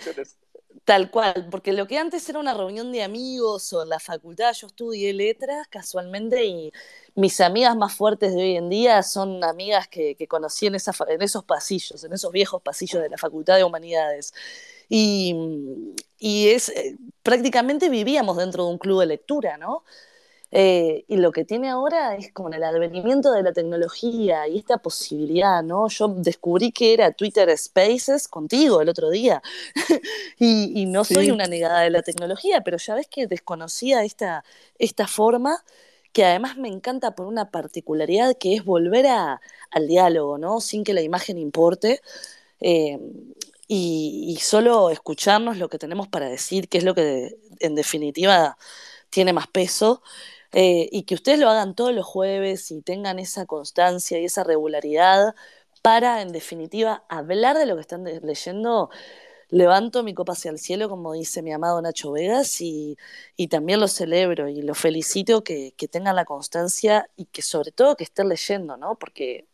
Tal 0.86 1.10
cual, 1.10 1.48
porque 1.50 1.72
lo 1.72 1.88
que 1.88 1.98
antes 1.98 2.28
era 2.28 2.38
una 2.38 2.54
reunión 2.54 2.92
de 2.92 3.02
amigos 3.02 3.72
o 3.72 3.84
la 3.84 3.98
facultad, 3.98 4.52
yo 4.52 4.68
estudié 4.68 5.12
letras 5.12 5.66
casualmente 5.68 6.44
y 6.44 6.72
mis 7.16 7.40
amigas 7.40 7.76
más 7.76 7.92
fuertes 7.96 8.32
de 8.36 8.42
hoy 8.42 8.56
en 8.56 8.68
día 8.70 9.02
son 9.02 9.42
amigas 9.42 9.88
que, 9.88 10.16
conocí 10.28 10.66
en, 10.66 10.76
esa, 10.76 10.92
en 11.08 11.22
esos 11.22 11.42
pasillos, 11.44 12.04
en 12.04 12.12
esos 12.12 12.30
viejos 12.30 12.62
pasillos 12.62 13.02
de 13.02 13.08
la 13.08 13.18
Facultad 13.18 13.56
de 13.56 13.64
Humanidades. 13.64 14.32
Y, 14.88 15.34
y 16.20 16.50
es, 16.50 16.68
eh, 16.68 16.96
prácticamente 17.24 17.88
vivíamos 17.88 18.36
dentro 18.36 18.66
de 18.66 18.70
un 18.70 18.78
club 18.78 19.00
de 19.00 19.06
lectura, 19.06 19.58
¿no? 19.58 19.82
Eh, 20.52 21.04
y 21.08 21.16
lo 21.16 21.32
que 21.32 21.44
tiene 21.44 21.68
ahora 21.68 22.14
es 22.16 22.32
como 22.32 22.48
el 22.50 22.62
advenimiento 22.62 23.32
de 23.32 23.42
la 23.42 23.52
tecnología 23.52 24.46
y 24.46 24.58
esta 24.58 24.78
posibilidad, 24.78 25.62
¿no? 25.62 25.88
Yo 25.88 26.08
descubrí 26.08 26.70
que 26.72 26.94
era 26.94 27.12
Twitter 27.12 27.56
Spaces 27.58 28.28
contigo 28.28 28.80
el 28.80 28.88
otro 28.88 29.10
día 29.10 29.42
y, 30.38 30.86
no 30.86 31.04
soy 31.04 31.30
una 31.30 31.46
negada 31.46 31.80
de 31.80 31.90
la 31.90 32.02
tecnología, 32.02 32.62
pero 32.62 32.78
ya 32.78 32.94
ves 32.94 33.08
que 33.08 33.26
desconocía 33.26 34.04
esta, 34.04 34.44
esta 34.78 35.08
forma 35.08 35.64
que 36.12 36.24
además 36.24 36.56
me 36.56 36.68
encanta 36.68 37.14
por 37.14 37.26
una 37.26 37.50
particularidad 37.50 38.36
que 38.38 38.54
es 38.54 38.64
volver 38.64 39.06
a, 39.08 39.40
al 39.70 39.88
diálogo, 39.88 40.38
¿no? 40.38 40.60
Sin 40.60 40.84
que 40.84 40.94
la 40.94 41.02
imagen 41.02 41.38
importe. 41.38 42.00
Eh, 42.60 42.98
y, 43.68 44.38
solo 44.40 44.90
escucharnos 44.90 45.58
lo 45.58 45.68
que 45.68 45.78
tenemos 45.78 46.08
para 46.08 46.28
decir, 46.28 46.68
que 46.68 46.78
es 46.78 46.84
lo 46.84 46.94
que 46.94 47.36
en 47.60 47.74
definitiva 47.74 48.56
tiene 49.10 49.32
más 49.32 49.48
peso, 49.48 50.02
eh, 50.58 50.88
y 50.90 51.02
que 51.02 51.14
ustedes 51.14 51.38
lo 51.38 51.50
hagan 51.50 51.74
todos 51.74 51.92
los 51.94 52.06
jueves 52.06 52.70
y 52.70 52.80
tengan 52.80 53.18
esa 53.18 53.44
constancia 53.44 54.18
y 54.18 54.24
esa 54.24 54.42
regularidad 54.42 55.34
para, 55.82 56.22
en 56.22 56.32
definitiva, 56.32 57.04
hablar 57.10 57.58
de 57.58 57.66
lo 57.66 57.74
que 57.76 57.82
están 57.82 58.04
leyendo 58.04 58.88
levanto 59.50 60.02
mi 60.02 60.14
copa 60.14 60.32
hacia 60.32 60.50
el 60.50 60.58
cielo, 60.58 60.88
como 60.88 61.12
dice 61.12 61.42
mi 61.42 61.52
amado 61.52 61.80
Nacho 61.82 62.12
Vegas, 62.12 62.60
y, 62.62 62.96
también 63.50 63.80
lo 63.80 63.88
celebro 63.88 64.48
y 64.48 64.62
lo 64.62 64.74
felicito 64.74 65.44
que, 65.44 65.74
tengan 65.90 66.16
la 66.16 66.24
constancia 66.24 67.10
y 67.16 67.26
que 67.26 67.42
sobre 67.42 67.70
todo 67.72 67.96
que 67.96 68.04
estén 68.04 68.28
leyendo, 68.28 68.76
¿no? 68.78 68.98
Porque 68.98 69.46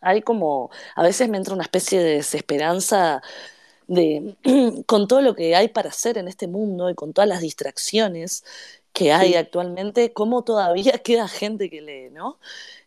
hay 0.00 0.22
como, 0.22 0.70
a 0.96 1.02
veces 1.02 1.28
me 1.28 1.38
entra 1.38 1.54
una 1.54 1.64
especie 1.64 2.00
de 2.02 2.16
desesperanza 2.16 3.22
de, 3.88 4.36
con 4.86 5.08
todo 5.08 5.20
lo 5.22 5.34
que 5.34 5.56
hay 5.56 5.68
para 5.68 5.90
hacer 5.90 6.18
en 6.18 6.28
este 6.28 6.48
mundo 6.48 6.90
y 6.90 6.94
con 6.94 7.12
todas 7.12 7.28
las 7.28 7.40
distracciones 7.40 8.44
que 8.94 9.12
hay 9.12 9.34
actualmente, 9.34 10.14
cómo 10.14 10.44
todavía 10.44 10.92
queda 11.04 11.28
gente 11.28 11.68
que 11.70 11.82
lee, 11.82 12.10
¿no? 12.10 12.38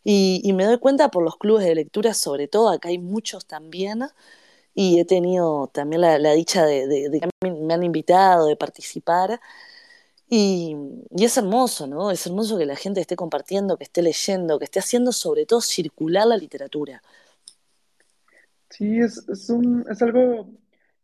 Y, 0.04 0.42
y, 0.44 0.54
me 0.54 0.66
doy 0.66 0.80
cuenta 0.80 1.12
por 1.12 1.24
los 1.24 1.38
clubes 1.38 1.66
de 1.66 1.76
lectura, 1.76 2.14
sobre 2.14 2.48
todo, 2.48 2.70
acá 2.70 2.90
hay 2.90 2.98
muchos 2.98 3.46
también, 3.46 4.04
y 4.74 5.00
he 5.00 5.06
tenido 5.06 5.72
también 5.74 6.02
la, 6.02 6.34
dicha 6.34 6.64
de, 6.64 7.10
que 7.20 7.50
me 7.50 7.74
han 7.74 7.84
invitado, 7.84 8.46
de 8.46 8.56
participar. 8.56 9.42
Y, 10.30 10.76
es 11.18 11.36
hermoso, 11.38 11.88
¿no? 11.88 12.12
Es 12.12 12.28
hermoso 12.28 12.60
que 12.60 12.68
la 12.68 12.76
gente 12.76 13.02
esté 13.02 13.16
compartiendo, 13.16 13.78
que 13.78 13.86
esté 13.86 14.04
leyendo, 14.04 14.60
que 14.60 14.66
esté 14.66 14.78
haciendo 14.80 15.12
sobre 15.14 15.48
todo 15.48 15.62
circular 15.62 16.28
la 16.28 16.38
literatura. 16.38 17.02
Sí, 18.70 19.00
es, 19.00 19.28
es, 19.28 19.50
un, 19.50 19.84
es 19.90 20.00
algo, 20.04 20.48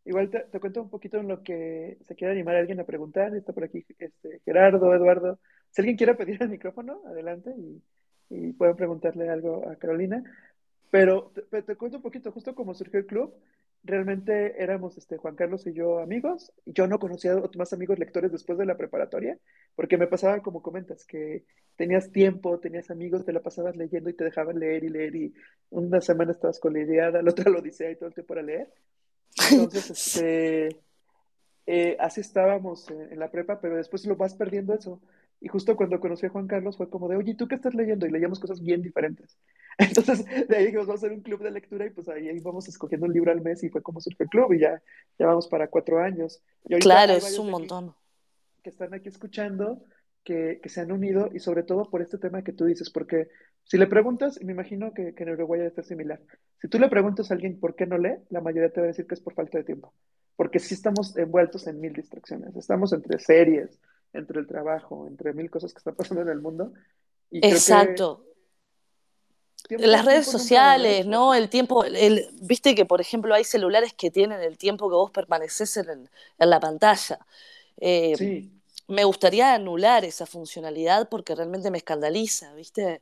igual 0.05 0.29
te, 0.29 0.59
cuento 0.59 0.81
un 0.81 0.89
poquito 0.89 1.17
en 1.17 1.27
lo 1.27 1.43
que 1.43 1.97
se 2.01 2.15
quiere 2.15 2.33
animar 2.33 2.55
a 2.55 2.59
alguien 2.59 2.79
a 2.79 2.85
preguntar. 2.85 3.35
Está 3.35 3.53
por 3.53 3.63
aquí 3.63 3.85
este, 3.99 4.39
Gerardo, 4.45 4.93
Eduardo. 4.93 5.39
Si 5.69 5.81
alguien 5.81 5.97
quiere 5.97 6.15
pedir 6.15 6.41
el 6.41 6.49
micrófono, 6.49 7.01
adelante 7.07 7.53
y, 7.57 7.81
y 8.29 8.53
pueden 8.53 8.75
preguntarle 8.75 9.29
algo 9.29 9.67
a 9.69 9.75
Carolina. 9.75 10.23
Pero 10.91 11.31
te, 11.49 11.63
te, 11.63 11.75
cuento 11.75 11.97
un 11.97 12.03
poquito, 12.03 12.31
justo 12.31 12.53
como 12.53 12.75
surgió 12.75 12.99
el 12.99 13.07
club, 13.07 13.33
realmente 13.83 14.61
éramos 14.61 14.97
este, 14.97 15.17
Juan 15.17 15.35
Carlos 15.35 15.65
y 15.65 15.73
yo 15.73 15.99
amigos. 15.99 16.51
Yo 16.65 16.87
no 16.87 16.99
conocía 16.99 17.35
más 17.57 17.73
amigos 17.73 17.99
lectores 17.99 18.31
después 18.31 18.57
de 18.57 18.65
la 18.65 18.77
preparatoria, 18.77 19.37
porque 19.75 19.97
me 19.97 20.07
pasaba 20.07 20.41
como 20.41 20.61
comentas, 20.61 21.05
que 21.05 21.45
tenías 21.75 22.11
tiempo, 22.11 22.59
tenías 22.59 22.91
amigos, 22.91 23.25
te 23.25 23.33
la 23.33 23.41
pasabas 23.41 23.75
leyendo 23.75 24.09
y 24.09 24.13
te 24.13 24.23
dejaban 24.23 24.59
leer 24.59 24.83
y 24.83 24.89
leer 24.89 25.15
y 25.15 25.33
una 25.71 25.99
semana 26.01 26.31
estabas 26.31 26.59
con 26.59 26.73
la 26.73 26.81
idea, 26.81 27.09
la 27.09 27.31
otra 27.31 27.49
lo 27.49 27.61
dice 27.61 27.89
y 27.91 27.95
todo 27.95 28.09
el 28.09 28.13
tiempo 28.13 28.33
para 28.33 28.43
leer. 28.43 28.69
Entonces, 29.51 29.89
este, 30.15 30.81
eh, 31.65 31.97
así 31.99 32.21
estábamos 32.21 32.89
en, 32.89 33.19
la 33.19 33.31
prepa, 33.31 33.59
pero 33.61 33.77
después 33.77 34.05
lo 34.05 34.15
vas 34.15 34.35
perdiendo 34.35 34.73
eso. 34.73 35.01
Y 35.39 35.49
justo 35.49 35.75
cuando 35.75 35.99
conocí 35.99 36.25
a 36.25 36.29
Juan 36.29 36.47
Carlos 36.47 36.77
fue 36.77 36.89
como 36.89 37.09
de, 37.09 37.17
oye, 37.17 37.35
¿tú 37.35 37.47
qué 37.47 37.55
estás 37.55 37.73
leyendo? 37.73 38.05
Y 38.05 38.11
leíamos 38.11 38.39
cosas 38.39 38.61
bien 38.61 38.81
diferentes. 38.81 39.37
Entonces, 39.77 40.25
de 40.25 40.55
ahí 40.55 40.65
dijimos, 40.65 40.87
vamos 40.87 41.03
a 41.03 41.05
hacer 41.05 41.17
un 41.17 41.23
club 41.23 41.41
de 41.41 41.51
lectura 41.51 41.85
y 41.85 41.89
pues 41.89 42.07
ahí, 42.07 42.29
ahí 42.29 42.39
vamos 42.39 42.67
escogiendo 42.67 43.07
un 43.07 43.13
libro 43.13 43.31
al 43.31 43.41
mes 43.41 43.63
y 43.63 43.69
fue 43.69 43.81
como 43.81 43.99
surgió 43.99 44.23
el 44.23 44.29
club 44.29 44.53
y 44.53 44.59
ya, 44.59 44.81
ya 45.19 45.25
vamos 45.25 45.47
para 45.47 45.67
cuatro 45.67 45.99
años. 45.99 46.41
claro, 46.79 47.13
es 47.13 47.37
un 47.37 47.49
montón. 47.49 47.93
Que 48.61 48.69
están 48.69 48.93
aquí 48.93 49.09
escuchando, 49.09 49.83
que, 50.23 50.61
que, 50.63 50.69
se 50.69 50.79
han 50.79 50.93
unido 50.93 51.29
y 51.33 51.39
sobre 51.39 51.63
todo 51.63 51.89
por 51.89 52.01
este 52.01 52.17
tema 52.17 52.43
que 52.43 52.53
tú 52.53 52.63
dices, 52.63 52.89
porque 52.89 53.27
si 53.63 53.77
le 53.77 53.87
preguntas, 53.87 54.39
me 54.43 54.51
imagino 54.51 54.93
que, 54.93 55.13
que 55.13 55.23
en 55.23 55.31
Uruguay 55.31 55.59
debe 55.59 55.71
ser 55.71 55.85
similar, 55.85 56.19
si 56.61 56.67
tú 56.67 56.79
le 56.79 56.89
preguntas 56.89 57.29
a 57.29 57.33
alguien 57.33 57.59
por 57.59 57.75
qué 57.75 57.85
no 57.85 57.97
lee, 57.97 58.17
la 58.29 58.41
mayoría 58.41 58.71
te 58.71 58.79
va 58.81 58.85
a 58.85 58.87
decir 58.87 59.07
que 59.07 59.15
es 59.15 59.21
por 59.21 59.33
falta 59.33 59.57
de 59.57 59.63
tiempo, 59.63 59.93
porque 60.35 60.59
sí 60.59 60.73
estamos 60.73 61.15
envueltos 61.17 61.67
en 61.67 61.79
mil 61.79 61.93
distracciones, 61.93 62.55
estamos 62.55 62.93
entre 62.93 63.19
series, 63.19 63.79
entre 64.13 64.39
el 64.39 64.47
trabajo, 64.47 65.07
entre 65.07 65.33
mil 65.33 65.49
cosas 65.49 65.73
que 65.73 65.79
están 65.79 65.95
pasando 65.95 66.21
en 66.21 66.29
el 66.29 66.41
mundo. 66.41 66.73
Y 67.31 67.45
Exacto 67.45 68.23
las 69.69 70.05
redes 70.05 70.25
sociales, 70.25 71.05
¿no? 71.05 71.33
El 71.33 71.49
tiempo, 71.49 71.83
el, 71.85 72.27
viste 72.41 72.75
que 72.75 72.85
por 72.85 73.01
ejemplo 73.01 73.33
hay 73.33 73.43
celulares 73.43 73.93
que 73.93 74.11
tienen 74.11 74.41
el 74.41 74.57
tiempo 74.57 74.89
que 74.89 74.95
vos 74.95 75.11
permaneces 75.11 75.77
en, 75.77 76.09
la 76.37 76.59
pantalla. 76.59 77.19
Eh, 77.77 78.15
sí. 78.17 78.51
Me 78.87 79.05
gustaría 79.05 79.53
anular 79.53 80.03
esa 80.03 80.25
funcionalidad 80.25 81.07
porque 81.09 81.35
realmente 81.35 81.71
me 81.71 81.77
escandaliza, 81.77 82.53
¿viste? 82.53 83.01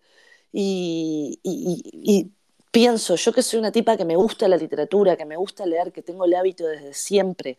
Y, 0.54 1.40
y, 1.44 2.32
pienso, 2.72 3.16
yo 3.16 3.34
que 3.34 3.42
soy 3.44 3.60
una 3.60 3.72
tipa 3.72 3.98
que 3.98 4.06
me 4.06 4.16
gusta 4.16 4.48
la 4.48 4.58
literatura, 4.58 5.18
que 5.18 5.26
me 5.26 5.38
gusta 5.38 5.66
leer, 5.66 5.92
que 5.92 6.02
tengo 6.02 6.26
el 6.26 6.34
hábito 6.36 6.66
desde 6.68 6.94
siempre, 6.94 7.58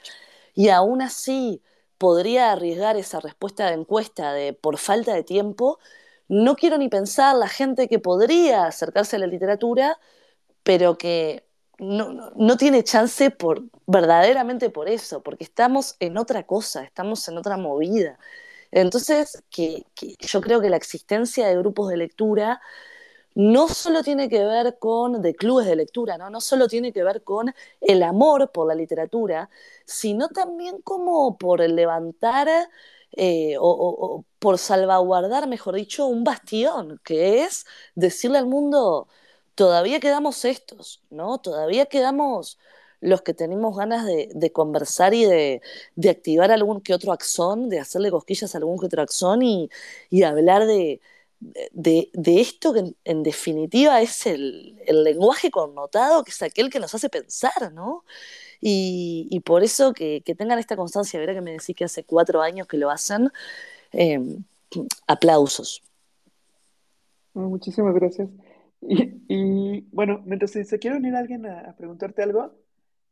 y 0.54 0.68
aún 0.70 1.02
así 1.02 1.62
podría 1.98 2.52
arriesgar 2.52 2.96
esa 2.96 3.20
respuesta 3.20 3.66
de 3.68 3.74
encuesta 3.74 4.32
de 4.32 4.52
por 4.54 4.78
falta 4.78 5.14
de 5.14 5.22
tiempo, 5.24 5.78
no 6.28 6.56
quiero 6.56 6.78
ni 6.78 6.88
pensar 6.88 7.36
la 7.36 7.48
gente 7.48 7.88
que 7.88 7.98
podría 7.98 8.66
acercarse 8.66 9.16
a 9.16 9.18
la 9.20 9.26
literatura, 9.26 9.98
pero 10.62 10.98
que 10.98 11.44
no, 11.78 12.32
no, 12.36 12.56
tiene 12.56 12.84
chance 12.84 13.30
por 13.30 13.64
verdaderamente 13.86 14.70
por 14.70 14.88
eso, 14.88 15.22
porque 15.22 15.44
estamos 15.44 15.96
en 16.00 16.16
otra 16.18 16.44
cosa, 16.44 16.84
estamos 16.84 17.26
en 17.28 17.38
otra 17.38 17.56
movida. 17.56 18.18
Entonces, 18.72 19.42
que, 19.50 19.86
yo 20.20 20.40
creo 20.40 20.60
que 20.60 20.70
la 20.70 20.76
existencia 20.78 21.46
de 21.46 21.56
grupos 21.58 21.90
de 21.90 21.98
lectura 21.98 22.60
no 23.34 23.68
solo 23.68 24.02
tiene 24.02 24.28
que 24.28 24.44
ver 24.44 24.78
con, 24.78 25.22
de 25.22 25.34
clubes 25.34 25.66
de 25.66 25.76
lectura, 25.76 26.18
¿no? 26.18 26.30
no 26.30 26.40
solo 26.40 26.68
tiene 26.68 26.92
que 26.92 27.04
ver 27.04 27.22
con 27.24 27.54
el 27.80 28.02
amor 28.02 28.50
por 28.52 28.66
la 28.68 28.74
literatura, 28.74 29.50
sino 29.86 30.28
también 30.28 30.82
como 30.82 31.38
por 31.38 31.60
levantar 31.60 32.48
eh, 33.12 33.56
o, 33.60 34.24
por 34.38 34.58
salvaguardar, 34.58 35.46
mejor 35.48 35.74
dicho, 35.76 36.06
un 36.06 36.24
bastión, 36.24 37.00
que 37.04 37.44
es 37.44 37.66
decirle 37.94 38.38
al 38.38 38.46
mundo, 38.46 39.08
todavía 39.54 40.00
quedamos 40.00 40.44
estos, 40.44 41.02
¿no? 41.10 41.38
Todavía 41.38 41.86
quedamos 41.86 42.58
los 43.02 43.22
que 43.22 43.34
tenemos 43.34 43.76
ganas 43.76 44.06
de, 44.06 44.52
conversar 44.52 45.12
y 45.12 45.24
de, 45.24 45.60
activar 46.08 46.50
algún 46.52 46.80
que 46.80 46.94
otro 46.94 47.12
axón, 47.12 47.68
de 47.68 47.80
hacerle 47.80 48.10
cosquillas 48.10 48.54
a 48.54 48.58
algún 48.58 48.78
que 48.78 48.86
otro 48.86 49.02
axón 49.02 49.42
y, 49.42 49.68
hablar 50.24 50.66
de, 50.66 51.00
esto 52.24 52.72
que 52.72 52.94
en, 53.04 53.22
definitiva 53.24 54.00
es 54.00 54.24
el, 54.26 54.76
lenguaje 54.86 55.50
connotado, 55.50 56.22
que 56.22 56.30
es 56.30 56.42
aquel 56.42 56.70
que 56.70 56.78
nos 56.78 56.94
hace 56.94 57.08
pensar, 57.08 57.72
¿no? 57.72 58.04
Y, 58.60 59.40
por 59.44 59.64
eso 59.64 59.92
que, 59.92 60.22
tengan 60.38 60.60
esta 60.60 60.76
constancia, 60.76 61.18
verá 61.18 61.34
que 61.34 61.40
me 61.40 61.52
decís 61.52 61.74
que 61.74 61.84
hace 61.84 62.04
cuatro 62.04 62.40
años 62.40 62.68
que 62.68 62.78
lo 62.78 62.88
hacen, 62.88 63.30
eh, 63.92 64.20
aplausos. 65.08 65.82
muchísimas 67.34 67.94
gracias. 67.94 68.28
Y, 68.80 69.80
bueno, 69.92 70.22
mientras 70.24 70.52
se 70.52 70.78
quiere 70.78 70.96
unir 70.96 71.14
alguien 71.14 71.46
a, 71.46 71.74
preguntarte 71.76 72.22
algo, 72.22 72.52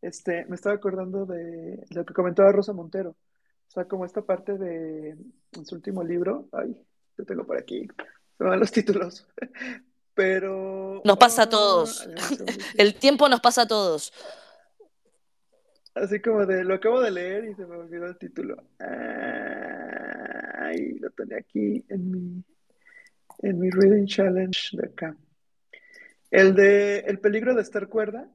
este, 0.03 0.44
me 0.46 0.57
estaba 0.57 0.74
acordando 0.74 1.26
de 1.26 1.84
lo 1.90 2.05
que 2.05 2.14
comentaba 2.14 2.53
Rosa 2.53 2.72
Montero. 2.72 3.11
O 3.11 3.72
sea, 3.72 3.84
como 3.84 4.05
esta 4.05 4.22
parte 4.22 4.59
de 4.59 5.16
su 5.64 5.74
último 5.74 6.03
libro. 6.03 6.48
Ay, 6.53 6.76
lo 7.16 7.24
tengo 7.24 7.46
por 7.46 7.57
aquí. 7.59 7.86
Se 8.36 8.44
me 8.44 8.51
van 8.51 8.61
los 8.61 8.72
títulos. 8.72 9.26
Pero. 10.14 11.03
Nos 11.05 11.16
pasa 11.18 11.42
a 11.42 11.48
todos. 11.48 12.09
El 12.76 12.94
tiempo 12.94 13.28
nos 13.28 13.40
pasa 13.40 13.62
a 13.62 13.68
todos. 13.68 14.12
Así 15.94 16.20
como 16.20 16.46
de 16.46 16.64
lo 16.64 16.74
acabo 16.74 17.01
de 17.01 17.11
leer 17.11 17.44
y 17.46 17.55
se 17.55 17.66
me 17.66 17.76
olvidó 17.76 18.07
el 18.07 18.16
título. 18.16 18.62
Ay, 20.59 20.98
lo 21.01 21.11
tenía 21.11 21.38
aquí 21.38 21.84
en 21.88 22.11
mi, 22.11 22.44
en 23.40 23.59
mi 23.59 23.70
Reading 23.70 24.07
Challenge 24.07 24.76
de 24.76 24.86
acá. 24.86 25.16
El 26.30 26.55
de 26.55 27.01
El 27.01 27.18
peligro 27.18 27.57
de 27.57 27.62
estar 27.62 27.88
cuerda, 27.88 28.30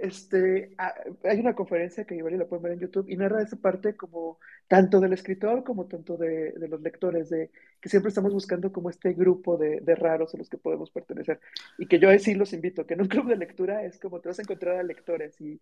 este, 0.00 0.74
ah, 0.78 0.94
hay 1.24 1.40
una 1.40 1.54
conferencia 1.54 2.04
que 2.04 2.16
igual 2.16 2.38
la 2.38 2.46
pueden 2.46 2.62
ver 2.62 2.72
en 2.72 2.80
YouTube 2.80 3.08
y 3.08 3.16
narra 3.16 3.42
esa 3.42 3.56
parte 3.56 3.94
como 3.96 4.38
tanto 4.68 5.00
del 5.00 5.12
escritor 5.12 5.64
como 5.64 5.86
tanto 5.86 6.16
de, 6.16 6.54
los 6.68 6.80
lectores, 6.80 7.28
de 7.28 7.50
que 7.80 7.88
siempre 7.88 8.08
estamos 8.08 8.32
buscando 8.32 8.72
como 8.72 8.88
este 8.88 9.12
grupo 9.14 9.56
de, 9.56 9.80
raros 9.96 10.34
a 10.34 10.38
los 10.38 10.48
que 10.48 10.58
podemos 10.58 10.90
pertenecer. 10.90 11.40
Y 11.76 11.86
que 11.86 11.98
yo 11.98 12.08
ahí 12.08 12.20
sí 12.20 12.34
los 12.34 12.52
invito, 12.52 12.86
que 12.86 12.94
en 12.94 13.02
un 13.02 13.08
club 13.08 13.26
de 13.26 13.36
lectura 13.36 13.84
es 13.84 13.98
como 13.98 14.20
te 14.20 14.28
vas 14.28 14.38
a 14.38 14.42
encontrar 14.42 14.76
a 14.76 14.82
lectores 14.82 15.40
y, 15.40 15.60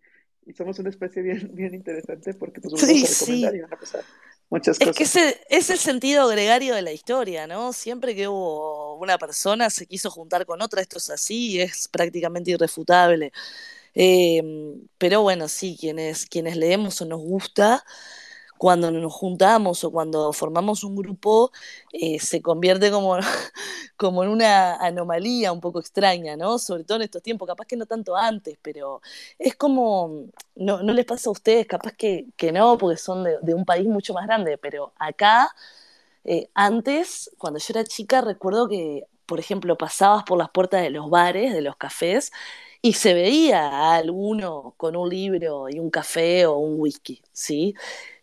somos 0.56 0.78
una 0.78 0.88
especie 0.88 1.22
bien, 1.22 1.50
bien 1.54 1.74
interesante 1.74 2.34
porque 2.34 2.60
nos 2.62 2.72
vamos 2.72 2.84
a 2.84 3.24
recomendar 3.24 3.54
y 3.54 3.60
van 3.60 3.72
a 3.72 3.76
pasar 3.76 4.04
muchas 4.50 4.78
cosas. 4.78 4.90
Es 4.90 4.96
que 4.96 5.04
ese, 5.04 5.40
es 5.48 5.70
el 5.70 5.78
sentido 5.78 6.28
gregario 6.28 6.74
de 6.74 6.82
la 6.82 6.92
historia, 6.92 7.46
¿no? 7.46 7.72
Siempre 7.72 8.14
que 8.14 8.28
hubo 8.28 8.96
una 8.98 9.18
persona 9.18 9.70
se 9.70 9.86
quiso 9.86 10.10
juntar 10.10 10.46
con 10.46 10.62
otra, 10.62 10.80
esto 10.80 10.98
es 10.98 11.10
así, 11.10 11.60
es 11.60 11.88
prácticamente 11.88 12.50
irrefutable. 12.50 13.32
Em, 13.94 14.86
pero 14.98 15.22
bueno, 15.22 15.48
sí, 15.48 15.76
quienes, 15.78 16.26
quienes 16.26 16.56
leemos 16.56 17.00
o 17.02 17.06
nos 17.06 17.20
gusta, 17.20 17.84
cuando 18.58 18.90
nos 18.90 19.12
juntamos 19.14 19.84
o 19.84 19.90
cuando 19.92 20.32
formamos 20.32 20.84
un 20.84 20.96
grupo, 20.96 21.52
eh, 21.92 22.18
se 22.18 22.42
convierte 22.42 22.90
como, 22.90 23.16
como 23.96 24.24
en 24.24 24.30
una 24.30 24.76
anomalía 24.76 25.52
un 25.52 25.60
poco 25.60 25.80
extraña, 25.80 26.36
¿no? 26.36 26.58
Sobre 26.58 26.84
todo 26.84 26.96
en 26.96 27.02
estos 27.02 27.22
tiempos, 27.22 27.46
capaz 27.48 27.66
que 27.66 27.76
no 27.76 27.86
tanto 27.86 28.16
antes, 28.16 28.58
pero 28.60 29.00
es 29.38 29.54
como, 29.56 30.24
no, 30.56 30.82
no 30.82 30.92
les 30.92 31.04
pasa 31.06 31.30
a 31.30 31.32
ustedes, 31.32 31.66
capaz 31.66 31.92
que, 31.92 32.26
que 32.36 32.52
no, 32.52 32.76
porque 32.78 32.98
son 32.98 33.24
de, 33.24 33.36
de, 33.42 33.54
un 33.54 33.64
país 33.64 33.86
mucho 33.88 34.12
más 34.14 34.26
grande, 34.26 34.58
pero 34.58 34.92
acá, 34.98 35.54
eh, 36.24 36.50
antes, 36.54 37.30
cuando 37.38 37.58
yo 37.60 37.66
era 37.70 37.84
chica, 37.84 38.20
recuerdo 38.20 38.68
que, 38.68 39.04
por 39.26 39.40
ejemplo, 39.40 39.76
pasabas 39.78 40.24
por 40.24 40.38
las 40.38 40.50
puertas 40.50 40.82
de 40.82 40.90
los 40.90 41.10
bares, 41.10 41.52
de 41.54 41.60
los 41.62 41.76
cafés, 41.76 42.32
y 42.80 42.92
se 42.92 43.14
veía 43.14 43.68
a 43.68 43.96
alguno 43.96 44.74
con 44.76 44.96
un 44.96 45.08
libro 45.08 45.68
y 45.68 45.78
un 45.78 45.90
café 45.90 46.46
o 46.46 46.56
un 46.58 46.80
whisky, 46.80 47.22
¿sí? 47.32 47.74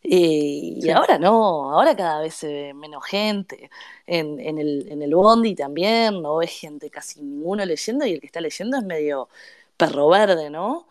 Y, 0.01 0.89
ahora 0.91 1.17
no, 1.17 1.71
ahora 1.71 1.95
cada 1.95 2.21
vez 2.21 2.35
se 2.35 2.47
ve 2.47 2.73
menos 2.73 3.03
gente. 3.05 3.69
En, 4.05 4.39
en, 4.39 4.59
el, 4.59 4.87
en 4.91 5.01
el 5.01 5.15
Bondi 5.15 5.55
también 5.55 6.21
no 6.21 6.37
ves 6.37 6.51
gente 6.51 6.89
casi 6.89 7.21
ninguno 7.21 7.65
leyendo 7.65 8.05
y 8.05 8.13
el 8.13 8.19
que 8.21 8.27
está 8.27 8.39
leyendo 8.41 8.77
es 8.77 8.83
medio 8.83 9.29
perro 9.77 10.09
verde, 10.09 10.49
¿no? 10.49 10.87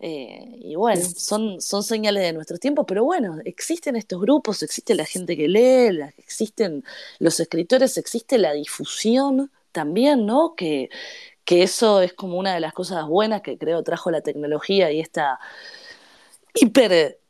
Eh, 0.00 0.58
y 0.60 0.74
bueno, 0.74 1.02
son, 1.16 1.60
son 1.60 1.82
señales 1.82 2.22
de 2.24 2.32
nuestros 2.34 2.60
tiempos, 2.60 2.84
pero 2.86 3.04
bueno, 3.04 3.38
existen 3.44 3.96
estos 3.96 4.20
grupos, 4.20 4.62
existe 4.62 4.94
la 4.94 5.06
gente 5.06 5.36
que 5.36 5.48
lee, 5.48 6.00
existen 6.18 6.84
los 7.18 7.40
escritores, 7.40 7.96
existe 7.96 8.36
la 8.38 8.52
difusión 8.52 9.50
también, 9.72 10.26
¿no? 10.26 10.54
Que, 10.54 10.90
que 11.46 11.62
eso 11.62 12.02
es 12.02 12.12
como 12.12 12.38
una 12.38 12.52
de 12.54 12.60
las 12.60 12.74
cosas 12.74 13.06
buenas 13.06 13.40
que 13.40 13.56
creo 13.56 13.82
trajo 13.84 14.10
la 14.10 14.20
tecnología 14.20 14.90
y 14.90 15.00
esta 15.00 15.38
hiper, 16.54 17.20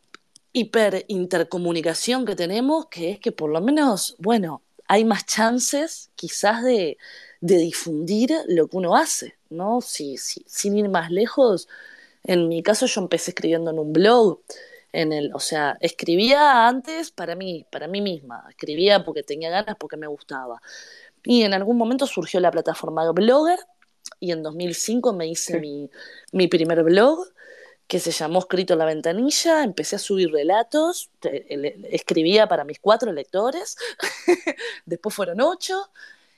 hiper 0.52 1.04
intercomunicación 1.08 2.24
que 2.24 2.34
tenemos, 2.34 2.86
que 2.86 3.12
es 3.12 3.20
que 3.20 3.30
por 3.30 3.50
lo 3.50 3.60
menos, 3.60 4.16
bueno, 4.18 4.62
hay 4.88 5.04
más 5.04 5.26
chances 5.26 6.10
quizás 6.16 6.64
de, 6.64 6.98
difundir 7.40 8.32
lo 8.48 8.68
que 8.68 8.76
uno 8.78 8.96
hace, 8.96 9.36
¿no? 9.50 9.80
Si, 9.80 10.16
sin 10.16 10.76
ir 10.76 10.88
más 10.88 11.10
lejos, 11.10 11.68
en 12.24 12.48
mi 12.48 12.62
caso 12.62 12.86
yo 12.86 13.02
empecé 13.02 13.32
escribiendo 13.32 13.70
en 13.70 13.78
un 13.78 13.92
blog, 13.92 14.40
en 14.92 15.12
el, 15.12 15.32
o 15.34 15.40
sea, 15.40 15.76
escribía 15.80 16.66
antes 16.66 17.10
para 17.10 17.36
mí, 17.36 17.66
para 17.70 17.86
mí 17.86 18.00
misma, 18.00 18.46
escribía 18.48 19.04
porque 19.04 19.22
tenía 19.22 19.50
ganas, 19.50 19.76
porque 19.78 19.96
me 19.98 20.06
gustaba. 20.06 20.60
Y 21.22 21.42
en 21.42 21.54
algún 21.54 21.76
momento 21.76 22.06
surgió 22.06 22.40
la 22.40 22.50
plataforma 22.50 23.10
Blogger, 23.12 23.58
y 24.20 24.32
en 24.32 24.42
2005 24.42 25.12
me 25.12 25.26
hice 25.26 25.60
mi, 25.60 26.48
primer 26.48 26.82
blog 26.82 27.26
que 27.86 28.00
se 28.00 28.10
llamó 28.10 28.40
Escrito 28.40 28.72
en 28.72 28.80
la 28.80 28.84
Ventanilla, 28.84 29.62
empecé 29.62 29.96
a 29.96 30.00
subir 30.00 30.32
relatos, 30.32 31.10
escribía 31.90 32.48
para 32.48 32.64
mis 32.64 32.80
cuatro 32.80 33.12
lectores, 33.12 33.76
después 34.86 35.14
fueron 35.14 35.40
ocho, 35.40 35.90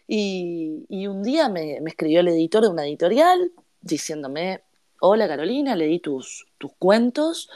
y, 0.06 1.06
un 1.06 1.22
día 1.22 1.48
me, 1.48 1.78
escribió 1.86 2.20
el 2.20 2.28
editor 2.28 2.62
de 2.62 2.68
una 2.68 2.86
editorial 2.86 3.52
diciéndome, 3.80 4.62
hola 5.00 5.28
Carolina, 5.28 5.76
leí 5.76 6.00
tus, 6.00 6.46
tus 6.58 6.72
cuentos, 6.78 7.50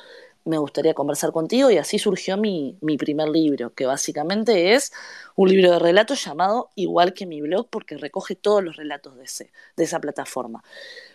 me 0.44 0.58
gustaría 0.58 0.94
conversar 0.94 1.32
contigo 1.32 1.70
y 1.70 1.78
así 1.78 1.98
surgió 1.98 2.36
mi, 2.36 2.76
primer 2.98 3.28
libro, 3.28 3.74
que 3.74 3.86
básicamente 3.86 4.74
es 4.74 4.92
un 5.36 5.48
libro 5.48 5.72
de 5.72 5.78
relatos 5.78 6.24
llamado 6.24 6.70
igual 6.74 7.14
que 7.14 7.26
mi 7.26 7.40
blog 7.40 7.68
porque 7.70 7.96
recoge 7.96 8.34
todos 8.34 8.62
los 8.62 8.76
relatos 8.76 9.16
de, 9.16 9.24
ese, 9.24 9.52
de 9.76 9.84
esa 9.84 10.00
plataforma. 10.00 10.62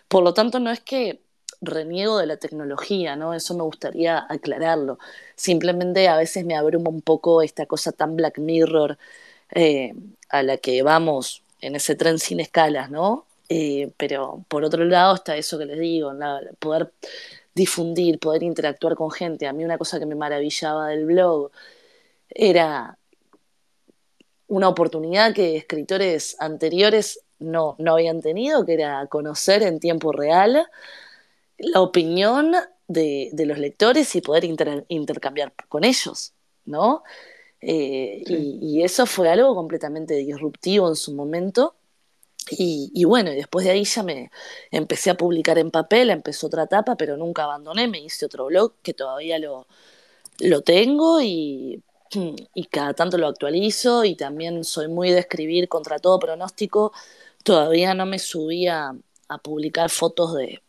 Por 0.08 0.24
lo 0.24 0.34
tanto, 0.34 0.60
no 0.60 0.70
es 0.70 0.80
que 0.80 1.20
reniego 1.60 2.18
de 2.18 2.26
la 2.26 2.36
tecnología, 2.36 3.16
¿no? 3.16 3.34
Eso 3.34 3.54
me 3.54 3.62
gustaría 3.62 4.24
aclararlo. 4.28 4.98
Simplemente 5.36 6.08
a 6.08 6.16
veces 6.16 6.44
me 6.44 6.56
abruma 6.56 6.90
un 6.90 7.02
poco 7.02 7.42
esta 7.42 7.66
cosa 7.66 7.92
tan 7.92 8.16
Black 8.16 8.38
Mirror 8.38 8.98
eh, 9.54 9.94
a 10.28 10.42
la 10.42 10.58
que 10.58 10.82
vamos 10.82 11.42
en 11.60 11.76
ese 11.76 11.94
tren 11.96 12.18
sin 12.18 12.40
escalas, 12.40 12.90
¿no? 12.90 13.26
Eh, 13.48 13.92
pero 13.96 14.44
por 14.48 14.64
otro 14.64 14.84
lado 14.84 15.14
está 15.14 15.36
eso 15.36 15.58
que 15.58 15.64
les 15.64 15.78
digo, 15.78 16.12
poder 16.58 16.92
difundir, 17.58 18.18
poder 18.18 18.42
interactuar 18.42 18.94
con 18.94 19.10
gente. 19.10 19.46
A 19.46 19.52
mí 19.52 19.64
una 19.64 19.76
cosa 19.76 19.98
que 19.98 20.06
me 20.06 20.14
maravillaba 20.14 20.88
del 20.88 21.04
blog 21.04 21.50
era 22.30 22.98
una 24.46 24.68
oportunidad 24.68 25.34
que 25.34 25.56
escritores 25.56 26.36
anteriores 26.38 27.20
no, 27.38 27.76
no 27.78 27.92
habían 27.94 28.22
tenido, 28.22 28.64
que 28.64 28.74
era 28.74 29.06
conocer 29.08 29.62
en 29.62 29.80
tiempo 29.80 30.12
real 30.12 30.66
la 31.58 31.80
opinión 31.80 32.54
de, 32.86 33.30
los 33.34 33.58
lectores 33.58 34.14
y 34.14 34.20
poder 34.20 34.44
intercambiar 34.88 35.52
con 35.68 35.84
ellos, 35.84 36.32
¿no? 36.64 37.02
Eh, 37.60 38.22
y, 38.26 38.82
eso 38.82 39.04
fue 39.04 39.28
algo 39.28 39.54
completamente 39.56 40.14
disruptivo 40.14 40.88
en 40.88 40.94
su 40.94 41.12
momento 41.12 41.74
y, 42.50 43.04
bueno, 43.04 43.32
y 43.32 43.36
después 43.36 43.64
de 43.64 43.72
ahí 43.72 43.84
ya 43.84 44.02
me 44.02 44.30
empecé 44.70 45.10
a 45.10 45.16
publicar 45.16 45.58
en 45.58 45.70
papel, 45.70 46.10
empezó 46.10 46.46
otra 46.46 46.64
etapa, 46.64 46.96
pero 46.96 47.16
nunca 47.16 47.44
abandoné, 47.44 47.88
me 47.88 48.00
hice 48.00 48.26
otro 48.26 48.46
blog 48.46 48.74
que 48.82 48.94
todavía 48.94 49.38
lo, 49.38 49.66
lo 50.40 50.62
tengo 50.62 51.20
y, 51.20 51.82
y 52.54 52.64
cada 52.66 52.94
tanto 52.94 53.18
lo 53.18 53.26
actualizo 53.28 54.04
y 54.04 54.16
también 54.16 54.64
soy 54.64 54.88
muy 54.88 55.10
de 55.10 55.20
escribir 55.20 55.68
contra 55.68 55.98
todo 55.98 56.18
pronóstico, 56.18 56.92
todavía 57.44 57.94
no 57.94 58.06
me 58.06 58.18
subía 58.18 58.94
a 59.28 59.38
publicar 59.38 59.90
fotos 59.90 60.34
de, 60.34 60.62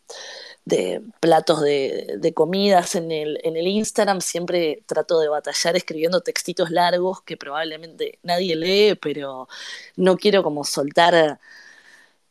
de 0.66 1.02
platos 1.20 1.62
de, 1.62 2.16
de, 2.20 2.34
comidas 2.34 2.96
en 2.96 3.12
el, 3.12 3.40
en 3.44 3.58
el 3.58 3.68
Instagram, 3.68 4.22
siempre 4.22 4.84
trato 4.86 5.20
de 5.20 5.30
batallar 5.30 5.76
escribiendo 5.76 6.22
textitos 6.22 6.72
largos 6.72 7.22
que 7.24 7.38
probablemente 7.38 8.20
nadie 8.24 8.56
lee, 8.56 8.96
pero 8.96 9.48
no 9.96 10.18
quiero 10.18 10.44
como 10.44 10.64
soltar 10.64 11.40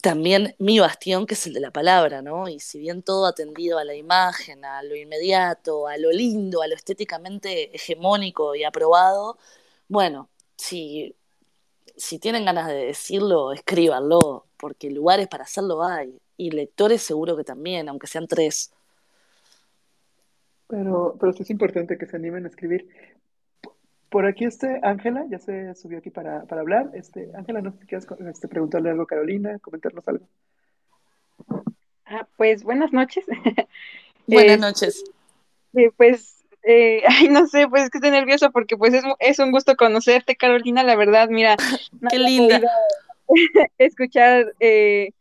también 0.01 0.55
mi 0.59 0.79
bastión, 0.79 1.27
que 1.27 1.35
es 1.35 1.47
el 1.47 1.55
de 1.55 1.61
la 1.61 1.73
palabra, 1.73 2.23
¿no? 2.23 2.49
Y 2.49 2.61
si 2.61 2.79
bien 2.79 3.03
todo 3.03 3.27
atendido 3.27 3.79
a 3.79 3.85
la 3.85 3.95
imagen, 3.95 4.65
a 4.65 4.83
lo 4.83 4.95
inmediato, 4.97 5.89
a 5.89 5.97
lo 5.97 6.13
lindo, 6.13 6.63
a 6.63 6.69
lo 6.69 6.75
estéticamente 6.75 7.75
hegemónico 7.75 8.55
y 8.55 8.65
aprobado, 8.65 9.39
bueno, 9.89 10.29
si, 10.57 11.17
si 11.97 12.19
tienen 12.19 12.45
ganas 12.45 12.69
de 12.69 12.87
decirlo, 12.87 13.53
escríbanlo, 13.53 14.47
porque 14.57 14.91
lugares 14.91 15.29
para 15.29 15.45
hacerlo 15.45 15.83
hay, 15.83 16.21
y 16.37 16.51
lectores 16.51 17.03
seguro 17.03 17.37
que 17.37 17.45
también, 17.45 17.89
aunque 17.89 18.07
sean 18.07 18.29
tres. 18.29 18.73
Pero, 20.69 21.17
pero 21.19 21.33
es 21.33 21.51
importante 21.51 21.99
que 21.99 22.07
se 22.07 22.17
animen 22.17 22.45
a 22.45 22.49
escribir. 22.49 22.89
Por 24.09 24.27
aquí 24.27 24.45
este 24.45 24.81
Ángela, 24.83 25.25
ya 25.29 25.39
se 25.39 25.75
subió 25.75 25.99
aquí 25.99 26.11
para, 26.11 26.45
para 26.45 26.63
hablar. 26.63 26.91
Este, 26.95 27.31
Ángela, 27.35 27.61
no 27.61 27.73
sé 27.73 27.79
si 27.81 27.87
quieres 27.87 28.07
este, 28.27 28.49
preguntarle 28.49 28.91
algo 28.91 29.03
a 29.03 29.07
Carolina, 29.07 29.59
comentarnos 29.59 30.07
algo. 30.09 30.27
Ah, 32.07 32.27
pues 32.37 32.63
buenas 32.65 32.93
noches. 32.93 33.25
Buenas 34.27 34.59
noches. 34.61 35.05
Eh, 35.75 35.91
pues, 35.97 36.45
eh, 36.63 37.03
ay, 37.09 37.29
no 37.29 37.47
sé, 37.47 37.67
pues 37.69 37.85
es 37.85 37.91
que 37.91 37.99
estoy 37.99 38.11
nerviosa 38.11 38.51
porque 38.51 38.77
pues 38.77 38.95
es, 38.95 39.03
es 39.21 39.39
un 39.39 39.53
gusto 39.53 39.77
conocerte, 39.77 40.37
Carolina, 40.37 40.83
la 40.83 40.97
verdad, 40.97 41.29
mira. 41.29 41.57
Qué 42.11 42.19
linda. 42.19 42.61
Escuchar 43.79 44.55
eh, 44.61 45.13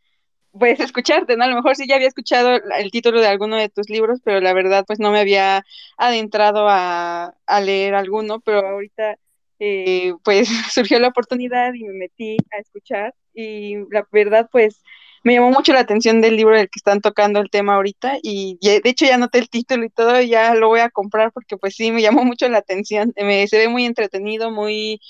pues 0.52 0.80
escucharte, 0.80 1.36
¿no? 1.36 1.44
A 1.44 1.48
lo 1.48 1.56
mejor 1.56 1.76
sí 1.76 1.86
ya 1.88 1.96
había 1.96 2.08
escuchado 2.08 2.56
el 2.56 2.90
título 2.90 3.20
de 3.20 3.26
alguno 3.26 3.56
de 3.56 3.68
tus 3.68 3.88
libros, 3.90 4.20
pero 4.24 4.40
la 4.40 4.52
verdad 4.52 4.84
pues 4.86 4.98
no 4.98 5.10
me 5.10 5.20
había 5.20 5.64
adentrado 5.96 6.66
a, 6.68 7.34
leer 7.62 7.94
alguno, 7.94 8.40
pero 8.40 8.66
ahorita 8.66 9.16
eh, 9.58 10.14
pues 10.24 10.48
surgió 10.72 10.98
la 11.00 11.08
oportunidad 11.08 11.74
y 11.74 11.84
me 11.84 11.94
metí 11.94 12.36
a 12.52 12.58
escuchar 12.58 13.14
y 13.34 13.76
la 13.90 14.06
verdad 14.12 14.48
pues 14.50 14.82
me 15.24 15.34
llamó 15.34 15.50
mucho 15.50 15.72
la 15.72 15.80
atención 15.80 16.20
del 16.20 16.36
libro 16.36 16.56
del 16.56 16.70
que 16.70 16.78
están 16.78 17.00
tocando 17.00 17.40
el 17.40 17.50
tema 17.50 17.74
ahorita 17.74 18.18
y 18.22 18.58
de 18.62 18.80
hecho 18.84 19.04
ya 19.04 19.18
noté 19.18 19.38
el 19.38 19.50
título 19.50 19.84
y 19.84 19.90
todo, 19.90 20.20
y 20.20 20.28
ya 20.28 20.54
lo 20.54 20.68
voy 20.68 20.80
a 20.80 20.90
comprar 20.90 21.32
porque 21.32 21.56
pues 21.56 21.74
sí, 21.74 21.92
me 21.92 22.02
llamó 22.02 22.24
mucho 22.24 22.48
la 22.48 22.58
atención, 22.58 23.12
me, 23.16 23.46
se 23.48 23.58
ve 23.58 23.68
muy 23.68 23.84
entretenido, 23.84 24.50
muy 24.50 25.00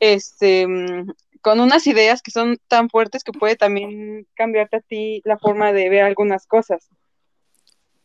este 0.00 0.66
con 1.42 1.60
unas 1.60 1.86
ideas 1.86 2.22
que 2.22 2.30
son 2.30 2.58
tan 2.68 2.88
fuertes 2.88 3.24
que 3.24 3.32
puede 3.32 3.56
también 3.56 4.26
cambiarte 4.34 4.76
a 4.78 4.80
ti 4.80 5.22
la 5.24 5.38
forma 5.38 5.72
de 5.72 5.88
ver 5.88 6.02
algunas 6.02 6.46
cosas. 6.46 6.88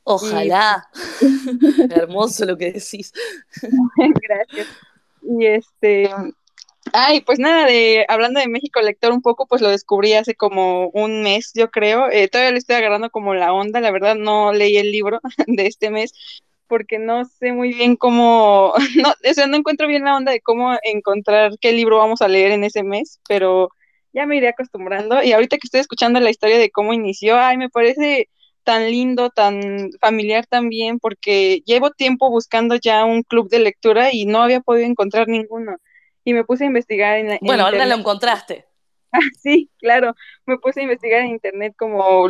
Ojalá. 0.04 0.90
Hermoso 1.90 2.46
lo 2.46 2.58
que 2.58 2.74
decís. 2.74 3.14
Gracias. 3.98 4.68
Y 5.22 5.46
este, 5.46 6.10
ay, 6.92 7.22
pues 7.22 7.40
nada, 7.40 7.66
de 7.66 8.06
hablando 8.10 8.40
de 8.40 8.48
México 8.48 8.82
Lector 8.82 9.14
un 9.14 9.22
poco, 9.22 9.48
pues 9.48 9.62
lo 9.62 9.70
descubrí 9.70 10.14
hace 10.14 10.36
como 10.36 10.90
un 10.90 11.24
mes, 11.24 11.52
yo 11.54 11.72
creo. 11.72 12.10
Eh, 12.10 12.28
todavía 12.28 12.52
le 12.52 12.58
estoy 12.58 12.76
agarrando 12.76 13.10
como 13.10 13.34
la 13.34 13.54
onda, 13.54 13.80
la 13.80 13.92
verdad 13.92 14.16
no 14.16 14.52
leí 14.52 14.78
el 14.78 14.92
libro 14.92 15.20
de 15.48 15.68
este 15.68 15.90
mes, 15.90 16.14
porque 16.68 17.00
no 17.00 17.26
sé 17.26 17.52
muy 17.52 17.74
bien 17.74 17.96
cómo, 17.96 18.74
no, 18.98 19.10
o 19.10 19.34
sea, 19.34 19.48
no 19.48 19.58
encuentro 19.58 19.88
bien 19.88 20.04
la 20.04 20.16
onda 20.16 20.32
de 20.32 20.42
cómo 20.42 20.76
encontrar 20.84 21.54
qué 21.60 21.72
libro 21.72 21.98
vamos 21.98 22.22
a 22.22 22.28
leer 22.28 22.52
en 22.52 22.64
ese 22.64 22.84
mes, 22.84 23.20
pero 23.28 23.70
ya 24.14 24.26
me 24.26 24.38
iré 24.38 24.50
acostumbrando. 24.50 25.22
Y 25.24 25.34
ahorita 25.34 25.58
que 25.58 25.68
estoy 25.68 25.82
escuchando 25.82 26.20
la 26.20 26.30
historia 26.30 26.58
de 26.58 26.70
cómo 26.70 26.94
inició, 26.94 27.38
ay, 27.40 27.58
me 27.58 27.70
parece 27.70 28.30
tan 28.64 28.90
lindo, 28.90 29.30
tan 29.30 29.92
familiar 30.00 30.46
también, 30.46 31.00
porque 31.00 31.62
llevo 31.66 31.92
tiempo 31.92 32.30
buscando 32.30 32.76
ya 32.76 33.06
un 33.06 33.24
club 33.24 33.50
de 33.50 33.60
lectura 33.60 34.14
y 34.14 34.26
no 34.26 34.42
había 34.42 34.62
podido 34.62 34.88
encontrar 34.88 35.28
ninguno. 35.28 35.78
Y 36.24 36.34
me 36.34 36.46
puse 36.46 36.64
a 36.64 36.68
investigar 36.68 37.18
en, 37.18 37.38
Bueno, 37.42 37.66
ahora 37.66 37.86
lo 37.86 37.96
encontraste. 37.96 38.66
Ah, 39.16 39.20
sí, 39.40 39.70
claro, 39.78 40.16
me 40.48 40.58
puse 40.58 40.80
a 40.80 40.84
investigar 40.86 41.22
en 41.22 41.28
internet 41.28 41.76
como 41.78 42.28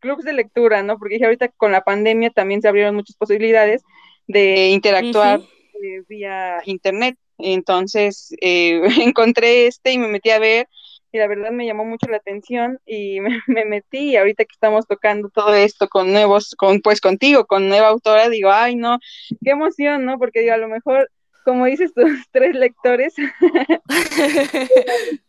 clubs 0.00 0.24
de 0.24 0.32
lectura, 0.32 0.82
¿no? 0.82 0.98
Porque 0.98 1.14
dije, 1.14 1.26
ahorita 1.26 1.48
con 1.48 1.72
la 1.72 1.82
pandemia 1.82 2.30
también 2.30 2.62
se 2.62 2.68
abrieron 2.68 2.96
muchas 2.96 3.16
posibilidades 3.16 3.82
de 4.26 4.68
interactuar 4.68 5.40
eh, 5.40 6.02
vía 6.08 6.60
internet. 6.64 7.16
Entonces 7.38 8.34
eh, 8.40 8.82
encontré 9.02 9.66
este 9.66 9.92
y 9.92 9.98
me 9.98 10.08
metí 10.08 10.30
a 10.30 10.38
ver 10.38 10.68
y 11.12 11.18
la 11.18 11.26
verdad 11.26 11.50
me 11.50 11.66
llamó 11.66 11.84
mucho 11.84 12.06
la 12.08 12.18
atención 12.18 12.78
y 12.86 13.18
me, 13.46 13.64
metí 13.64 14.10
y 14.10 14.16
ahorita 14.16 14.44
que 14.44 14.52
estamos 14.52 14.86
tocando 14.86 15.28
todo 15.28 15.54
esto 15.54 15.88
con 15.88 16.12
nuevos, 16.12 16.54
con 16.56 16.80
pues 16.80 17.00
contigo, 17.00 17.46
con 17.46 17.68
nueva 17.68 17.88
autora, 17.88 18.28
digo, 18.28 18.50
ay 18.50 18.76
no, 18.76 18.98
qué 19.42 19.50
emoción, 19.50 20.04
¿no? 20.04 20.18
Porque 20.18 20.40
digo, 20.40 20.54
a 20.54 20.58
lo 20.58 20.68
mejor 20.68 21.10
como 21.44 21.66
dices 21.66 21.92
tus 21.94 22.04
tres 22.32 22.54
lectores, 22.54 23.14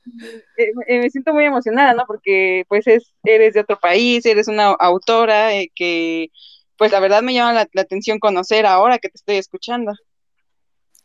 eh, 0.57 0.99
me 0.99 1.09
siento 1.09 1.33
muy 1.33 1.45
emocionada, 1.45 1.93
¿no? 1.93 2.05
Porque 2.05 2.65
pues 2.67 2.87
es, 2.87 3.13
eres 3.23 3.53
de 3.53 3.61
otro 3.61 3.79
país, 3.79 4.25
eres 4.25 4.47
una 4.47 4.67
autora 4.67 5.55
eh, 5.55 5.71
que 5.73 6.31
pues 6.77 6.91
la 6.91 6.99
verdad 6.99 7.21
me 7.21 7.33
llama 7.33 7.53
la, 7.53 7.81
atención 7.81 8.19
conocer 8.19 8.65
ahora 8.65 8.97
que 8.97 9.09
te 9.09 9.17
estoy 9.17 9.35
escuchando. 9.37 9.93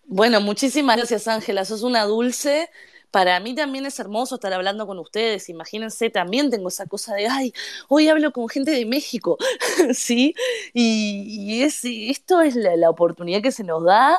Bueno, 0.04 0.40
muchísimas 0.40 0.96
gracias 0.96 1.28
Ángela, 1.28 1.64
sos 1.64 1.82
una 1.82 2.04
dulce. 2.04 2.70
Para 3.10 3.38
mí 3.40 3.54
también 3.54 3.86
es 3.86 3.98
hermoso 3.98 4.34
estar 4.34 4.52
hablando 4.52 4.86
con 4.86 4.98
ustedes. 4.98 5.48
Imagínense, 5.48 6.10
también 6.10 6.50
tengo 6.50 6.68
esa 6.68 6.86
cosa 6.86 7.14
de, 7.14 7.28
ay, 7.28 7.52
hoy 7.88 8.08
hablo 8.08 8.32
con 8.32 8.48
gente 8.48 8.72
de 8.72 8.84
México, 8.84 9.38
¿sí? 9.94 10.34
Y, 10.74 11.62
es, 11.62 11.80
esto 11.84 12.40
es 12.40 12.56
la 12.56 12.90
oportunidad 12.90 13.42
que 13.42 13.52
se 13.52 13.64
nos 13.64 13.84
da 13.84 14.18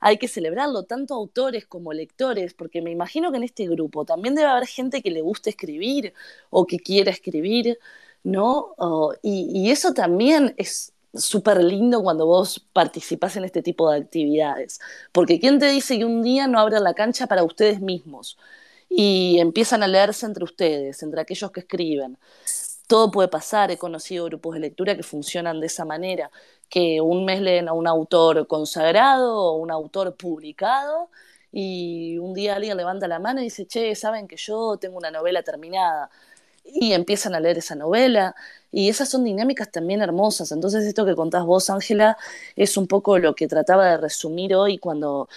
hay 0.00 0.18
que 0.18 0.28
celebrarlo, 0.28 0.84
tanto 0.84 1.14
autores 1.14 1.66
como 1.66 1.92
lectores, 1.92 2.54
porque 2.54 2.82
me 2.82 2.90
imagino 2.90 3.30
que 3.30 3.38
en 3.38 3.44
este 3.44 3.66
grupo 3.68 4.04
también 4.04 4.34
debe 4.34 4.48
haber 4.48 4.66
gente 4.66 5.02
que 5.02 5.10
le 5.10 5.20
guste 5.22 5.50
escribir 5.50 6.14
o 6.50 6.66
que 6.66 6.78
quiera 6.78 7.10
escribir, 7.10 7.78
¿no? 8.22 8.74
y, 9.22 9.70
eso 9.70 9.94
también 9.94 10.54
es 10.56 10.92
súper 11.14 11.62
lindo 11.64 12.02
cuando 12.02 12.26
vos 12.26 12.66
participás 12.72 13.36
en 13.36 13.44
este 13.44 13.62
tipo 13.62 13.90
de 13.90 13.98
actividades, 13.98 14.80
porque 15.12 15.40
¿quién 15.40 15.58
te 15.58 15.66
dice 15.66 15.98
que 15.98 16.04
un 16.04 16.22
día 16.22 16.46
no 16.46 16.60
abran 16.60 16.84
la 16.84 16.94
cancha 16.94 17.26
para 17.26 17.44
ustedes 17.44 17.80
mismos? 17.80 18.38
Y 18.90 19.38
empiezan 19.40 19.82
a 19.82 19.88
leerse 19.88 20.26
entre 20.26 20.44
ustedes, 20.44 21.02
entre 21.02 21.20
aquellos 21.20 21.50
que 21.50 21.60
escriben 21.60 22.18
todo 22.88 23.10
puede 23.10 23.28
pasar, 23.28 23.70
he 23.70 23.76
conocido 23.76 24.24
grupos 24.24 24.54
de 24.54 24.60
lectura 24.60 24.96
que 24.96 25.02
funcionan 25.04 25.60
de 25.60 25.66
esa 25.66 25.84
manera, 25.84 26.30
que 26.68 27.00
un 27.00 27.24
mes 27.24 27.40
leen 27.40 27.68
a 27.68 27.72
un 27.72 27.86
autor 27.86 28.46
consagrado 28.46 29.36
o 29.36 29.56
un 29.56 29.70
autor 29.70 30.16
publicado 30.16 31.10
y 31.52 32.18
un 32.18 32.34
día 32.34 32.56
alguien 32.56 32.76
levanta 32.76 33.08
la 33.08 33.18
mano 33.18 33.40
y 33.40 33.44
dice, 33.44 33.66
che, 33.66 33.94
saben 33.94 34.28
que 34.28 34.36
yo 34.36 34.76
tengo 34.78 34.98
una 34.98 35.10
novela 35.10 35.42
terminada 35.42 36.10
y 36.64 36.92
empiezan 36.92 37.34
a 37.34 37.40
leer 37.40 37.58
esa 37.58 37.74
novela 37.74 38.34
y 38.70 38.88
esas 38.90 39.08
son 39.08 39.24
dinámicas 39.24 39.70
también 39.70 40.02
hermosas. 40.02 40.52
Entonces 40.52 40.84
esto 40.84 41.06
que 41.06 41.14
contás 41.14 41.44
vos, 41.44 41.70
Ángela, 41.70 42.16
es 42.56 42.76
un 42.76 42.86
poco 42.86 43.18
lo 43.18 43.34
que 43.34 43.48
trataba 43.48 43.86
de 43.90 43.96
resumir 43.96 44.54
hoy 44.54 44.78
cuando 44.78 45.28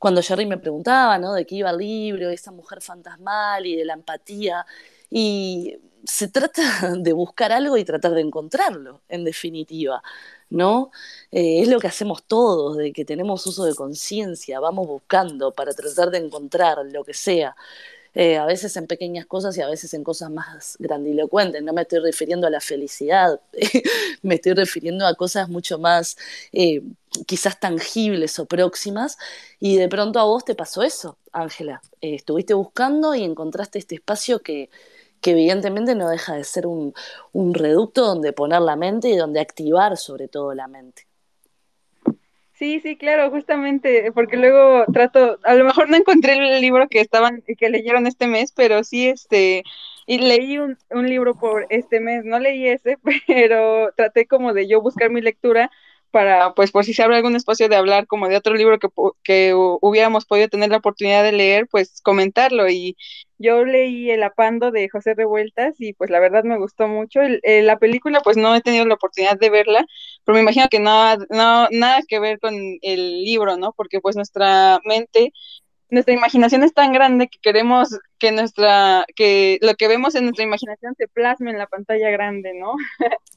cuando 0.00 0.22
Jerry 0.22 0.46
me 0.46 0.56
preguntaba, 0.56 1.18
¿no? 1.18 1.34
De 1.34 1.44
qué 1.46 1.56
iba 1.56 1.70
el 1.70 1.76
libro, 1.76 2.30
esa 2.30 2.50
mujer 2.52 2.80
fantasmal 2.80 3.66
y 3.66 3.76
de 3.76 3.84
la 3.84 3.92
empatía. 3.92 4.64
Y 5.10 5.76
se 6.04 6.28
trata 6.28 6.62
de 6.98 7.12
buscar 7.12 7.52
algo 7.52 7.76
y 7.76 7.84
tratar 7.84 8.12
de 8.12 8.22
encontrarlo, 8.22 9.00
en 9.08 9.24
definitiva, 9.24 10.02
¿no? 10.50 10.90
Eh, 11.30 11.62
es 11.62 11.68
lo 11.68 11.80
que 11.80 11.88
hacemos 11.88 12.22
todos, 12.24 12.76
de 12.76 12.92
que 12.92 13.04
tenemos 13.04 13.46
uso 13.46 13.64
de 13.64 13.74
conciencia, 13.74 14.60
vamos 14.60 14.86
buscando 14.86 15.52
para 15.52 15.72
tratar 15.72 16.10
de 16.10 16.18
encontrar 16.18 16.78
lo 16.86 17.04
que 17.04 17.14
sea. 17.14 17.56
Eh, 18.12 18.38
a 18.38 18.44
veces 18.44 18.76
en 18.76 18.88
pequeñas 18.88 19.24
cosas 19.26 19.56
y 19.56 19.60
a 19.62 19.68
veces 19.68 19.94
en 19.94 20.02
cosas 20.02 20.30
más 20.30 20.76
grandilocuentes. 20.80 21.62
No 21.62 21.72
me 21.72 21.82
estoy 21.82 22.00
refiriendo 22.00 22.46
a 22.48 22.50
la 22.50 22.60
felicidad, 22.60 23.40
me 24.22 24.34
estoy 24.36 24.54
refiriendo 24.54 25.06
a 25.06 25.14
cosas 25.14 25.48
mucho 25.48 25.78
más 25.78 26.16
eh, 26.52 26.82
quizás 27.26 27.60
tangibles 27.60 28.38
o 28.40 28.46
próximas. 28.46 29.16
Y 29.60 29.76
de 29.76 29.88
pronto 29.88 30.18
a 30.18 30.24
vos 30.24 30.44
te 30.44 30.56
pasó 30.56 30.82
eso, 30.82 31.18
Ángela. 31.32 31.82
estuviste 32.00 32.54
buscando 32.54 33.14
y 33.14 33.22
encontraste 33.22 33.78
este 33.78 33.94
espacio 33.96 34.40
que, 34.40 34.70
que 35.20 35.32
evidentemente 35.32 35.94
no 35.94 36.08
deja 36.08 36.34
de 36.34 36.44
ser 36.44 36.66
un, 36.66 36.94
reducto 37.32 38.06
donde 38.06 38.32
poner 38.32 38.60
la 38.62 38.76
mente 38.76 39.08
y 39.08 39.16
donde 39.16 39.40
activar 39.40 39.96
sobre 39.96 40.28
todo 40.28 40.54
la 40.54 40.68
mente. 40.68 41.06
Sí, 42.52 42.80
sí, 42.80 42.96
claro, 42.96 43.30
justamente, 43.30 44.12
porque 44.12 44.36
luego 44.36 44.84
trato, 44.92 45.38
a 45.44 45.54
lo 45.54 45.64
mejor 45.64 45.88
no 45.88 45.96
encontré 45.96 46.34
el 46.34 46.60
libro 46.60 46.88
que 46.88 47.00
estaban, 47.00 47.42
que 47.42 47.70
leyeron 47.70 48.06
este 48.06 48.26
mes, 48.26 48.52
pero 48.52 48.84
sí, 48.84 49.08
este, 49.08 49.62
y 50.06 50.18
leí 50.18 50.58
un, 50.58 50.76
un 50.90 51.08
libro 51.08 51.34
por 51.34 51.66
este 51.70 52.00
mes, 52.00 52.24
no 52.24 52.38
leí 52.38 52.68
ese, 52.68 52.98
pero 53.26 53.92
traté 53.96 54.26
como 54.26 54.52
de 54.52 54.68
yo 54.68 54.82
buscar 54.82 55.08
mi 55.08 55.22
lectura 55.22 55.70
para, 56.10 56.54
pues 56.54 56.70
por 56.70 56.84
si 56.84 56.94
se 56.94 57.02
abre 57.02 57.16
algún 57.16 57.36
espacio 57.36 57.68
de 57.68 57.76
hablar 57.76 58.06
como 58.06 58.28
de 58.28 58.36
otro 58.36 58.54
libro 58.54 58.78
que, 58.78 58.88
que 59.22 59.54
hubiéramos 59.54 60.26
podido 60.26 60.48
tener 60.48 60.70
la 60.70 60.78
oportunidad 60.78 61.22
de 61.22 61.32
leer, 61.32 61.66
pues 61.68 62.00
comentarlo. 62.02 62.68
Y 62.68 62.96
yo 63.38 63.64
leí 63.64 64.10
El 64.10 64.22
Apando 64.22 64.70
de 64.70 64.88
José 64.88 65.14
Revueltas 65.14 65.74
y 65.78 65.92
pues 65.94 66.10
la 66.10 66.20
verdad 66.20 66.44
me 66.44 66.58
gustó 66.58 66.88
mucho. 66.88 67.20
la 67.42 67.78
película 67.78 68.20
pues 68.20 68.36
no 68.36 68.54
he 68.54 68.60
tenido 68.60 68.84
la 68.86 68.94
oportunidad 68.94 69.38
de 69.38 69.50
verla, 69.50 69.86
pero 70.24 70.34
me 70.34 70.42
imagino 70.42 70.68
que 70.68 70.80
no, 70.80 71.16
no 71.30 71.68
nada 71.70 72.00
que 72.06 72.20
ver 72.20 72.38
con 72.38 72.54
el 72.82 73.24
libro, 73.24 73.56
¿no? 73.56 73.72
Porque 73.72 74.00
pues 74.00 74.16
nuestra 74.16 74.80
mente 74.84 75.32
nuestra 75.90 76.14
imaginación 76.14 76.62
es 76.62 76.72
tan 76.72 76.92
grande 76.92 77.28
que 77.28 77.38
queremos 77.40 77.98
que 78.18 78.30
nuestra 78.32 79.04
que 79.16 79.58
lo 79.60 79.74
que 79.74 79.88
vemos 79.88 80.14
en 80.14 80.24
nuestra 80.24 80.44
imaginación 80.44 80.94
se 80.96 81.08
plasme 81.08 81.50
en 81.50 81.58
la 81.58 81.66
pantalla 81.66 82.10
grande, 82.10 82.52
¿no? 82.54 82.74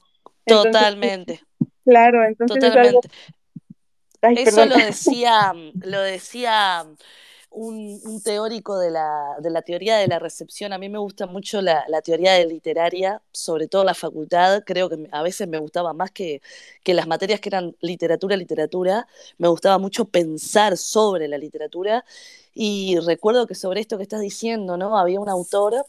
Totalmente. 0.46 1.42
Claro, 1.84 2.24
entonces 2.26 2.60
Totalmente. 2.60 3.10
Eso 4.50 4.66
lo 4.66 4.76
decía, 4.78 5.54
lo 5.82 6.02
decía 6.02 6.86
un, 7.54 8.22
teórico 8.24 8.80
de 8.80 8.92
la, 8.92 9.36
de 9.40 9.50
la, 9.50 9.62
teoría 9.62 9.98
de 9.98 10.08
la 10.08 10.20
recepción. 10.20 10.74
A 10.74 10.78
mí 10.78 10.90
me 10.90 10.98
gusta 10.98 11.28
mucho 11.28 11.62
la, 11.62 11.86
teoría 12.04 12.34
de 12.34 12.46
literaria, 12.46 13.22
sobre 13.32 13.68
todo 13.68 13.84
la 13.84 13.94
facultad. 13.94 14.64
Creo 14.66 14.90
que 14.90 15.08
a 15.12 15.22
veces 15.22 15.48
me 15.48 15.60
gustaba 15.60 15.94
más 15.94 16.12
que, 16.12 16.42
que 16.84 16.94
las 16.94 17.08
materias 17.08 17.40
que 17.40 17.50
eran 17.50 17.76
literatura, 17.82 18.36
literatura. 18.36 19.08
Me 19.38 19.48
gustaba 19.48 19.78
mucho 19.78 20.06
pensar 20.06 20.78
sobre 20.78 21.28
la 21.28 21.38
literatura. 21.38 22.06
Y 22.54 22.98
recuerdo 23.00 23.48
que 23.48 23.56
sobre 23.56 23.82
esto 23.82 23.98
que 23.98 24.04
estás 24.04 24.22
diciendo, 24.22 24.78
¿no? 24.78 24.98
Había 24.98 25.20
un 25.20 25.30
autor 25.30 25.86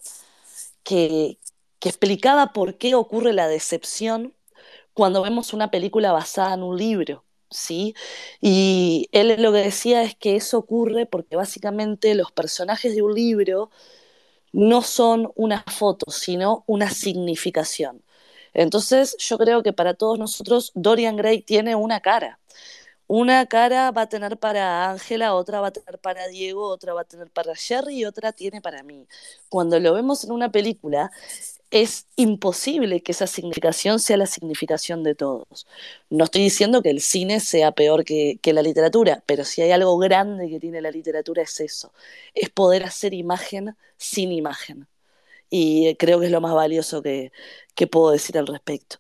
que, 0.83 1.39
que 1.79 1.89
explicaba 1.89 2.53
por 2.53 2.77
qué 2.79 2.95
ocurre 2.95 3.33
la 3.33 3.49
decepción 3.49 4.35
cuando 4.95 5.23
vemos 5.23 5.53
una 5.53 5.71
película 5.71 6.13
basada 6.13 6.55
en 6.55 6.63
un 6.63 6.77
libro, 6.79 7.25
¿sí? 7.51 7.95
Y 8.41 9.09
él 9.13 9.37
lo 9.43 9.53
que 9.53 9.59
decía 9.59 10.03
es 10.03 10.15
que 10.17 10.37
eso 10.37 10.59
ocurre 10.59 11.07
porque 11.07 11.37
básicamente 11.37 12.15
los 12.15 12.33
personajes 12.33 12.95
de 12.95 13.03
un 13.03 13.15
libro 13.15 13.71
no 14.53 14.83
son 14.83 15.33
una 15.37 15.65
foto, 15.65 16.11
sino 16.11 16.65
una 16.67 16.91
significación. 16.91 18.03
Entonces, 18.55 19.17
yo 19.19 19.39
creo 19.39 19.63
que 19.63 19.73
para 19.73 19.95
todos 19.95 20.19
nosotros 20.19 20.73
Dorian 20.75 21.17
Gray 21.17 21.43
tiene 21.43 21.75
una 21.77 22.01
cara. 22.01 22.39
Una 23.07 23.47
cara 23.47 23.91
va 23.91 24.03
a 24.03 24.09
tener 24.09 24.39
para 24.39 24.91
Ángela, 24.91 25.35
otra 25.35 25.61
va 25.61 25.69
a 25.69 25.73
tener 25.73 25.99
para 26.01 26.27
Diego, 26.29 26.69
otra 26.69 26.95
va 26.95 27.03
a 27.03 27.05
tener 27.05 27.31
para 27.31 27.55
Jerry 27.55 27.99
y 27.99 28.05
otra 28.07 28.33
tiene 28.33 28.63
para 28.63 28.83
mí. 28.83 29.07
Cuando 29.51 29.79
lo 29.81 29.95
vemos 29.95 30.25
en 30.25 30.33
una 30.33 30.51
película, 30.51 31.11
es 31.75 32.07
imposible 32.15 33.03
que 33.03 33.11
esa 33.11 33.27
significación 33.27 33.99
sea 33.99 34.17
la 34.17 34.27
significación 34.27 35.03
de 35.03 35.17
todos. 35.17 35.67
No 36.09 36.23
estoy 36.23 36.43
diciendo 36.43 36.83
que 36.83 36.91
el 36.91 37.01
cine 37.01 37.41
sea 37.41 37.73
peor 37.73 38.05
que, 38.05 38.39
la 38.45 38.63
literatura, 38.63 39.25
pero 39.27 39.43
si 39.45 39.61
hay 39.61 39.73
algo 39.73 39.99
grande 39.99 40.49
que 40.49 40.61
tiene 40.61 40.81
la 40.81 40.93
literatura 40.93 41.43
es 41.43 41.59
eso, 41.59 41.93
es 42.33 42.49
poder 42.49 42.85
hacer 42.85 43.13
imagen 43.13 43.75
sin 43.97 44.31
imagen. 44.31 44.87
Y 45.51 45.97
creo 45.97 46.21
que 46.21 46.27
es 46.27 46.33
lo 46.33 46.41
más 46.41 46.55
valioso 46.55 47.03
que 47.03 47.33
puedo 47.91 48.13
decir 48.13 48.39
al 48.39 48.47
respecto. 48.47 48.99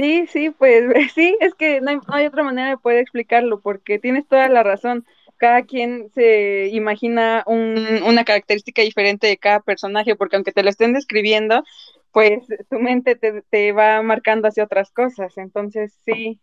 Sí, 0.00 0.26
sí, 0.28 0.48
pues 0.50 0.84
sí, 1.14 1.36
es 1.40 1.54
que 1.54 1.82
no 1.82 2.00
hay, 2.08 2.26
otra 2.26 2.42
manera 2.42 2.70
de 2.70 2.78
poder 2.78 3.00
explicarlo, 3.00 3.60
porque 3.60 3.98
tienes 3.98 4.26
toda 4.26 4.48
la 4.48 4.62
razón. 4.62 5.04
Cada 5.40 5.62
quien 5.62 6.10
se 6.14 6.68
imagina 6.68 7.42
una 7.46 8.24
característica 8.26 8.82
diferente 8.82 9.26
de 9.26 9.38
cada 9.38 9.60
personaje, 9.60 10.14
porque 10.14 10.36
aunque 10.36 10.52
te 10.52 10.62
lo 10.62 10.68
estén 10.68 10.92
describiendo, 10.92 11.64
pues 12.12 12.44
tu 12.68 12.78
mente 12.78 13.16
te, 13.16 13.40
te 13.48 13.72
va 13.72 14.02
marcando 14.02 14.48
hacia 14.48 14.64
otras 14.64 14.90
cosas. 14.90 15.38
Entonces, 15.38 15.94
sí. 16.04 16.38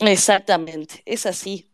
Exactamente, 0.00 1.02
es 1.04 1.26
así. 1.26 1.68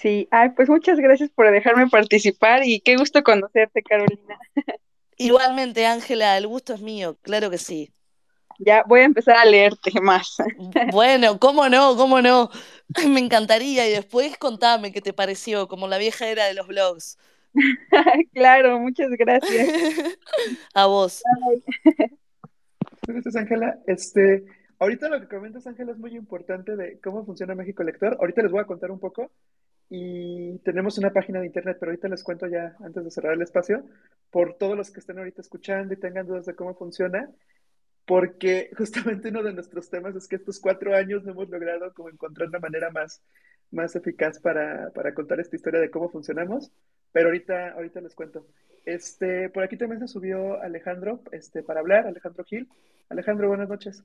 Sí, 0.00 0.28
ay, 0.30 0.50
pues 0.50 0.68
muchas 0.68 1.00
gracias 1.00 1.30
por 1.30 1.50
dejarme 1.50 1.88
participar 1.88 2.62
y 2.64 2.78
qué 2.78 2.96
gusto 2.96 3.24
conocerte, 3.24 3.82
Carolina. 3.82 4.38
Igualmente, 5.16 5.84
Ángela, 5.84 6.38
el 6.38 6.46
gusto 6.46 6.74
es 6.74 6.80
mío, 6.80 7.18
claro 7.22 7.50
que 7.50 7.58
sí. 7.58 7.90
Ya 8.58 8.84
voy 8.86 9.00
a 9.00 9.04
empezar 9.04 9.36
a 9.36 9.44
leerte 9.44 10.00
más. 10.00 10.36
Bueno, 10.92 11.38
¿cómo 11.38 11.68
no? 11.68 11.96
¿Cómo 11.96 12.22
no? 12.22 12.50
Me 13.08 13.20
encantaría. 13.20 13.88
Y 13.88 13.92
después 13.92 14.36
contame 14.38 14.92
qué 14.92 15.00
te 15.00 15.12
pareció, 15.12 15.68
como 15.68 15.88
la 15.88 15.98
vieja 15.98 16.26
era 16.26 16.46
de 16.46 16.54
los 16.54 16.66
blogs. 16.66 17.18
claro, 18.34 18.78
muchas 18.78 19.10
gracias. 19.10 20.16
a 20.74 20.86
vos. 20.86 21.22
Gracias, 23.06 23.36
Ángela. 23.36 23.78
Este, 23.86 24.44
ahorita 24.78 25.08
lo 25.08 25.20
que 25.20 25.28
comentas, 25.28 25.66
Ángela, 25.66 25.92
es 25.92 25.98
muy 25.98 26.14
importante 26.16 26.76
de 26.76 27.00
cómo 27.00 27.24
funciona 27.24 27.54
México 27.54 27.82
Lector. 27.82 28.16
Ahorita 28.20 28.42
les 28.42 28.52
voy 28.52 28.60
a 28.60 28.66
contar 28.66 28.90
un 28.90 29.00
poco. 29.00 29.30
Y 29.88 30.58
tenemos 30.58 30.98
una 30.98 31.12
página 31.12 31.40
de 31.40 31.46
internet, 31.46 31.76
pero 31.78 31.90
ahorita 31.90 32.08
les 32.08 32.24
cuento 32.24 32.48
ya, 32.48 32.76
antes 32.84 33.04
de 33.04 33.10
cerrar 33.10 33.34
el 33.34 33.42
espacio, 33.42 33.84
por 34.30 34.54
todos 34.54 34.76
los 34.76 34.90
que 34.90 34.98
estén 34.98 35.18
ahorita 35.18 35.40
escuchando 35.40 35.94
y 35.94 35.96
tengan 35.96 36.26
dudas 36.26 36.44
de 36.44 36.56
cómo 36.56 36.74
funciona 36.74 37.30
porque 38.06 38.70
justamente 38.78 39.28
uno 39.28 39.42
de 39.42 39.52
nuestros 39.52 39.90
temas 39.90 40.14
es 40.14 40.28
que 40.28 40.36
estos 40.36 40.60
cuatro 40.60 40.94
años 40.94 41.24
no 41.24 41.32
hemos 41.32 41.50
logrado 41.50 41.92
como 41.92 42.08
encontrar 42.08 42.48
una 42.48 42.60
manera 42.60 42.90
más, 42.90 43.20
más 43.72 43.96
eficaz 43.96 44.38
para, 44.38 44.90
para 44.94 45.12
contar 45.12 45.40
esta 45.40 45.56
historia 45.56 45.80
de 45.80 45.90
cómo 45.90 46.08
funcionamos, 46.08 46.70
pero 47.12 47.26
ahorita, 47.28 47.72
ahorita 47.72 48.00
les 48.00 48.14
cuento. 48.14 48.46
Este, 48.84 49.50
por 49.50 49.64
aquí 49.64 49.76
también 49.76 50.00
se 50.00 50.06
subió 50.06 50.62
Alejandro 50.62 51.20
este, 51.32 51.64
para 51.64 51.80
hablar, 51.80 52.06
Alejandro 52.06 52.44
Gil. 52.44 52.68
Alejandro, 53.08 53.48
buenas 53.48 53.68
noches. 53.68 54.04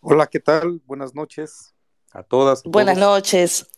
Hola, 0.00 0.26
¿qué 0.26 0.40
tal? 0.40 0.80
Buenas 0.84 1.14
noches 1.14 1.72
a 2.10 2.24
todas. 2.24 2.64
buenas 2.64 2.98
noches. 2.98 3.70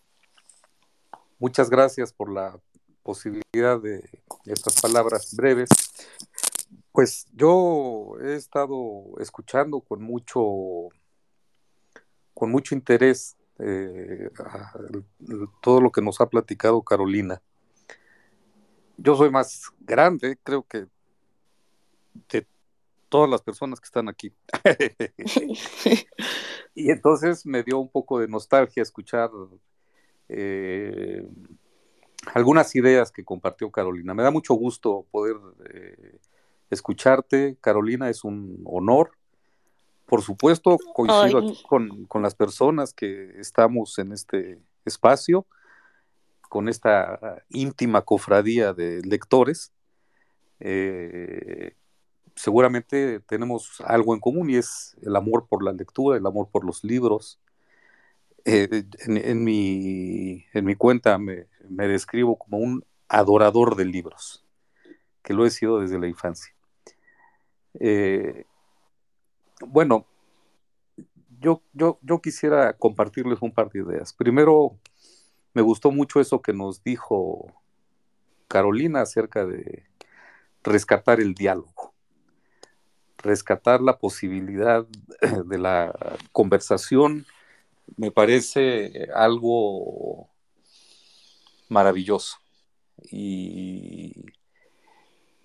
Muchas 1.37 1.69
gracias 1.69 2.11
por 2.11 2.31
la 2.31 2.59
posibilidad 3.03 3.79
de 3.79 4.09
estas 4.45 4.81
palabras 4.81 5.35
breves. 5.35 5.69
Pues 6.95 7.27
yo 7.33 8.15
he 8.23 8.35
estado 8.35 9.19
escuchando 9.19 9.81
con 9.81 10.01
mucho, 10.01 10.87
con 12.33 12.49
mucho 12.49 12.73
interés 12.73 13.35
eh, 13.59 14.29
todo 15.61 15.81
lo 15.81 15.91
que 15.91 16.01
nos 16.01 16.21
ha 16.21 16.29
platicado 16.29 16.81
Carolina. 16.83 17.41
Yo 18.95 19.17
soy 19.17 19.29
más 19.29 19.73
grande, 19.81 20.37
creo 20.41 20.63
que 20.63 20.85
de 22.29 22.47
todas 23.09 23.29
las 23.29 23.41
personas 23.41 23.81
que 23.81 23.87
están 23.87 24.07
aquí. 24.07 24.31
y 26.75 26.91
entonces 26.91 27.45
me 27.45 27.61
dio 27.61 27.77
un 27.77 27.89
poco 27.89 28.21
de 28.21 28.29
nostalgia 28.29 28.81
escuchar 28.81 29.31
eh, 30.29 31.27
algunas 32.33 32.73
ideas 32.73 33.11
que 33.11 33.25
compartió 33.25 33.69
Carolina. 33.69 34.13
Me 34.13 34.23
da 34.23 34.31
mucho 34.31 34.53
gusto 34.53 35.05
poder 35.11 35.35
eh, 35.73 36.19
escucharte, 36.69 37.57
Carolina, 37.61 38.09
es 38.09 38.23
un 38.23 38.61
honor. 38.65 39.11
Por 40.05 40.21
supuesto, 40.21 40.77
coincido 40.93 41.41
con, 41.67 42.21
las 42.21 42.35
personas 42.35 42.93
que 42.93 43.39
estamos 43.39 43.97
en 43.97 44.11
este 44.11 44.59
espacio, 44.85 45.47
con 46.47 46.69
esta 46.69 47.43
íntima 47.49 48.03
cofradía 48.03 48.73
de 48.73 49.01
lectores. 49.01 49.71
Eh, 50.59 51.75
seguramente 52.35 53.19
tenemos 53.21 53.81
algo 53.85 54.13
en 54.13 54.19
común 54.19 54.49
y 54.49 54.57
es 54.57 54.95
el 55.01 55.15
amor 55.15 55.47
por 55.47 55.63
la 55.63 55.73
lectura, 55.73 56.17
el 56.17 56.25
amor 56.25 56.49
por 56.51 56.65
los 56.65 56.83
libros. 56.83 57.39
Eh, 58.45 58.83
en, 59.07 59.43
mi, 59.43 60.45
en, 60.53 60.65
mi, 60.65 60.75
cuenta 60.75 61.17
me, 61.17 61.47
me 61.67 61.87
describo 61.87 62.37
como 62.37 62.59
un 62.59 62.85
adorador 63.07 63.75
de 63.75 63.85
libros, 63.85 64.45
que 65.23 65.33
lo 65.33 65.47
he 65.47 65.49
sido 65.49 65.79
desde 65.79 65.97
la 65.97 66.07
infancia. 66.07 66.54
Eh, 67.79 68.45
bueno, 69.65 70.05
yo, 71.39 71.61
yo, 71.73 71.99
yo 72.01 72.21
quisiera 72.21 72.73
compartirles 72.73 73.41
un 73.41 73.51
par 73.51 73.69
de 73.69 73.79
ideas. 73.79 74.13
Primero, 74.13 74.77
me 75.53 75.61
gustó 75.61 75.91
mucho 75.91 76.19
eso 76.19 76.41
que 76.41 76.53
nos 76.53 76.83
dijo 76.83 77.53
Carolina 78.47 79.01
acerca 79.01 79.45
de 79.45 79.85
rescatar 80.63 81.19
el 81.19 81.33
diálogo, 81.33 81.93
rescatar 83.17 83.81
la 83.81 83.97
posibilidad 83.97 84.85
de 85.45 85.57
la 85.57 85.93
conversación, 86.31 87.25
me 87.97 88.11
parece 88.11 89.07
algo 89.13 90.29
maravilloso. 91.69 92.37
Y 93.11 94.25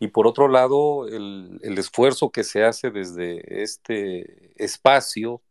y 0.01 0.09
por 0.09 0.27
otro 0.27 0.49
lado, 0.49 1.07
el, 1.07 1.61
esfuerzo 1.79 2.31
que 2.31 2.43
se 2.43 2.65
hace 2.65 2.91
desde 2.91 3.63
este 3.63 4.51
espacio, 4.57 5.43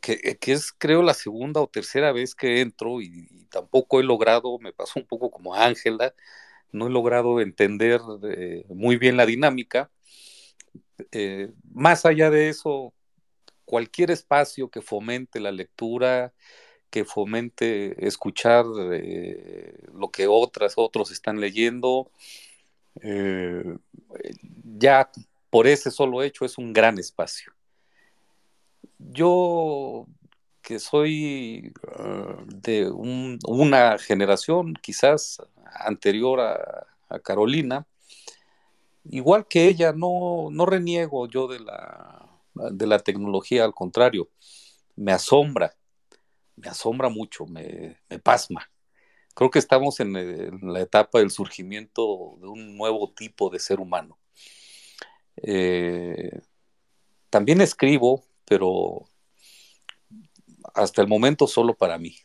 que, 0.00 0.38
es 0.40 0.72
creo 0.72 1.02
la 1.02 1.14
segunda 1.14 1.60
o 1.60 1.66
tercera 1.68 2.12
vez 2.12 2.36
que 2.36 2.60
entro 2.60 3.00
y, 3.02 3.48
tampoco 3.50 3.98
he 3.98 4.04
logrado, 4.04 4.58
me 4.60 4.72
pasó 4.72 5.00
un 5.00 5.06
poco 5.06 5.32
como 5.32 5.54
Ángela, 5.54 6.14
no 6.70 6.86
he 6.86 6.90
logrado 6.90 7.40
entender 7.40 8.00
eh, 8.22 8.64
muy 8.68 8.98
bien 8.98 9.16
la 9.16 9.26
dinámica. 9.26 9.90
Eh, 11.10 11.50
más 11.72 12.06
allá 12.06 12.30
de 12.30 12.48
eso, 12.48 12.94
cualquier 13.64 14.12
espacio 14.12 14.70
que 14.70 14.80
fomente 14.80 15.40
la 15.40 15.50
lectura, 15.50 16.32
que 16.90 17.04
fomente 17.04 18.06
escuchar 18.06 18.64
eh, 18.92 19.74
lo 19.92 20.10
que 20.10 20.28
otras, 20.28 20.74
otros 20.76 21.10
están 21.10 21.40
leyendo, 21.40 22.12
eh, 23.02 23.76
ya 24.78 25.10
por 25.50 25.66
ese 25.66 25.90
solo 25.90 26.22
hecho 26.22 26.44
es 26.44 26.58
un 26.58 26.72
gran 26.72 26.98
espacio. 26.98 27.52
Yo 28.98 30.06
que 30.62 30.78
soy 30.80 31.72
ah, 31.96 32.36
de 32.46 32.90
una 32.90 33.98
generación 33.98 34.74
quizás 34.82 35.40
anterior 35.72 36.40
a, 36.40 36.86
Carolina, 37.22 37.86
igual 39.04 39.46
que 39.46 39.68
ella, 39.68 39.92
no, 39.92 40.48
no 40.50 40.66
reniego 40.66 41.28
yo 41.28 41.46
de 41.46 41.60
la, 41.60 42.28
de 42.72 42.86
la 42.86 42.98
tecnología, 42.98 43.64
al 43.64 43.72
contrario, 43.72 44.28
me 44.96 45.12
asombra, 45.12 45.76
me 46.56 46.68
asombra 46.68 47.08
mucho, 47.08 47.46
me, 47.46 47.96
pasma. 48.22 48.68
Creo 49.36 49.50
que 49.50 49.58
estamos 49.58 50.00
en, 50.00 50.14
la 50.62 50.80
etapa 50.80 51.18
del 51.18 51.30
surgimiento 51.30 52.38
de 52.40 52.46
un 52.46 52.74
nuevo 52.74 53.12
tipo 53.14 53.50
de 53.50 53.58
ser 53.58 53.80
humano. 53.80 54.18
Eh, 55.36 56.40
también 57.28 57.60
escribo, 57.60 58.24
pero 58.46 59.10
hasta 60.72 61.02
el 61.02 61.08
momento 61.08 61.46
solo 61.46 61.74
para 61.74 61.98
mí. 61.98 62.16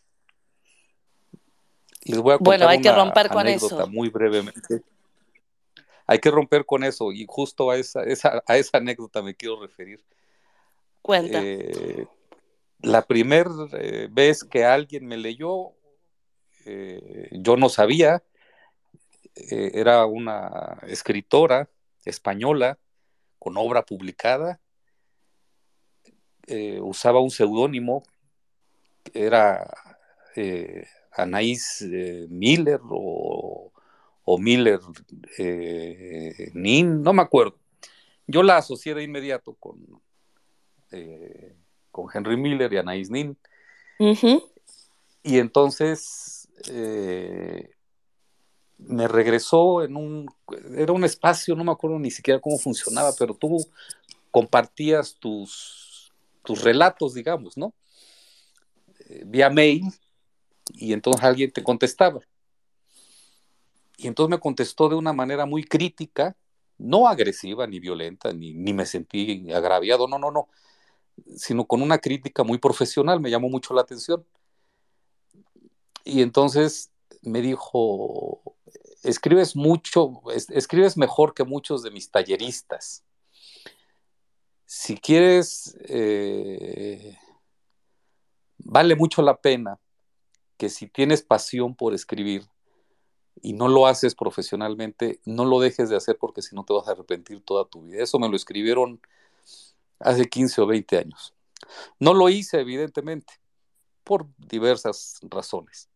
Les 2.04 2.18
voy 2.18 2.32
a 2.32 2.38
contar 2.38 2.46
bueno, 2.46 2.70
hay 2.70 2.78
una 2.78 2.90
que 2.90 2.96
romper 2.96 3.28
con 3.28 3.40
anécdota 3.40 3.76
eso. 3.76 3.88
muy 3.88 4.08
brevemente. 4.08 4.82
Hay 6.08 6.20
que 6.20 6.32
romper 6.32 6.66
con 6.66 6.86
eso 6.86 7.12
y 7.12 7.26
justo 7.28 7.72
a 7.72 7.76
esa, 7.76 8.04
a 8.48 8.56
esa 8.56 8.78
anécdota 8.78 9.22
me 9.22 9.36
quiero 9.36 9.62
referir. 9.62 10.02
Cuenta. 11.02 11.42
Eh, 11.44 12.08
la 12.80 13.02
primera 13.06 13.52
eh, 13.74 14.08
vez 14.10 14.46
que 14.46 14.64
alguien 14.64 15.06
me 15.08 15.18
leyó, 15.18 15.74
eh, 16.66 17.30
yo 17.32 17.58
no 17.58 17.70
sabía, 17.70 18.24
era 19.34 20.06
una 20.06 20.78
escritora 20.88 21.70
española 22.06 22.78
con 23.40 23.58
obra 23.58 23.84
publicada, 23.84 24.60
usaba 26.82 27.22
un 27.22 27.32
seudónimo, 27.32 28.04
era 29.14 29.74
Anaís 31.14 31.82
Miller 32.30 32.82
o, 32.90 33.72
o 34.26 34.38
Miller 34.38 34.80
Nin, 36.54 37.02
no 37.02 37.14
me 37.14 37.22
acuerdo. 37.22 37.58
Yo 38.28 38.44
la 38.44 38.58
asocié 38.58 38.94
de 38.96 39.04
inmediato 39.04 39.54
con, 39.56 39.78
eh, 40.92 41.56
con 41.92 42.08
Henry 42.14 42.38
Miller 42.38 42.72
y 42.72 42.78
Anaïs 42.78 43.10
Nin. 43.10 43.38
Y 45.24 45.38
entonces 45.38 46.41
eh, 46.70 47.76
me 48.78 49.08
regresó 49.08 49.84
en 49.84 49.96
un, 49.96 50.28
era 50.76 50.92
un 50.92 51.04
espacio, 51.04 51.56
no 51.56 51.64
me 51.64 51.72
acuerdo 51.72 52.00
ni 52.00 52.12
siquiera 52.12 52.40
cómo 52.40 52.58
funcionaba, 52.58 53.12
pero 53.18 53.36
tú 53.36 53.58
compartías 54.32 55.16
tus, 55.20 56.12
tus 56.44 56.64
relatos, 56.64 57.14
digamos, 57.14 57.58
¿no? 57.58 57.74
Eh, 59.10 59.24
vía 59.26 59.50
mail 59.50 59.84
y 60.74 60.94
entonces 60.94 61.24
alguien 61.24 61.52
te 61.52 61.64
contestaba. 61.64 62.22
Y 63.98 64.08
entonces 64.08 64.32
me 64.32 64.40
contestó 64.40 64.90
de 64.90 64.96
una 64.96 65.14
manera 65.14 65.46
muy 65.46 65.64
crítica, 65.64 66.36
no 66.78 67.08
agresiva 67.08 67.68
ni 67.68 67.80
violenta, 67.80 68.34
ni, 68.34 68.54
ni 68.54 68.74
me 68.74 68.86
sentí 68.86 69.52
agraviado, 69.52 70.08
no, 70.08 70.18
no, 70.18 70.32
no 70.32 70.48
sino 71.36 71.66
con 71.66 71.82
una 71.82 71.98
crítica 71.98 72.44
muy 72.44 72.58
profesional, 72.58 73.20
me 73.20 73.30
llamó 73.30 73.50
mucho 73.50 73.74
la 73.74 73.82
atención. 73.82 74.26
Y 76.04 76.22
entonces 76.22 76.92
me 77.22 77.42
dijo, 77.42 78.42
escribes 79.04 79.56
mucho, 79.56 80.22
escribes 80.50 80.98
mejor 80.98 81.34
que 81.34 81.44
muchos 81.44 81.84
de 81.84 81.92
mis 81.92 82.10
talleristas. 82.12 83.04
Si 84.66 84.98
quieres, 84.98 85.78
eh, 85.82 87.18
vale 88.58 88.96
mucho 88.96 89.22
la 89.22 89.42
pena 89.42 89.80
que 90.58 90.70
si 90.70 90.88
tienes 90.88 91.24
pasión 91.24 91.76
por 91.76 91.94
escribir 91.94 92.48
y 93.42 93.54
no 93.54 93.68
lo 93.68 93.88
haces 93.88 94.16
profesionalmente, 94.16 95.20
no 95.26 95.46
lo 95.46 95.60
dejes 95.60 95.90
de 95.90 95.96
hacer 95.96 96.18
porque 96.18 96.42
si 96.42 96.56
no 96.56 96.64
te 96.64 96.74
vas 96.74 96.88
a 96.88 96.92
arrepentir 96.92 97.42
toda 97.44 97.66
tu 97.66 97.84
vida. 97.84 98.04
Eso 98.04 98.20
me 98.20 98.30
lo 98.30 98.36
escribieron 98.36 99.02
hace 100.00 100.30
15 100.30 100.62
o 100.62 100.68
20 100.68 100.98
años. 100.98 101.34
No 102.00 102.14
lo 102.14 102.30
hice, 102.30 102.60
evidentemente, 102.60 103.34
por 104.04 104.28
diversas 104.38 105.20
razones. 105.24 105.91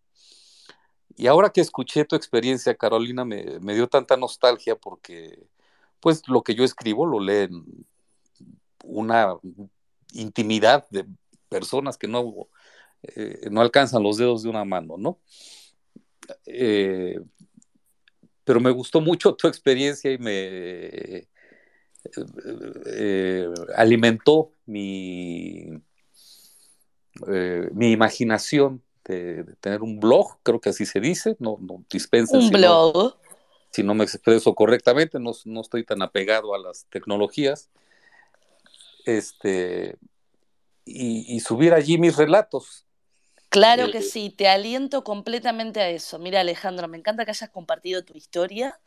Y 1.17 1.27
ahora 1.27 1.49
que 1.49 1.61
escuché 1.61 2.03
tu 2.05 2.15
experiencia, 2.15 2.75
Carolina, 2.75 3.23
me, 3.23 3.73
dio 3.73 3.87
tanta 3.87 4.17
nostalgia 4.17 4.75
porque, 4.75 5.47
pues, 5.99 6.27
lo 6.27 6.43
que 6.43 6.55
yo 6.55 6.63
escribo 6.63 7.05
lo 7.05 7.19
leen 7.19 7.63
una 8.83 9.35
intimidad 10.13 10.87
de 10.89 11.05
personas 11.47 11.97
que 11.97 12.07
no, 12.07 12.47
eh, 13.03 13.47
no 13.49 13.61
alcanzan 13.61 14.03
los 14.03 14.17
dedos 14.17 14.43
de 14.43 14.49
una 14.49 14.65
mano, 14.65 14.97
¿no? 14.97 15.19
Eh, 16.45 17.19
pero 18.43 18.59
me 18.59 18.71
gustó 18.71 18.99
mucho 18.99 19.35
tu 19.35 19.47
experiencia 19.47 20.11
y 20.11 20.17
me, 20.17 21.27
eh, 22.87 23.53
alimentó 23.75 24.51
mi, 24.65 25.81
mi 27.71 27.91
imaginación 27.91 28.84
de, 29.05 29.43
tener 29.59 29.81
un 29.81 29.99
blog, 29.99 30.37
creo 30.43 30.59
que 30.59 30.69
así 30.69 30.85
se 30.85 30.99
dice, 30.99 31.35
no, 31.39 31.57
no 31.61 31.83
dispensen. 31.89 32.39
Un 32.39 32.49
blog. 32.49 33.17
si 33.71 33.83
no 33.83 33.93
me 33.93 34.03
expreso 34.03 34.53
correctamente, 34.55 35.19
no, 35.19 35.31
no, 35.45 35.61
estoy 35.61 35.83
tan 35.83 36.01
apegado 36.01 36.53
a 36.53 36.59
las 36.59 36.85
tecnologías. 36.89 37.69
Este, 39.05 39.97
y, 40.85 41.39
subir 41.39 41.73
allí 41.73 41.97
mis 41.97 42.15
relatos. 42.15 42.85
Claro 43.49 43.91
que 43.91 43.99
eh, 43.99 44.03
sí, 44.03 44.29
te 44.29 44.47
aliento 44.47 45.03
completamente 45.03 45.79
a 45.79 45.89
eso. 45.89 46.19
Mira, 46.19 46.41
Alejandro, 46.41 46.87
me 46.87 46.97
encanta 46.97 47.25
que 47.25 47.31
hayas 47.31 47.49
compartido 47.49 48.03
tu 48.03 48.13
historia 48.15 48.79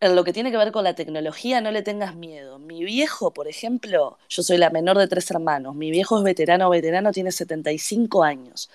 en 0.00 0.16
lo 0.16 0.24
que 0.24 0.32
tiene 0.32 0.50
que 0.50 0.56
ver 0.56 0.72
con 0.72 0.84
la 0.84 0.94
tecnología, 0.94 1.60
no 1.60 1.70
le 1.70 1.82
tengas 1.82 2.14
miedo. 2.14 2.58
Mi 2.58 2.84
viejo, 2.84 3.32
por 3.32 3.48
ejemplo, 3.48 4.18
yo 4.28 4.42
soy 4.42 4.56
la 4.58 4.70
menor 4.70 4.98
de 4.98 5.08
tres 5.08 5.30
hermanos, 5.30 5.74
mi 5.74 5.90
viejo 5.90 6.18
es 6.18 6.24
veterano, 6.24 6.70
veterano, 6.70 7.12
tiene 7.12 7.32
75 7.32 8.22
años. 8.22 8.70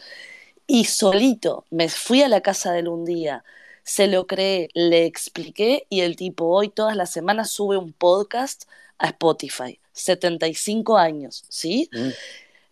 Y 0.67 0.85
solito 0.85 1.65
me 1.71 1.89
fui 1.89 2.21
a 2.21 2.27
la 2.27 2.41
casa 2.41 2.71
de 2.71 2.79
él 2.79 2.87
un 2.89 3.05
día, 3.05 3.43
se 3.83 4.07
lo 4.07 4.27
creé, 4.27 4.69
le 4.73 5.05
expliqué 5.05 5.87
y 5.89 6.01
el 6.01 6.15
tipo 6.15 6.45
hoy 6.45 6.69
todas 6.69 6.95
las 6.95 7.09
semanas 7.09 7.49
sube 7.49 7.77
un 7.77 7.91
podcast 7.91 8.65
a 8.99 9.07
Spotify. 9.07 9.79
75 9.93 10.97
años, 10.97 11.43
¿sí? 11.49 11.89
Mm. 11.91 12.09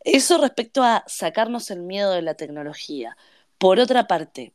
Eso 0.02 0.38
respecto 0.38 0.84
a 0.84 1.04
sacarnos 1.08 1.72
el 1.72 1.82
miedo 1.82 2.12
de 2.12 2.22
la 2.22 2.36
tecnología. 2.36 3.18
Por 3.58 3.80
otra 3.80 4.08
parte, 4.08 4.54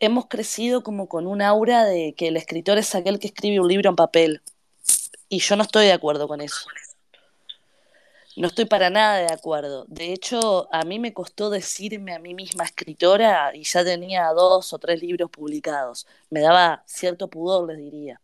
hemos 0.00 0.26
crecido 0.26 0.82
como 0.82 1.08
con 1.08 1.26
un 1.26 1.42
aura 1.42 1.84
de 1.84 2.14
que 2.14 2.28
el 2.28 2.36
escritor 2.36 2.78
es 2.78 2.94
aquel 2.94 3.18
que 3.18 3.28
escribe 3.28 3.60
un 3.60 3.68
libro 3.68 3.90
en 3.90 3.96
papel. 3.96 4.42
Y 5.28 5.38
yo 5.38 5.54
no 5.56 5.62
estoy 5.62 5.86
de 5.86 5.92
acuerdo 5.92 6.26
con 6.26 6.40
eso. 6.40 6.66
No 8.36 8.48
estoy 8.48 8.64
para 8.64 8.90
nada 8.90 9.18
de 9.18 9.32
acuerdo. 9.32 9.84
De 9.86 10.12
hecho, 10.12 10.72
a 10.72 10.84
mí 10.84 10.98
me 10.98 11.12
costó 11.12 11.50
decirme 11.50 12.14
a 12.14 12.18
mí 12.18 12.32
misma 12.32 12.64
escritora 12.64 13.52
y 13.54 13.64
ya 13.64 13.84
tenía 13.84 14.28
dos 14.28 14.72
o 14.72 14.78
tres 14.78 15.02
libros 15.02 15.30
publicados. 15.30 16.06
Me 16.30 16.40
daba 16.40 16.82
cierto 16.86 17.28
pudor, 17.28 17.68
les 17.68 17.78
diría. 17.78 18.20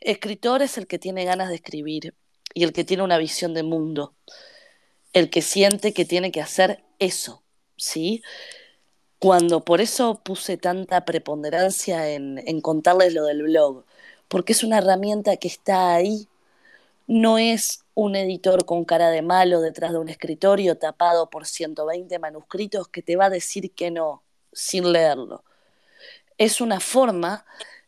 Escritor 0.00 0.62
es 0.62 0.78
el 0.78 0.86
que 0.86 0.98
tiene 0.98 1.24
ganas 1.24 1.50
de 1.50 1.56
escribir 1.56 2.14
y 2.54 2.64
el 2.64 2.72
que 2.72 2.84
tiene 2.84 3.02
una 3.02 3.18
visión 3.18 3.52
de 3.52 3.62
mundo. 3.62 4.14
El 5.12 5.28
que 5.28 5.42
siente 5.42 5.92
que 5.92 6.04
tiene 6.04 6.32
que 6.32 6.40
hacer 6.40 6.82
eso, 6.98 7.42
¿sí? 7.76 8.22
Cuando 9.26 9.64
por 9.64 9.80
eso 9.80 10.20
puse 10.22 10.56
tanta 10.56 11.04
preponderancia 11.04 12.10
en, 12.10 12.60
contarles 12.60 13.12
lo 13.12 13.24
del 13.24 13.42
blog, 13.42 13.84
porque 14.28 14.52
es 14.52 14.62
una 14.62 14.78
herramienta 14.78 15.36
que 15.36 15.48
está 15.48 15.94
ahí, 15.94 16.28
no 17.08 17.36
es 17.36 17.84
un 17.94 18.14
editor 18.14 18.64
con 18.64 18.84
cara 18.84 19.10
de 19.10 19.22
malo 19.22 19.60
detrás 19.62 19.90
de 19.90 19.98
un 19.98 20.08
escritorio 20.08 20.78
tapado 20.78 21.28
por 21.28 21.44
120 21.44 22.20
manuscritos 22.20 22.86
que 22.86 23.02
te 23.02 23.16
va 23.16 23.24
a 23.24 23.30
decir 23.30 23.72
que 23.72 23.90
no 23.90 24.22
sin 24.52 24.92
leerlo. 24.92 25.42
Es 26.38 26.60
una 26.60 26.78
forma 26.78 27.44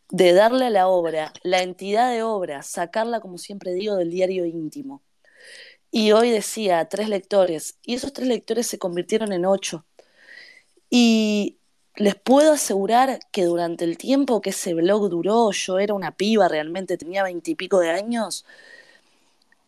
de 0.09 0.33
darle 0.33 0.65
a 0.65 0.69
la 0.71 0.89
obra 0.89 1.31
la 1.43 1.61
entidad 1.61 2.11
de 2.11 2.21
obra, 2.21 2.63
sacarla, 2.63 3.21
como 3.21 3.37
siempre 3.37 3.71
digo, 3.71 3.95
del 3.95 4.11
diario 4.11 4.45
íntimo. 4.45 5.01
Y 5.89 6.11
hoy 6.11 6.31
decía 6.31 6.83
tres 6.89 7.07
lectores, 7.07 7.77
y 7.81 7.95
esos 7.95 8.11
tres 8.11 8.27
lectores 8.27 8.67
se 8.67 8.77
convirtieron 8.77 9.31
en 9.31 9.45
ocho. 9.45 9.85
Y 10.89 11.57
les 11.95 12.15
puedo 12.15 12.53
asegurar 12.53 13.19
que 13.31 13.43
durante 13.43 13.85
el 13.85 13.97
tiempo 13.97 14.41
que 14.41 14.51
ese 14.51 14.73
blog 14.73 15.09
duró, 15.09 15.51
yo 15.51 15.79
era 15.79 15.93
una 15.93 16.15
piba 16.15 16.47
realmente, 16.47 16.97
tenía 16.97 17.23
veintipico 17.23 17.79
de 17.79 17.91
años, 17.91 18.45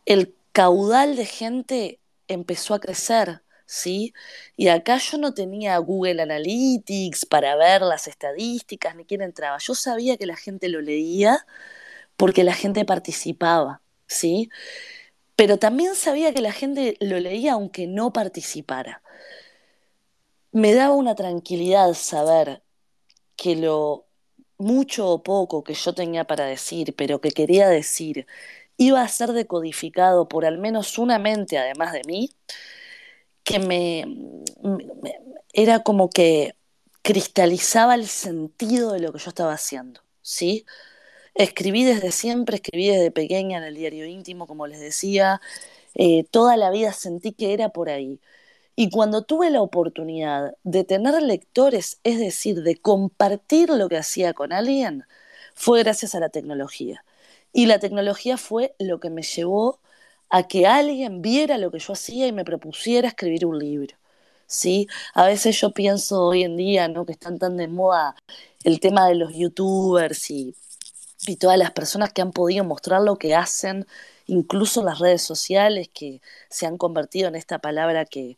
el 0.06 0.34
caudal 0.52 1.16
de 1.16 1.26
gente 1.26 2.00
empezó 2.28 2.74
a 2.74 2.80
crecer, 2.80 3.42
¿sí? 3.66 4.14
Y 4.56 4.68
acá 4.68 4.98
yo 4.98 5.18
no 5.18 5.34
tenía 5.34 5.76
Google 5.78 6.22
Analytics 6.22 7.26
para 7.26 7.56
ver 7.56 7.82
las 7.82 8.08
estadísticas 8.08 8.96
ni 8.96 9.04
quién 9.04 9.22
entraba. 9.22 9.58
Yo 9.58 9.74
sabía 9.74 10.16
que 10.16 10.26
la 10.26 10.36
gente 10.36 10.68
lo 10.68 10.80
leía 10.80 11.46
porque 12.16 12.44
la 12.44 12.54
gente 12.54 12.84
participaba, 12.84 13.82
¿sí? 14.06 14.50
Pero 15.36 15.58
también 15.58 15.94
sabía 15.94 16.32
que 16.34 16.40
la 16.40 16.52
gente 16.52 16.96
lo 17.00 17.18
leía 17.20 17.54
aunque 17.54 17.86
no 17.86 18.12
participara. 18.12 19.02
Me 20.52 20.74
daba 20.74 20.94
una 20.94 21.14
tranquilidad 21.14 21.94
saber 21.94 22.62
que 23.36 23.56
lo 23.56 24.06
mucho 24.58 25.08
o 25.10 25.22
poco 25.22 25.64
que 25.64 25.74
yo 25.74 25.94
tenía 25.94 26.24
para 26.26 26.46
decir, 26.46 26.94
pero 26.96 27.20
que 27.20 27.30
quería 27.32 27.68
decir, 27.68 28.26
iba 28.78 29.02
a 29.02 29.08
ser 29.08 29.32
decodificado 29.32 30.28
por 30.28 30.46
al 30.46 30.58
menos 30.58 30.98
una 30.98 31.18
mente, 31.18 31.58
además 31.58 31.92
de 31.92 32.02
mí, 32.06 32.30
que 33.44 33.58
me, 33.58 34.04
era 35.52 35.82
como 35.82 36.10
que 36.10 36.54
cristalizaba 37.02 37.94
el 37.94 38.06
sentido 38.06 38.92
de 38.92 39.00
lo 39.00 39.12
que 39.12 39.18
yo 39.18 39.28
estaba 39.30 39.52
haciendo, 39.54 40.00
¿sí? 40.22 40.64
Escribí 41.34 41.84
desde 41.84 42.12
siempre, 42.12 42.56
escribí 42.56 42.88
desde 42.88 43.10
pequeña 43.10 43.58
en 43.58 43.64
el 43.64 43.76
diario 43.76 44.06
íntimo, 44.06 44.46
como 44.46 44.66
les 44.66 44.80
decía, 44.80 45.40
eh, 45.94 46.24
toda 46.30 46.56
la 46.56 46.70
vida 46.70 46.92
sentí 46.92 47.32
que 47.32 47.54
era 47.54 47.70
por 47.70 47.90
ahí. 47.90 48.20
Y 48.76 48.90
cuando 48.90 49.22
tuve 49.22 49.50
la 49.50 49.62
oportunidad 49.62 50.54
de 50.64 50.84
tener 50.84 51.22
lectores, 51.22 52.00
es 52.04 52.18
decir, 52.18 52.62
de 52.62 52.76
compartir 52.76 53.68
lo 53.70 53.88
que 53.88 53.98
hacía 53.98 54.32
con 54.34 54.52
alguien, 54.52 55.04
fue 55.54 55.82
gracias 55.82 56.14
a 56.14 56.20
la 56.20 56.30
tecnología. 56.30 57.04
Y 57.52 57.66
la 57.66 57.78
tecnología 57.78 58.38
fue 58.38 58.74
lo 58.78 59.00
que 59.00 59.10
me 59.10 59.22
llevó 59.22 59.80
a 60.30 60.44
que 60.48 60.66
alguien 60.66 61.22
viera 61.22 61.58
lo 61.58 61.70
que 61.70 61.78
yo 61.78 61.92
hacía 61.92 62.26
y 62.26 62.32
me 62.32 62.44
propusiera 62.44 63.08
escribir 63.08 63.46
un 63.46 63.58
libro. 63.58 63.96
¿sí? 64.46 64.88
A 65.14 65.26
veces 65.26 65.60
yo 65.60 65.72
pienso 65.72 66.22
hoy 66.26 66.44
en 66.44 66.56
día 66.56 66.88
¿no? 66.88 67.06
que 67.06 67.12
están 67.12 67.38
tan 67.38 67.56
de 67.56 67.68
moda 67.68 68.16
el 68.64 68.80
tema 68.80 69.08
de 69.08 69.16
los 69.16 69.34
youtubers 69.34 70.30
y, 70.30 70.54
y 71.26 71.36
todas 71.36 71.58
las 71.58 71.70
personas 71.72 72.12
que 72.12 72.22
han 72.22 72.32
podido 72.32 72.64
mostrar 72.64 73.02
lo 73.02 73.16
que 73.16 73.34
hacen, 73.34 73.86
incluso 74.26 74.82
las 74.82 74.98
redes 74.98 75.22
sociales 75.22 75.88
que 75.92 76.20
se 76.50 76.66
han 76.66 76.78
convertido 76.78 77.28
en 77.28 77.36
esta 77.36 77.58
palabra 77.58 78.04
que, 78.04 78.36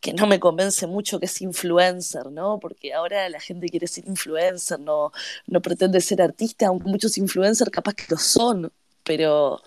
que 0.00 0.12
no 0.14 0.26
me 0.26 0.40
convence 0.40 0.86
mucho 0.86 1.20
que 1.20 1.26
es 1.26 1.42
influencer, 1.42 2.26
¿no? 2.30 2.58
Porque 2.60 2.94
ahora 2.94 3.28
la 3.28 3.40
gente 3.40 3.68
quiere 3.68 3.86
ser 3.86 4.06
influencer, 4.06 4.80
no, 4.80 5.12
no 5.46 5.60
pretende 5.62 6.00
ser 6.00 6.22
artista, 6.22 6.68
aunque 6.68 6.88
muchos 6.88 7.18
influencers 7.18 7.70
capaz 7.70 7.94
que 7.94 8.04
lo 8.10 8.18
son, 8.18 8.72
pero 9.04 9.60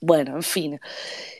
bueno, 0.00 0.36
en 0.36 0.42
fin. 0.42 0.80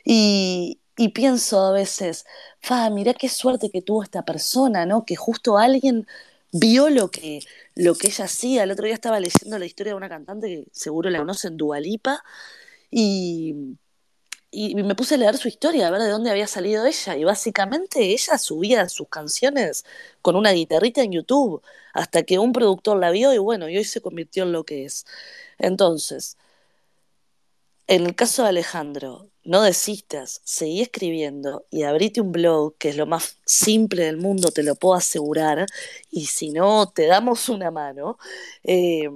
Y, 0.05 0.79
y 0.97 1.09
pienso 1.09 1.61
a 1.61 1.71
veces, 1.71 2.25
fa, 2.59 2.89
mira 2.89 3.13
qué 3.13 3.29
suerte 3.29 3.69
que 3.69 3.81
tuvo 3.81 4.03
esta 4.03 4.23
persona, 4.25 4.85
¿no? 4.85 5.05
Que 5.05 5.15
justo 5.15 5.57
alguien 5.57 6.07
vio 6.51 6.89
lo 6.89 7.11
que, 7.11 7.39
lo 7.77 7.95
que 7.95 8.07
ella 8.07 8.25
hacía. 8.25 8.63
El 8.63 8.71
otro 8.71 8.85
día 8.85 8.95
estaba 8.95 9.19
leyendo 9.19 9.59
la 9.59 9.65
historia 9.65 9.93
de 9.93 9.97
una 9.97 10.09
cantante 10.09 10.47
que 10.47 10.67
seguro 10.71 11.09
la 11.09 11.19
conocen, 11.19 11.57
Dualipa, 11.57 12.23
y 12.91 13.77
y 14.49 14.75
me 14.75 14.95
puse 14.95 15.15
a 15.15 15.17
leer 15.17 15.37
su 15.37 15.47
historia, 15.47 15.87
a 15.87 15.91
ver 15.91 16.01
de 16.01 16.09
dónde 16.09 16.31
había 16.31 16.47
salido 16.47 16.85
ella. 16.85 17.15
Y 17.17 17.23
básicamente 17.23 18.01
ella 18.01 18.37
subía 18.37 18.87
sus 18.89 19.07
canciones 19.09 19.85
con 20.21 20.35
una 20.35 20.51
guitarrita 20.51 21.01
en 21.03 21.11
YouTube, 21.11 21.61
hasta 21.93 22.23
que 22.23 22.39
un 22.39 22.53
productor 22.53 22.97
la 22.97 23.11
vio 23.11 23.33
y 23.33 23.37
bueno, 23.39 23.69
y 23.69 23.77
hoy 23.77 23.83
se 23.83 24.01
convirtió 24.01 24.43
en 24.43 24.53
lo 24.53 24.63
que 24.65 24.85
es. 24.85 25.05
Entonces, 25.59 26.37
en 27.87 28.05
el 28.05 28.15
caso 28.15 28.43
de 28.43 28.49
Alejandro, 28.49 29.29
no 29.47 29.61
desistas, 29.61 30.41
seguí 30.43 30.81
escribiendo 30.81 31.65
y 31.71 31.83
abrite 31.83 32.21
un 32.21 32.33
blog, 32.33 32.77
que 32.77 32.89
es 32.89 32.97
lo 32.97 33.05
más 33.05 33.37
simple 33.45 34.03
del 34.03 34.17
mundo, 34.17 34.51
te 34.51 34.61
lo 34.61 34.75
puedo 34.75 34.95
asegurar, 34.95 35.65
y 36.11 36.25
si 36.27 36.49
no, 36.51 36.89
te 36.89 37.07
damos 37.07 37.47
una 37.49 37.71
mano, 37.71 38.17
eh, 38.63 39.09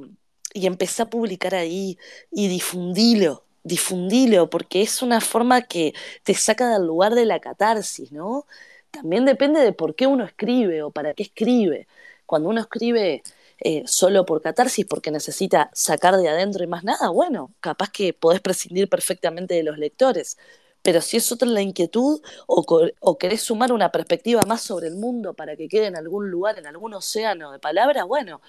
y 0.54 0.68
empecé 0.68 1.04
a 1.04 1.10
publicar 1.10 1.54
ahí 1.56 1.98
y 2.32 2.48
difundilo, 2.48 3.44
difundilo, 3.64 4.50
porque 4.50 4.82
es 4.82 5.02
una 5.02 5.22
forma 5.22 5.64
que 5.64 5.94
te 6.24 6.34
saca 6.34 6.70
del 6.72 6.88
lugar 6.88 7.14
de 7.16 7.26
la 7.26 7.40
catarsis, 7.42 8.12
¿no? 8.14 8.48
También 8.92 9.26
depende 9.26 9.62
de 9.62 9.74
por 9.74 9.96
qué 9.96 10.08
uno 10.08 10.26
escribe 10.26 10.84
o 10.84 10.92
para 10.92 11.14
qué 11.14 11.24
escribe. 11.24 11.88
Cuando 12.26 12.50
uno 12.50 12.62
escribe 12.62 13.24
eh, 13.62 13.84
solo 13.86 14.26
por 14.26 14.42
catarsis, 14.42 14.86
porque 14.86 15.12
necesita 15.12 15.70
sacar 15.74 16.18
de 16.18 16.28
adentro 16.30 16.64
y 16.64 16.68
más 16.68 16.84
nada, 16.84 17.10
bueno, 17.10 17.54
capaz 17.60 17.92
que 17.92 18.14
podés 18.14 18.42
prescindir 18.42 18.90
perfectamente 18.90 19.54
de 19.54 19.64
los 19.64 19.78
lectores. 19.78 20.38
Pero 20.82 21.00
si 21.02 21.18
es 21.18 21.32
otra 21.32 21.48
la 21.48 21.62
inquietud 21.62 22.22
o, 22.48 22.66
o 23.00 23.18
querés 23.18 23.42
sumar 23.44 23.72
una 23.72 23.92
perspectiva 23.92 24.42
más 24.48 24.62
sobre 24.62 24.88
el 24.88 24.96
mundo 24.96 25.36
para 25.36 25.56
que 25.56 25.68
quede 25.68 25.86
en 25.88 25.96
algún 25.96 26.32
lugar, 26.32 26.58
en 26.58 26.66
algún 26.66 26.94
océano 26.96 27.52
de 27.52 27.60
palabras, 27.60 28.06
bueno, 28.08 28.42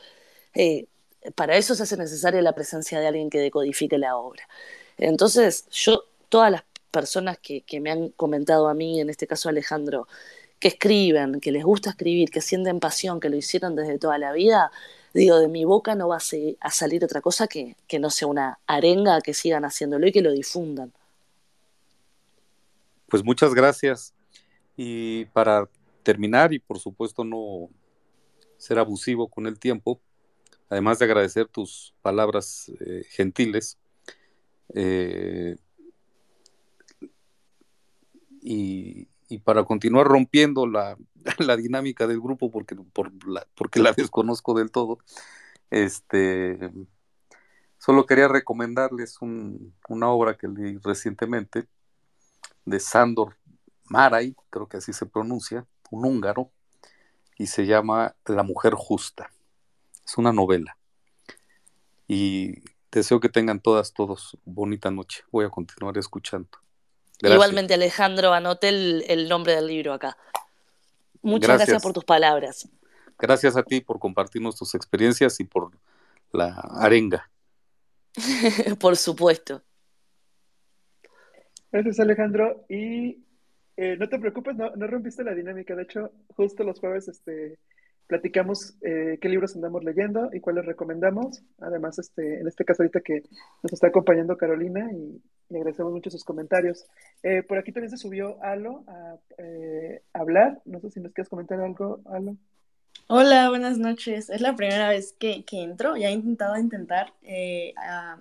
eh, 0.55 0.87
para 1.35 1.57
eso 1.57 1.75
se 1.75 1.83
hace 1.85 1.97
necesaria 1.97 2.43
la 2.43 2.55
presencia 2.55 2.99
de 3.01 3.07
alguien 3.07 3.31
que 3.31 3.39
decodifique 3.39 3.99
la 3.99 4.17
obra. 4.17 4.49
Entonces, 4.99 5.67
yo, 5.71 6.05
todas 6.29 6.51
las 6.51 6.65
personas 6.91 7.39
que, 7.39 7.65
me 7.81 7.91
han 7.91 8.11
comentado 8.11 8.69
a 8.69 8.75
mí, 8.75 9.01
en 9.01 9.11
este 9.11 9.27
caso 9.27 9.49
Alejandro, 9.49 10.09
que 10.59 10.69
escriben, 10.69 11.41
que 11.41 11.53
les 11.53 11.65
gusta 11.65 11.91
escribir, 11.91 12.31
que 12.31 12.41
sienten 12.41 12.81
pasión, 12.81 13.21
que 13.21 13.29
lo 13.29 13.37
hicieron 13.37 13.75
desde 13.77 13.99
toda 13.99 14.19
la 14.19 14.33
vida, 14.33 14.71
digo, 15.15 15.39
de 15.39 15.49
mi 15.49 15.65
boca 15.65 15.95
no 15.95 16.09
va 16.09 16.17
a, 16.17 16.71
salir 16.71 17.05
otra 17.05 17.21
cosa 17.21 17.47
que, 17.47 17.77
que, 17.87 17.99
no 17.99 18.11
sea 18.11 18.29
una 18.29 18.59
arenga, 18.67 19.21
que 19.21 19.35
sigan 19.35 19.65
haciéndolo 19.65 20.07
y 20.07 20.13
que 20.13 20.23
lo 20.23 20.33
difundan. 20.33 20.93
Pues 23.09 23.25
muchas 23.25 23.55
gracias. 23.55 24.15
Y 24.77 25.27
para 25.27 25.69
terminar, 26.03 26.53
y 26.53 26.59
por 26.59 26.79
supuesto 26.79 27.25
no 27.25 27.69
ser 28.57 28.79
abusivo 28.79 29.29
con 29.29 29.47
el 29.47 29.59
tiempo, 29.59 30.01
además 30.69 30.99
de 30.99 31.05
agradecer 31.05 31.47
tus 31.47 31.95
palabras 32.01 32.71
eh, 32.81 33.05
gentiles, 33.11 33.77
eh, 34.75 35.57
y, 38.41 39.09
para 39.45 39.65
continuar 39.65 40.07
rompiendo 40.07 40.67
la, 40.67 40.97
dinámica 41.57 42.07
del 42.07 42.21
grupo, 42.21 42.51
porque, 42.51 42.77
la, 43.27 43.47
porque 43.55 43.81
la 43.81 43.93
desconozco 43.93 44.55
del 44.55 44.71
todo, 44.71 44.99
este, 45.71 46.59
solo 47.79 48.07
quería 48.07 48.29
recomendarles 48.29 49.19
una 49.21 50.09
obra 50.09 50.37
que 50.37 50.49
leí 50.49 50.79
recientemente 50.83 51.67
de 52.65 52.81
Sándor 52.81 53.37
Maray, 53.85 54.37
creo 54.51 54.69
que 54.69 54.79
así 54.79 54.93
se 54.93 55.07
pronuncia, 55.07 55.67
un 55.91 56.05
húngaro, 56.05 56.51
y 57.39 57.47
se 57.47 57.67
llama 57.67 58.15
La 58.27 58.43
Mujer 58.43 58.75
Justa. 58.75 59.31
Es 60.07 60.17
una 60.17 60.33
novela. 60.33 60.77
Y 62.07 62.63
Deseo 62.93 63.21
que 63.21 63.31
tengan 63.31 63.59
todas, 63.59 63.95
todos 63.95 64.37
bonita 64.45 64.91
noche. 64.91 65.25
Voy 65.33 65.47
a 65.47 65.49
continuar 65.49 65.97
escuchando. 65.97 66.51
Igualmente, 67.21 67.73
Alejandro, 67.73 68.35
anote 68.35 68.69
el, 68.69 69.29
nombre 69.31 69.55
del 69.55 69.67
libro 69.67 69.95
acá. 69.95 70.19
Muchas 71.23 71.57
gracias. 71.57 71.83
por 71.83 71.93
tus 71.93 72.05
palabras. 72.05 72.69
Gracias 73.19 73.57
a 73.57 73.63
ti 73.63 73.81
por 73.81 73.99
compartirnos 73.99 74.57
tus 74.57 74.75
experiencias 74.75 75.39
y 75.41 75.45
por 75.45 75.71
la 76.33 76.55
arenga. 76.81 77.31
por 78.81 78.97
supuesto. 78.97 79.63
Gracias, 81.71 82.01
Alejandro. 82.01 82.65
Y 82.69 83.25
eh, 83.77 83.97
no 83.99 84.09
te 84.09 84.19
preocupes, 84.19 84.57
no, 84.57 84.75
no, 84.77 84.87
rompiste 84.87 85.25
la 85.25 85.35
dinámica. 85.35 85.75
De 85.75 85.85
hecho, 85.85 86.13
justo 86.37 86.65
los 86.65 86.79
jueves 86.81 87.09
este, 87.09 87.59
platicamos 88.07 88.77
eh, 88.83 89.19
qué 89.21 89.29
libros 89.29 89.55
andamos 89.55 89.83
leyendo 89.85 90.29
y 90.33 90.41
cuáles 90.41 90.67
recomendamos. 90.67 91.43
Además, 91.61 91.99
este, 91.99 92.41
en 92.41 92.47
este 92.47 92.65
caso 92.65 92.83
ahorita 92.83 93.01
que 93.01 93.23
nos 93.63 93.73
está 93.73 93.87
acompañando 93.87 94.37
Carolina 94.37 94.91
y, 94.93 95.23
le 95.53 95.59
agradecemos 95.59 95.93
mucho 95.93 96.11
sus 96.11 96.25
comentarios. 96.25 96.87
Eh, 97.23 97.43
por 97.43 97.59
aquí 97.59 97.73
también 97.73 97.91
se 97.91 97.97
subió 97.97 98.43
Alo 98.43 98.85
a, 98.89 99.17
eh, 99.39 100.03
hablar. 100.13 100.61
No 100.65 100.81
sé 100.81 100.91
si 100.91 101.01
nos 101.01 101.13
quieres 101.13 101.29
comentar 101.29 101.61
algo, 101.61 102.01
Alo. 102.07 102.37
Hola, 103.07 103.49
buenas 103.51 103.79
noches. 103.79 104.31
Es 104.31 104.41
la 104.41 104.57
primera 104.57 104.89
vez 104.89 105.13
que, 105.13 105.45
que 105.45 105.63
entro. 105.63 105.97
Ya 105.97 106.09
he 106.09 106.13
intentado 106.13 106.57
intentar 106.57 107.13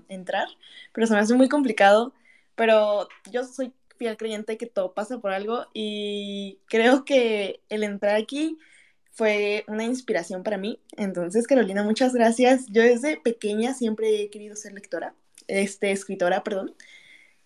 entrar, 0.10 0.48
pero 0.94 1.08
se 1.08 1.14
me 1.14 1.20
hace 1.20 1.34
muy 1.34 1.50
complicado. 1.50 2.14
Pero 2.56 3.08
yo 3.32 3.44
soy 3.44 3.74
fiel 3.98 4.18
creyente 4.18 4.58
que 4.58 4.66
todo 4.66 4.94
pasa 4.94 5.20
por 5.20 5.32
algo 5.32 5.68
y 5.74 6.60
creo 6.68 7.06
que 7.06 7.62
el 7.70 7.84
entrar 7.84 8.16
aquí 8.16 8.58
fue 9.12 9.64
una 9.68 9.84
inspiración 9.84 10.42
para 10.42 10.58
mí. 10.58 10.80
Entonces, 10.98 11.46
Carolina, 11.46 11.84
muchas 11.84 12.14
gracias. 12.14 12.66
Yo 12.68 12.82
desde 12.82 13.18
pequeña 13.18 13.76
siempre 13.76 14.22
he 14.22 14.30
querido 14.32 14.56
ser 14.56 14.74
lectora, 14.74 15.14
este, 15.48 15.92
escritora, 15.92 16.44
perdón. 16.44 16.74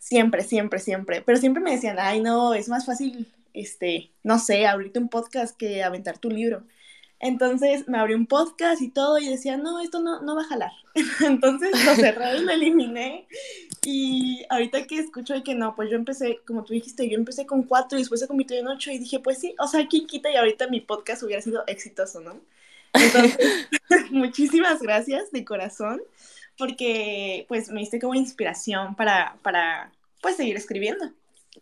Siempre, 0.05 0.43
siempre, 0.43 0.77
siempre. 0.77 1.23
Pero 1.23 1.39
siempre 1.39 1.63
me 1.63 1.71
decían, 1.71 1.97
ay, 1.99 2.21
no, 2.21 2.53
es 2.53 2.69
más 2.69 2.85
fácil, 2.85 3.25
este, 3.55 4.11
no 4.21 4.37
sé, 4.37 4.67
abrirte 4.67 4.99
un 4.99 5.09
podcast 5.09 5.57
que 5.57 5.81
aventar 5.81 6.19
tu 6.19 6.29
libro. 6.29 6.61
Entonces 7.19 7.87
me 7.87 7.97
abrí 7.97 8.13
un 8.13 8.27
podcast 8.27 8.83
y 8.83 8.91
todo 8.91 9.17
y 9.17 9.27
decía, 9.27 9.57
no, 9.57 9.79
esto 9.79 9.99
no, 10.01 10.21
no 10.21 10.35
va 10.35 10.43
a 10.43 10.47
jalar. 10.47 10.71
Entonces 11.25 11.71
lo 11.83 11.95
cerré 11.95 12.37
y 12.37 12.41
lo 12.41 12.51
eliminé. 12.51 13.27
Y 13.83 14.45
ahorita 14.51 14.85
que 14.85 14.99
escucho 14.99 15.35
y 15.35 15.41
que 15.41 15.55
no, 15.55 15.75
pues 15.75 15.89
yo 15.89 15.95
empecé, 15.95 16.39
como 16.45 16.63
tú 16.63 16.73
dijiste, 16.73 17.09
yo 17.09 17.17
empecé 17.17 17.47
con 17.47 17.63
cuatro 17.63 17.97
y 17.97 18.01
después 18.01 18.21
se 18.21 18.27
convirtió 18.27 18.59
en 18.59 18.67
ocho 18.67 18.91
y 18.91 18.99
dije, 18.99 19.19
pues 19.21 19.39
sí, 19.39 19.55
o 19.57 19.65
sea, 19.65 19.87
¿quién 19.87 20.05
quita? 20.05 20.29
Y 20.29 20.35
ahorita 20.35 20.67
mi 20.67 20.81
podcast 20.81 21.23
hubiera 21.23 21.41
sido 21.41 21.63
exitoso, 21.65 22.19
¿no? 22.21 22.39
Entonces, 22.93 23.39
muchísimas 24.11 24.83
gracias 24.83 25.31
de 25.31 25.43
corazón 25.43 25.99
porque 26.57 27.45
pues 27.47 27.69
me 27.69 27.81
diste 27.81 27.99
como 27.99 28.15
inspiración 28.15 28.95
para, 28.95 29.37
para 29.41 29.91
pues 30.25 30.37
seguir 30.37 30.57
escribiendo. 30.57 31.05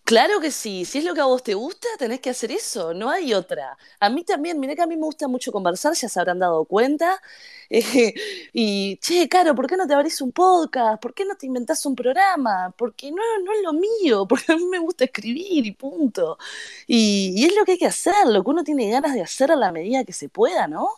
Claro 0.06 0.40
que 0.40 0.52
sí, 0.52 0.86
si 0.86 1.00
es 1.00 1.04
lo 1.04 1.14
que 1.14 1.20
a 1.20 1.26
vos 1.26 1.44
te 1.44 1.54
gusta, 1.54 1.86
tenés 2.00 2.22
que 2.22 2.30
hacer 2.30 2.50
eso, 2.54 2.94
no 2.94 3.10
hay 3.10 3.34
otra. 3.34 3.78
A 4.00 4.10
mí 4.10 4.24
también, 4.24 4.58
mirá 4.58 4.74
que 4.74 4.82
a 4.82 4.88
mí 4.88 4.96
me 4.96 5.04
gusta 5.04 5.28
mucho 5.28 5.52
conversar, 5.52 5.94
ya 5.96 6.08
se 6.08 6.18
habrán 6.20 6.40
dado 6.40 6.64
cuenta. 6.66 7.22
Eh, 7.76 8.14
y, 8.54 8.98
che, 8.98 9.28
Caro, 9.28 9.56
¿por 9.56 9.68
qué 9.68 9.76
no 9.78 9.88
te 9.88 9.96
abrís 9.96 10.22
un 10.22 10.32
podcast? 10.32 11.02
¿Por 11.02 11.14
qué 11.16 11.26
no 11.26 11.36
te 11.36 11.48
inventás 11.48 11.84
un 11.88 11.96
programa? 11.96 12.72
Porque 12.78 13.10
no, 13.12 13.22
no 13.44 13.52
es 13.52 13.64
lo 13.64 13.74
mío, 13.74 14.28
porque 14.30 14.52
a 14.52 14.58
mí 14.58 14.66
me 14.66 14.78
gusta 14.78 15.06
escribir 15.06 15.66
y 15.66 15.72
punto. 15.72 16.38
Y 16.86 17.44
es 17.46 17.56
lo 17.56 17.66
que 17.66 17.74
hay 17.74 17.78
que 17.80 17.88
hacer, 17.88 18.14
lo 18.28 18.44
que 18.44 18.50
uno 18.52 18.64
tiene 18.64 18.92
ganas 18.92 19.16
de 19.16 19.22
hacer 19.22 19.52
a 19.52 19.56
la 19.56 19.72
medida 19.72 20.04
que 20.04 20.14
se 20.14 20.30
pueda, 20.30 20.68
¿no? 20.68 20.90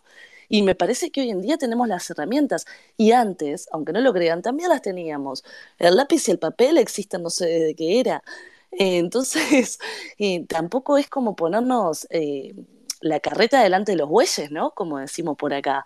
Y 0.50 0.64
me 0.64 0.76
parece 0.76 1.12
que 1.12 1.22
hoy 1.22 1.30
en 1.30 1.42
día 1.42 1.58
tenemos 1.58 1.88
las 1.88 2.10
herramientas. 2.10 2.66
Y 2.98 3.12
antes, 3.12 3.68
aunque 3.72 3.94
no 3.94 4.02
lo 4.02 4.14
crean, 4.14 4.42
también 4.42 4.70
las 4.70 4.82
teníamos. 4.82 5.44
El 5.78 5.96
lápiz 5.96 6.28
y 6.28 6.32
el 6.32 6.40
papel 6.40 6.78
existen 6.78 7.24
no 7.24 7.30
sé 7.30 7.46
desde 7.48 7.76
qué 7.76 8.00
era. 8.00 8.24
Eh, 8.72 8.98
entonces, 8.98 9.80
eh, 10.18 10.46
tampoco 10.48 10.98
es 10.98 11.10
como 11.10 11.36
ponernos 11.36 12.08
eh, 12.10 12.56
la 13.02 13.20
carreta 13.20 13.62
delante 13.64 13.94
de 13.94 13.98
los 13.98 14.10
bueyes, 14.10 14.52
¿no? 14.52 14.72
Como 14.72 15.00
decimos 15.00 15.38
por 15.38 15.54
acá. 15.54 15.86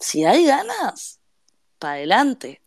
Si 0.00 0.24
hay 0.24 0.46
ganas, 0.46 1.20
para 1.78 1.94
adelante. 1.94 2.60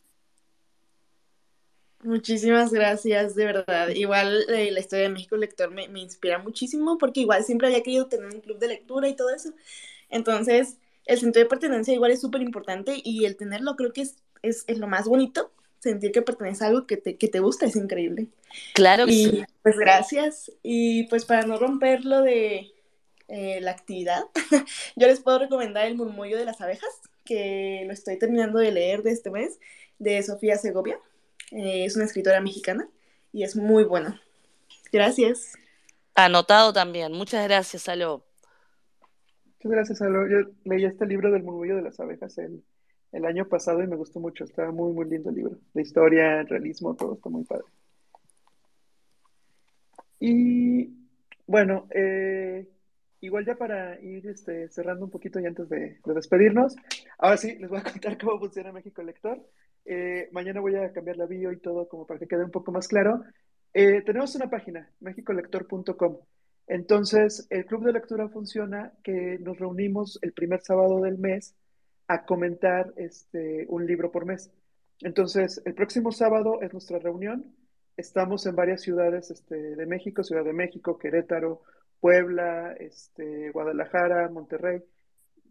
Muchísimas 2.03 2.71
gracias, 2.71 3.35
de 3.35 3.45
verdad. 3.45 3.89
Igual 3.89 4.45
la 4.47 4.79
historia 4.79 5.03
de 5.03 5.13
México 5.13 5.37
Lector 5.37 5.69
me, 5.69 5.87
me, 5.87 5.99
inspira 6.01 6.39
muchísimo 6.39 6.97
porque 6.97 7.19
igual 7.21 7.43
siempre 7.43 7.67
había 7.67 7.83
querido 7.83 8.07
tener 8.07 8.25
un 8.25 8.41
club 8.41 8.57
de 8.57 8.69
lectura 8.69 9.07
y 9.07 9.15
todo 9.15 9.29
eso. 9.29 9.53
Entonces, 10.09 10.77
el 11.05 11.19
sentido 11.19 11.43
de 11.43 11.49
pertenencia 11.49 11.93
igual 11.93 12.11
es 12.11 12.21
súper 12.21 12.41
importante 12.41 13.01
y 13.03 13.25
el 13.25 13.37
tenerlo 13.37 13.75
creo 13.75 13.93
que 13.93 14.01
es, 14.01 14.15
es, 14.41 14.63
es, 14.67 14.77
lo 14.77 14.87
más 14.87 15.07
bonito 15.07 15.51
sentir 15.81 16.11
que 16.11 16.21
perteneces 16.21 16.61
a 16.61 16.67
algo 16.67 16.85
que 16.85 16.97
te, 16.97 17.17
que 17.17 17.27
te 17.27 17.39
gusta 17.39 17.65
es 17.65 17.75
increíble. 17.75 18.27
Claro 18.73 19.05
que 19.05 19.11
y, 19.11 19.25
sí. 19.25 19.43
Pues 19.63 19.77
gracias. 19.77 20.51
Y 20.61 21.03
pues 21.07 21.25
para 21.25 21.41
no 21.43 21.57
romper 21.57 22.05
lo 22.05 22.21
de 22.21 22.71
eh, 23.27 23.59
la 23.61 23.71
actividad, 23.71 24.23
yo 24.95 25.07
les 25.07 25.19
puedo 25.19 25.39
recomendar 25.39 25.87
El 25.87 25.95
murmullo 25.95 26.37
de 26.37 26.45
las 26.45 26.61
abejas, 26.61 26.89
que 27.25 27.83
lo 27.87 27.93
estoy 27.93 28.19
terminando 28.19 28.59
de 28.59 28.71
leer 28.71 29.01
de 29.01 29.11
este 29.11 29.31
mes, 29.31 29.59
de 29.97 30.21
Sofía 30.21 30.57
Segovia. 30.57 30.99
Eh, 31.51 31.85
es 31.85 31.95
una 31.95 32.05
escritora 32.05 32.41
mexicana 32.41 32.87
y 33.33 33.43
es 33.43 33.55
muy 33.55 33.83
bueno. 33.83 34.19
Gracias. 34.91 35.53
Anotado 36.13 36.73
también. 36.73 37.13
Muchas 37.13 37.43
gracias, 37.43 37.89
Alo. 37.89 38.23
Muchas 39.63 39.71
gracias, 39.73 40.01
Alo. 40.01 40.27
Yo 40.27 40.37
leí 40.63 40.85
este 40.85 41.05
libro 41.05 41.29
del 41.29 41.43
murmullo 41.43 41.75
de 41.75 41.83
las 41.83 41.99
abejas 41.99 42.35
el, 42.39 42.63
el 43.11 43.25
año 43.25 43.47
pasado 43.47 43.83
y 43.83 43.87
me 43.87 43.95
gustó 43.95 44.19
mucho. 44.19 44.43
Está 44.43 44.71
muy, 44.71 44.91
muy 44.91 45.05
lindo 45.05 45.29
el 45.29 45.35
libro. 45.35 45.59
De 45.75 45.83
historia, 45.83 46.41
realismo, 46.41 46.95
todo 46.95 47.13
está 47.13 47.29
muy 47.29 47.43
padre. 47.43 47.65
Y 50.19 50.89
bueno, 51.45 51.87
eh, 51.91 52.69
igual 53.19 53.45
ya 53.45 53.53
para 53.53 54.01
ir 54.01 54.25
este, 54.25 54.67
cerrando 54.69 55.05
un 55.05 55.11
poquito 55.11 55.39
y 55.39 55.45
antes 55.45 55.69
de, 55.69 55.99
de, 56.03 56.13
despedirnos, 56.15 56.75
ahora 57.19 57.37
sí, 57.37 57.55
les 57.59 57.69
voy 57.69 57.81
a 57.81 57.83
contar 57.91 58.17
cómo 58.17 58.39
funciona 58.39 58.71
México 58.71 59.03
Lector. 59.03 59.47
Eh, 59.85 60.27
mañana 60.31 60.59
voy 60.59 60.75
a 60.75 60.91
cambiar 60.91 61.17
la 61.17 61.27
bio 61.27 61.51
y 61.51 61.59
todo 61.59 61.87
como 61.87 62.07
para 62.07 62.19
que 62.19 62.27
quede 62.27 62.45
un 62.45 62.51
poco 62.51 62.71
más 62.71 62.87
claro. 62.87 63.21
Eh, 63.75 64.01
tenemos 64.01 64.33
una 64.33 64.49
página, 64.49 64.89
mexicolector.com. 65.01 66.17
Entonces, 66.71 67.47
el 67.49 67.65
club 67.65 67.83
de 67.83 67.91
lectura 67.91 68.29
funciona 68.29 68.93
que 69.03 69.37
nos 69.39 69.59
reunimos 69.59 70.17
el 70.21 70.31
primer 70.31 70.61
sábado 70.61 71.01
del 71.01 71.17
mes 71.17 71.53
a 72.07 72.23
comentar 72.23 72.93
este, 72.95 73.65
un 73.67 73.85
libro 73.85 74.09
por 74.09 74.23
mes. 74.25 74.53
Entonces, 75.01 75.61
el 75.65 75.73
próximo 75.73 76.13
sábado 76.13 76.61
es 76.61 76.71
nuestra 76.71 76.97
reunión. 76.97 77.53
Estamos 77.97 78.45
en 78.45 78.55
varias 78.55 78.79
ciudades 78.79 79.31
este, 79.31 79.75
de 79.75 79.85
México, 79.85 80.23
Ciudad 80.23 80.45
de 80.45 80.53
México, 80.53 80.97
Querétaro, 80.97 81.61
Puebla, 81.99 82.73
este, 82.79 83.51
Guadalajara, 83.51 84.29
Monterrey. 84.29 84.81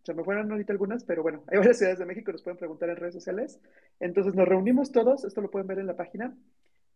Se 0.04 0.14
me 0.14 0.24
fueron 0.24 0.50
ahorita 0.50 0.72
algunas, 0.72 1.04
pero 1.04 1.22
bueno, 1.22 1.44
hay 1.48 1.58
varias 1.58 1.76
ciudades 1.76 1.98
de 1.98 2.06
México, 2.06 2.32
nos 2.32 2.42
pueden 2.42 2.56
preguntar 2.56 2.88
en 2.88 2.96
redes 2.96 3.12
sociales. 3.12 3.60
Entonces 4.00 4.34
nos 4.34 4.48
reunimos 4.48 4.90
todos, 4.90 5.26
esto 5.26 5.42
lo 5.42 5.50
pueden 5.50 5.68
ver 5.68 5.80
en 5.80 5.86
la 5.86 5.96
página. 5.98 6.34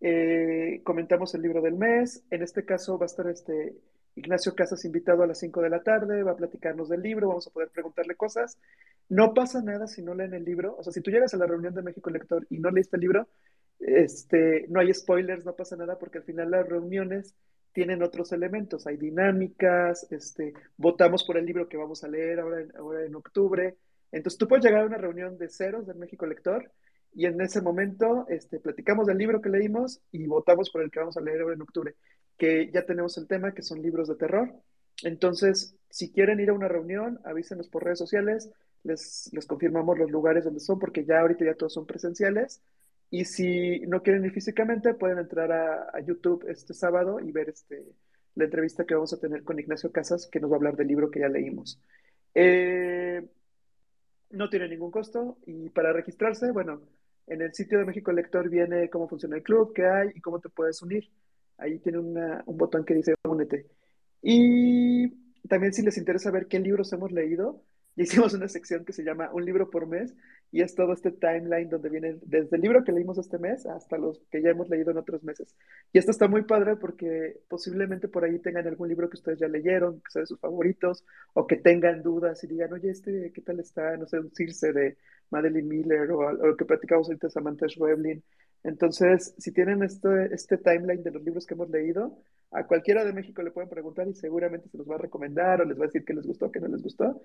Eh, 0.01 0.81
comentamos 0.83 1.35
el 1.35 1.43
libro 1.43 1.61
del 1.61 1.75
mes. 1.75 2.25
En 2.31 2.43
este 2.43 2.65
caso 2.65 2.99
va 2.99 3.05
a 3.05 3.13
estar 3.13 3.27
este 3.27 3.75
Ignacio 4.17 4.55
Casas 4.55 4.85
invitado 4.85 5.23
a 5.23 5.27
las 5.27 5.39
5 5.41 5.61
de 5.63 5.71
la 5.71 5.83
tarde, 5.83 6.23
va 6.23 6.33
a 6.33 6.37
platicarnos 6.37 6.89
del 6.89 7.03
libro, 7.03 7.29
vamos 7.29 7.47
a 7.47 7.51
poder 7.51 7.71
preguntarle 7.71 8.15
cosas. 8.15 8.59
No 9.09 9.35
pasa 9.35 9.63
nada 9.63 9.87
si 9.87 10.03
no 10.03 10.15
leen 10.15 10.35
el 10.35 10.45
libro. 10.45 10.77
O 10.79 10.83
sea, 10.83 10.93
si 10.93 11.01
tú 11.01 11.11
llegas 11.11 11.35
a 11.35 11.37
la 11.37 11.47
reunión 11.47 11.75
de 11.75 11.83
México 11.83 12.11
Lector 12.11 12.47
y 12.51 12.59
no 12.59 12.71
leíste 12.71 12.97
el 12.97 13.01
libro, 13.01 13.29
este, 13.81 14.67
no 14.69 14.81
hay 14.81 14.95
spoilers, 14.95 15.45
no 15.45 15.55
pasa 15.55 15.77
nada, 15.77 15.99
porque 15.99 16.19
al 16.19 16.25
final 16.25 16.51
las 16.51 16.69
reuniones 16.69 17.35
tienen 17.73 18.03
otros 18.03 18.33
elementos. 18.33 18.87
Hay 18.87 18.97
dinámicas, 18.97 20.07
este, 20.11 20.55
votamos 20.77 21.25
por 21.25 21.37
el 21.37 21.45
libro 21.45 21.69
que 21.69 21.77
vamos 21.77 22.05
a 22.05 22.09
leer 22.09 22.41
ahora 22.41 22.61
en, 22.61 22.77
ahora 22.77 23.05
en 23.05 23.15
octubre. 23.17 23.77
Entonces 24.13 24.39
tú 24.39 24.47
puedes 24.47 24.65
llegar 24.65 24.83
a 24.83 24.87
una 24.87 24.97
reunión 24.97 25.37
de 25.37 25.49
ceros 25.49 25.87
del 25.87 25.97
México 25.97 26.25
Lector 26.25 26.71
y 27.15 27.27
en 27.27 27.41
ese 27.41 27.61
momento 27.61 28.27
este, 28.29 28.61
platicamos 28.61 29.07
del 29.07 29.19
libro 29.19 29.41
que 29.41 29.49
leímos 29.49 30.01
y 30.13 30.27
votamos 30.27 30.71
por 30.71 30.83
el 30.83 30.91
que 30.91 31.01
vamos 31.01 31.17
a 31.17 31.21
leer 31.21 31.41
ahora 31.41 31.55
en 31.55 31.63
octubre, 31.63 31.95
que 32.39 32.71
ya 32.73 32.85
tenemos 32.85 33.17
el 33.19 33.27
tema, 33.27 33.55
que 33.55 33.63
son 33.63 33.83
libros 33.83 34.09
de 34.09 34.17
terror. 34.17 34.53
Entonces, 35.03 35.77
si 35.91 36.11
quieren 36.13 36.41
ir 36.41 36.51
a 36.51 36.55
una 36.55 36.69
reunión, 36.69 37.21
avísenos 37.25 37.69
por 37.69 37.85
redes 37.85 37.99
sociales, 37.99 38.51
les, 38.83 39.31
les 39.33 39.47
confirmamos 39.47 39.99
los 39.99 40.11
lugares 40.11 40.45
donde 40.45 40.61
son, 40.61 40.79
porque 40.79 41.05
ya 41.05 41.21
ahorita 41.21 41.45
ya 41.45 41.55
todos 41.55 41.73
son 41.73 41.87
presenciales. 41.87 42.63
Y 43.11 43.25
si 43.25 43.81
no 43.81 44.03
quieren 44.03 44.25
ir 44.25 44.33
físicamente, 44.33 44.95
pueden 44.95 45.19
entrar 45.19 45.53
a, 45.53 45.91
a, 45.93 46.01
YouTube 46.01 46.45
este 46.49 46.75
sábado 46.75 47.21
y 47.21 47.31
ver 47.33 47.49
este, 47.49 47.85
la 48.35 48.45
entrevista 48.45 48.85
que 48.85 48.95
vamos 48.95 49.13
a 49.13 49.21
tener 49.21 49.45
con 49.45 49.59
Ignacio 49.59 49.93
Casas, 49.93 50.27
que 50.27 50.41
nos 50.41 50.51
va 50.51 50.55
a 50.55 50.59
hablar 50.59 50.77
del 50.77 50.89
libro 50.89 51.11
que 51.11 51.21
ya 51.21 51.29
leímos. 51.29 51.81
Eh, 52.35 53.25
no 54.31 54.51
tiene 54.51 54.69
ningún 54.69 54.91
costo 54.91 55.39
y 55.47 55.69
para 55.71 55.93
registrarse, 55.93 56.51
bueno, 56.51 56.83
en 57.27 57.41
el 57.41 57.55
sitio 57.55 57.79
de 57.79 57.85
México 57.85 58.13
Lector 58.13 58.49
viene 58.51 58.91
cómo 58.91 59.09
funciona 59.09 59.37
el 59.37 59.43
club, 59.43 59.73
qué 59.73 59.87
hay 59.87 60.11
y 60.15 60.21
cómo 60.21 60.41
te 60.41 60.49
puedes 60.49 60.83
unir. 60.83 61.09
Ahí 61.59 61.79
tiene 61.79 61.99
una, 61.99 62.43
un 62.47 62.57
botón 62.57 62.85
que 62.85 62.95
dice 62.95 63.15
únete. 63.25 63.67
Y 64.23 65.09
también 65.49 65.73
si 65.73 65.83
les 65.83 65.99
interesa 65.99 66.31
ver 66.31 66.47
qué 66.47 66.59
libros 66.59 66.93
hemos 66.93 67.13
leído, 67.13 67.63
hicimos 67.97 68.35
una 68.35 68.49
sección 68.49 68.85
que 68.85 68.93
se 68.93 69.05
llama 69.05 69.31
Un 69.33 69.45
libro 69.45 69.71
por 69.71 69.87
mes 69.87 70.15
y 70.51 70.63
es 70.63 70.75
todo 70.75 70.93
este 70.93 71.11
timeline 71.11 71.69
donde 71.69 71.89
vienen 71.89 72.21
desde 72.25 72.57
el 72.57 72.63
libro 72.63 72.85
que 72.85 72.93
leímos 72.93 73.19
este 73.19 73.39
mes 73.39 73.67
hasta 73.67 73.99
los 73.99 74.21
que 74.31 74.41
ya 74.41 74.51
hemos 74.51 74.69
leído 74.69 74.93
en 74.93 74.99
otros 74.99 75.23
meses. 75.25 75.55
Y 75.93 75.99
esto 75.99 76.11
está 76.11 76.29
muy 76.29 76.43
padre 76.43 76.77
porque 76.77 77.41
posiblemente 77.49 78.09
por 78.09 78.25
ahí 78.25 78.39
tengan 78.39 78.67
algún 78.67 78.89
libro 78.89 79.11
que 79.11 79.17
ustedes 79.17 79.41
ya 79.41 79.49
leyeron, 79.49 80.01
que 80.01 80.11
sea 80.11 80.21
de 80.21 80.27
sus 80.27 80.39
favoritos, 80.39 81.05
o 81.33 81.47
que 81.47 81.57
tengan 81.57 82.03
dudas 82.03 82.43
y 82.45 82.47
digan, 82.47 82.73
oye, 82.73 82.91
este, 82.91 83.33
¿qué 83.33 83.41
tal 83.43 83.61
está? 83.61 83.97
No 83.97 84.07
sé, 84.07 84.21
un 84.21 84.33
Circe 84.33 84.73
de 84.73 84.97
Madeline 85.31 85.69
Miller 85.69 86.11
o, 86.13 86.19
o 86.19 86.33
lo 86.33 86.57
que 86.57 86.65
platicamos 86.65 87.09
ahorita 87.09 87.31
Samantha 87.31 87.69
Schweblin. 87.69 88.23
Entonces, 88.65 89.35
si 89.37 89.53
tienen 89.53 89.83
este, 89.83 90.59
timeline 90.59 91.03
de 91.03 91.11
los 91.11 91.23
libros 91.23 91.47
que 91.47 91.53
hemos 91.53 91.69
leído, 91.69 92.19
a 92.51 92.67
cualquiera 92.67 93.05
de 93.05 93.13
México 93.13 93.43
le 93.43 93.51
pueden 93.51 93.69
preguntar 93.69 94.09
y 94.09 94.15
seguramente 94.15 94.71
se 94.71 94.79
los 94.79 94.89
va 94.89 94.95
a 94.95 94.99
recomendar 94.99 95.61
o 95.61 95.65
les 95.67 95.79
va 95.79 95.85
a 95.85 95.87
decir 95.87 96.05
que 96.05 96.15
les 96.15 96.27
gustó, 96.27 96.51
que 96.51 96.61
no 96.61 96.69
les 96.69 96.83
gustó. 96.83 97.23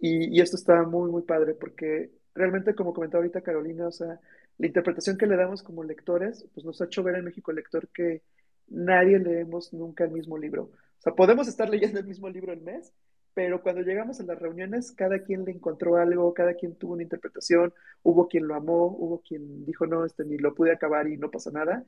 Y, 0.00 0.40
esto 0.40 0.56
está 0.56 0.84
muy, 0.84 1.10
muy 1.10 1.22
padre 1.22 1.54
porque 1.54 2.12
realmente, 2.34 2.74
como 2.74 2.94
comentaba 2.94 3.22
ahorita 3.22 3.40
Carolina, 3.40 3.88
o 3.88 3.92
sea, 3.92 4.20
la 4.58 4.66
interpretación 4.66 5.18
que 5.18 5.26
le 5.26 5.36
damos 5.36 5.62
como 5.62 5.82
lectores, 5.82 6.46
pues 6.54 6.64
nos 6.64 6.80
ha 6.80 6.84
hecho 6.84 7.02
ver 7.02 7.16
en 7.16 7.24
México 7.24 7.50
lector 7.50 7.88
que 7.88 8.22
nadie 8.68 9.18
leemos 9.18 9.72
nunca 9.72 10.04
el 10.04 10.12
mismo 10.12 10.38
libro. 10.38 10.64
O 10.64 11.00
sea, 11.00 11.14
podemos 11.14 11.48
estar 11.48 11.68
leyendo 11.68 11.98
el 11.98 12.06
mismo 12.06 12.28
libro 12.28 12.52
el 12.52 12.60
mes, 12.60 12.92
pero 13.36 13.60
cuando 13.62 13.82
llegamos 13.82 14.18
a 14.18 14.24
las 14.24 14.38
reuniones, 14.38 14.92
cada 14.92 15.18
quien 15.18 15.44
le 15.44 15.52
encontró 15.52 15.96
algo, 15.96 16.32
cada 16.32 16.54
quien 16.54 16.74
tuvo 16.74 16.94
una 16.94 17.02
interpretación, 17.02 17.74
hubo 18.02 18.28
quien 18.28 18.48
lo 18.48 18.54
amó, 18.54 18.86
hubo 18.86 19.20
quien 19.20 19.66
dijo, 19.66 19.86
no, 19.86 20.06
este 20.06 20.24
ni 20.24 20.38
lo 20.38 20.54
pude 20.54 20.72
acabar 20.72 21.06
y 21.06 21.18
no 21.18 21.30
pasa 21.30 21.50
nada 21.50 21.84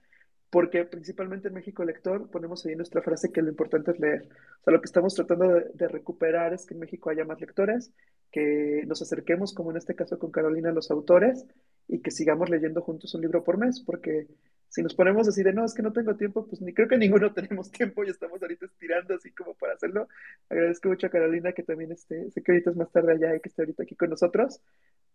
porque 0.51 0.85
principalmente 0.85 1.49
en 1.49 1.55
México 1.55 1.85
Lector 1.85 2.31
ponemos 2.31 2.65
ahí 2.65 2.75
nuestra 2.75 3.03
frase 3.03 3.33
que 3.33 3.43
lo 3.43 3.49
importante 3.49 3.91
es 3.91 4.01
leer. 4.01 4.29
O 4.61 4.65
sea, 4.65 4.73
lo 4.73 4.81
que 4.81 4.87
estamos 4.87 5.15
tratando 5.15 5.49
de, 5.49 5.66
de, 5.75 5.89
recuperar 5.89 6.55
es 6.55 6.65
que 6.65 6.75
en 6.75 6.81
México 6.81 7.11
haya 7.11 7.25
más 7.25 7.41
lectores, 7.41 7.93
que 8.31 8.83
nos 8.87 9.03
acerquemos, 9.03 9.53
como 9.53 9.70
en 9.70 9.77
este 9.77 9.95
caso 9.95 10.19
con 10.19 10.31
Carolina, 10.31 10.70
a 10.70 10.73
los 10.73 10.91
autores 10.91 11.47
y 11.87 12.01
que 12.01 12.11
sigamos 12.11 12.51
leyendo 12.51 12.83
juntos 12.83 13.15
un 13.15 13.23
libro 13.23 13.45
por 13.45 13.59
mes, 13.59 13.81
porque 13.81 14.27
si 14.69 14.82
nos 14.82 14.95
ponemos 14.95 15.27
así 15.28 15.43
de, 15.43 15.53
no, 15.53 15.65
es 15.65 15.74
que 15.74 15.82
no 15.82 15.93
tengo 15.93 16.16
tiempo, 16.16 16.47
pues 16.47 16.61
ni 16.61 16.74
creo 16.74 16.89
que 16.89 16.99
ninguno 16.99 17.32
tenemos 17.35 17.70
tiempo 17.70 18.05
y 18.05 18.11
estamos 18.11 18.40
ahorita 18.40 18.66
estirando 18.66 19.15
así 19.15 19.32
como 19.32 19.55
para 19.55 19.74
hacerlo. 19.74 20.09
Agradezco 20.49 20.89
mucho 20.89 21.07
a 21.07 21.11
Carolina 21.11 21.53
que 21.53 21.62
también 21.62 21.93
esté, 21.93 22.31
sé 22.31 22.43
que 22.43 22.53
ahorita 22.53 22.70
es 22.70 22.77
más 22.77 22.90
tarde 22.90 23.12
allá 23.12 23.35
y 23.35 23.40
que 23.40 23.49
esté 23.49 23.62
ahorita 23.62 23.82
aquí 23.82 23.97
con 23.97 24.11
nosotros, 24.11 24.61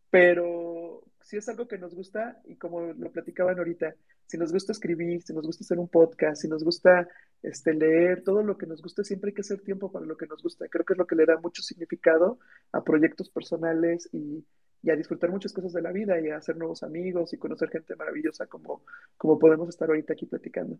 pero 0.09 1.03
si 1.21 1.37
es 1.37 1.47
algo 1.49 1.67
que 1.67 1.77
nos 1.77 1.95
gusta, 1.95 2.41
y 2.45 2.55
como 2.55 2.81
lo 2.81 3.11
platicaban 3.11 3.57
ahorita, 3.57 3.95
si 4.27 4.37
nos 4.37 4.51
gusta 4.51 4.71
escribir, 4.71 5.21
si 5.21 5.33
nos 5.33 5.45
gusta 5.45 5.63
hacer 5.63 5.79
un 5.79 5.87
podcast, 5.87 6.41
si 6.41 6.47
nos 6.47 6.63
gusta 6.63 7.07
este, 7.41 7.73
leer, 7.73 8.23
todo 8.23 8.43
lo 8.43 8.57
que 8.57 8.65
nos 8.65 8.81
gusta, 8.81 9.03
siempre 9.03 9.29
hay 9.29 9.33
que 9.33 9.41
hacer 9.41 9.61
tiempo 9.61 9.91
para 9.91 10.05
lo 10.05 10.17
que 10.17 10.27
nos 10.27 10.41
gusta. 10.43 10.67
Creo 10.67 10.85
que 10.85 10.93
es 10.93 10.99
lo 10.99 11.07
que 11.07 11.15
le 11.15 11.25
da 11.25 11.37
mucho 11.37 11.61
significado 11.61 12.39
a 12.71 12.83
proyectos 12.83 13.29
personales 13.29 14.09
y, 14.11 14.45
y 14.83 14.91
a 14.91 14.95
disfrutar 14.97 15.31
muchas 15.31 15.53
cosas 15.53 15.71
de 15.71 15.81
la 15.81 15.91
vida 15.91 16.19
y 16.19 16.29
a 16.29 16.37
hacer 16.37 16.57
nuevos 16.57 16.83
amigos 16.83 17.33
y 17.33 17.37
conocer 17.37 17.69
gente 17.69 17.95
maravillosa 17.95 18.47
como, 18.47 18.83
como 19.17 19.39
podemos 19.39 19.69
estar 19.69 19.87
ahorita 19.87 20.13
aquí 20.13 20.25
platicando. 20.25 20.77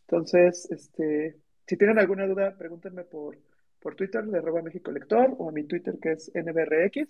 Entonces, 0.00 0.68
este, 0.70 1.38
si 1.66 1.76
tienen 1.76 2.00
alguna 2.00 2.26
duda, 2.26 2.56
pregúntenme 2.58 3.04
por, 3.04 3.38
por 3.78 3.94
Twitter 3.94 4.24
de 4.24 4.38
arroba 4.38 4.60
México 4.60 4.90
Lector 4.90 5.36
o 5.38 5.48
a 5.48 5.52
mi 5.52 5.64
Twitter 5.64 5.98
que 6.02 6.12
es 6.12 6.32
NBRX. 6.34 7.08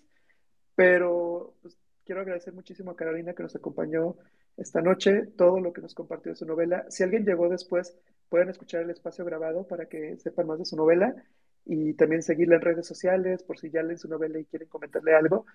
Pero 0.75 1.55
pues, 1.62 1.79
quiero 2.05 2.21
agradecer 2.21 2.53
muchísimo 2.53 2.91
a 2.91 2.97
Carolina 2.97 3.33
que 3.33 3.43
nos 3.43 3.57
acompañó 3.57 4.16
esta 4.59 4.83
noche, 4.83 5.27
todo 5.37 5.61
lo 5.61 5.73
que 5.73 5.81
nos 5.81 5.95
compartió 5.95 6.33
de 6.33 6.37
su 6.37 6.45
novela. 6.45 6.85
Si 6.91 7.03
alguien 7.03 7.25
llegó 7.25 7.49
después, 7.49 7.97
pueden 8.29 8.51
escuchar 8.51 8.83
el 8.83 8.91
espacio 8.91 9.25
grabado 9.25 9.66
para 9.66 9.87
que 9.87 10.19
sepan 10.19 10.47
más 10.47 10.59
de 10.59 10.66
su 10.66 10.77
novela 10.77 11.15
y 11.66 11.95
también 11.95 12.23
seguirla 12.23 12.57
en 12.57 12.61
redes 12.61 12.86
sociales 12.86 13.43
por 13.43 13.59
si 13.59 13.70
ya 13.70 13.82
leen 13.82 13.99
su 13.99 14.09
novela 14.09 14.39
y 14.39 14.45
quieren 14.45 14.69
comentarle 14.69 15.15
algo. 15.15 15.47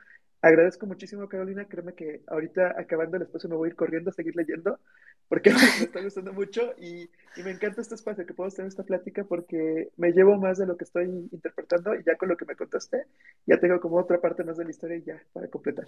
Agradezco 0.42 0.86
muchísimo, 0.86 1.28
Carolina. 1.28 1.66
Créeme 1.66 1.94
que 1.94 2.22
ahorita 2.28 2.76
acabando 2.80 3.18
el 3.18 3.24
espacio 3.24 3.50
me 3.50 3.56
voy 3.56 3.68
a 3.68 3.72
ir 3.72 3.76
corriendo 3.76 4.10
a 4.10 4.14
seguir 4.14 4.36
leyendo 4.36 4.80
porque 5.28 5.52
me 5.80 5.86
está 5.86 6.02
gustando 6.02 6.34
mucho 6.34 6.74
y, 6.78 7.10
y, 7.36 7.44
me 7.44 7.52
encanta 7.52 7.82
este 7.82 7.96
espacio 7.96 8.26
que 8.26 8.34
puedo 8.34 8.50
tener 8.50 8.70
esta 8.70 8.84
plática 8.84 9.24
porque 9.24 9.90
me 9.98 10.12
llevo 10.12 10.38
más 10.38 10.58
de 10.58 10.66
lo 10.66 10.78
que 10.78 10.86
estoy 10.86 11.06
interpretando 11.06 11.94
y 11.94 12.04
ya 12.04 12.16
con 12.16 12.30
lo 12.30 12.38
que 12.38 12.46
me 12.46 12.56
contaste, 12.56 13.06
ya 13.46 13.60
tengo 13.60 13.80
como 13.80 13.98
otra 13.98 14.20
parte 14.20 14.44
más 14.44 14.58
de 14.58 14.66
la 14.66 14.72
historia 14.72 14.98
y 14.98 15.04
ya 15.04 15.22
para 15.34 15.48
completar. 15.48 15.88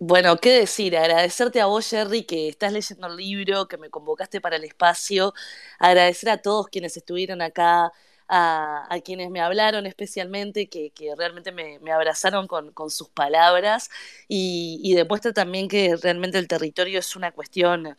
Bueno, 0.00 0.36
qué 0.36 0.60
decir, 0.60 0.96
agradecerte 0.96 1.60
a 1.60 1.66
vos, 1.66 1.90
Jerry, 1.90 2.22
que 2.24 2.48
estás 2.48 2.72
leyendo 2.72 3.08
el 3.08 3.16
libro, 3.16 3.66
que 3.66 3.78
me 3.78 3.90
convocaste 3.90 4.40
para 4.40 4.54
el 4.54 4.62
espacio, 4.62 5.34
agradecer 5.80 6.30
a 6.30 6.40
todos 6.40 6.68
quienes 6.68 6.96
estuvieron 6.96 7.42
acá, 7.42 7.90
a, 8.28 9.00
quienes 9.04 9.30
me 9.30 9.40
hablaron 9.40 9.86
especialmente, 9.86 10.68
que, 10.68 10.90
que 10.90 11.14
realmente 11.16 11.52
me, 11.52 11.78
me 11.80 11.92
abrazaron 11.92 12.46
con, 12.46 12.72
con, 12.72 12.90
sus 12.90 13.08
palabras 13.08 13.90
y, 14.28 14.80
y 14.82 14.94
demuestra 14.94 15.32
también 15.32 15.68
que 15.68 15.96
realmente 15.96 16.38
el 16.38 16.48
territorio 16.48 16.98
es 16.98 17.16
una 17.16 17.32
cuestión 17.32 17.96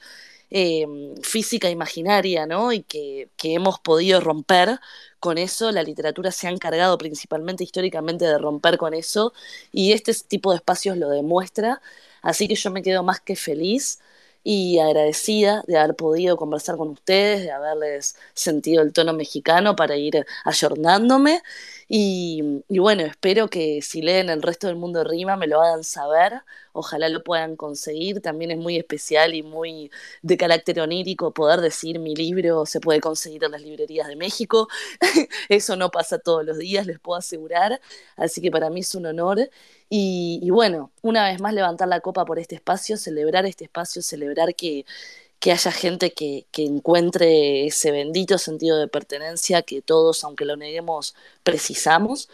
eh, 0.51 0.88
física 1.22 1.69
imaginaria, 1.69 2.45
¿no? 2.47 2.72
Y 2.73 2.81
que, 2.84 3.30
que, 3.38 3.53
hemos 3.53 3.80
podido 3.80 4.19
romper 4.19 4.80
con 5.19 5.38
eso. 5.38 5.72
La 5.72 5.84
literatura 5.84 6.31
se 6.31 6.47
ha 6.47 6.51
encargado 6.51 6.97
principalmente 6.97 7.64
históricamente 7.64 8.26
de 8.26 8.38
romper 8.38 8.77
con 8.77 8.93
eso 8.93 9.34
y 9.72 9.93
este 9.93 10.14
tipo 10.27 10.51
de 10.51 10.57
espacios 10.57 10.97
lo 10.97 11.10
demuestra. 11.10 11.81
Así 12.22 12.47
que 12.47 12.56
yo 12.56 12.72
me 12.72 12.81
quedo 12.84 13.03
más 13.03 13.19
que 13.22 13.35
feliz 13.35 13.99
y 14.51 14.80
agradecida 14.80 15.63
de 15.67 15.77
haber 15.77 15.95
podido 15.95 16.35
conversar 16.35 16.76
con 16.76 16.88
ustedes, 16.89 17.43
de 17.43 17.51
haberles 17.51 18.15
sentido 18.34 18.81
el 18.81 18.93
tono 18.93 19.13
mexicano 19.13 19.76
para 19.76 19.95
ir 19.95 20.26
ayornándome. 20.43 21.43
Y, 21.91 22.61
bueno, 22.70 23.02
espero 23.02 23.49
que 23.49 23.82
si 23.82 24.03
leen 24.03 24.30
el 24.30 24.44
resto 24.44 24.68
del 24.68 24.76
mundo 24.76 25.03
rima 25.03 25.36
me 25.36 25.48
lo 25.48 25.60
hagan 25.60 25.84
saber, 25.84 26.34
ojalá 26.72 27.10
lo 27.10 27.24
puedan 27.24 27.56
conseguir, 27.56 28.22
también 28.22 28.52
es 28.52 28.60
muy 28.60 28.78
especial 28.78 29.34
y 29.34 29.41
muy 29.41 29.90
de 30.22 30.38
carácter 30.38 30.80
onírico 30.82 31.34
poder 31.34 31.61
decir 31.61 31.98
mi 31.98 32.16
libro 32.16 32.68
se 32.68 32.80
puede 32.80 33.02
conseguir 33.02 33.44
en 33.44 33.52
las 33.53 33.64
librerías 33.64 34.07
de 34.07 34.16
México, 34.16 34.68
eso 35.49 35.76
no 35.78 35.90
pasa 35.90 36.20
todos 36.20 36.45
los 36.45 36.60
días, 36.60 36.86
les 36.86 36.99
puedo 36.99 37.18
asegurar, 37.18 37.82
así 38.18 38.40
que 38.40 38.52
para 38.52 38.70
mí 38.70 38.82
es 38.82 38.94
un 38.94 39.07
honor. 39.07 39.49
Y 39.91 40.48
bueno, 40.52 40.91
una 41.02 41.26
vez 41.26 41.41
más 41.41 41.53
levantar 41.53 41.88
la 41.88 42.02
copa 42.02 42.24
por 42.24 42.38
este 42.38 42.53
espacio, 42.56 42.98
celebrar 42.98 43.48
este 43.48 43.64
espacio, 43.64 44.03
celebrar 44.03 44.53
que 44.56 44.86
que 45.40 45.52
haya 45.52 45.72
gente 45.72 46.14
que, 46.14 46.45
que, 46.52 46.66
encuentre 46.66 47.66
ese 47.68 47.91
bendito 47.91 48.38
sentido 48.38 48.78
de 48.78 48.88
pertenencia 48.88 49.61
que 49.61 49.82
todos, 49.82 50.24
aunque 50.24 50.45
lo 50.45 50.57
neguemos, 50.57 51.16
precisamos. 51.44 52.30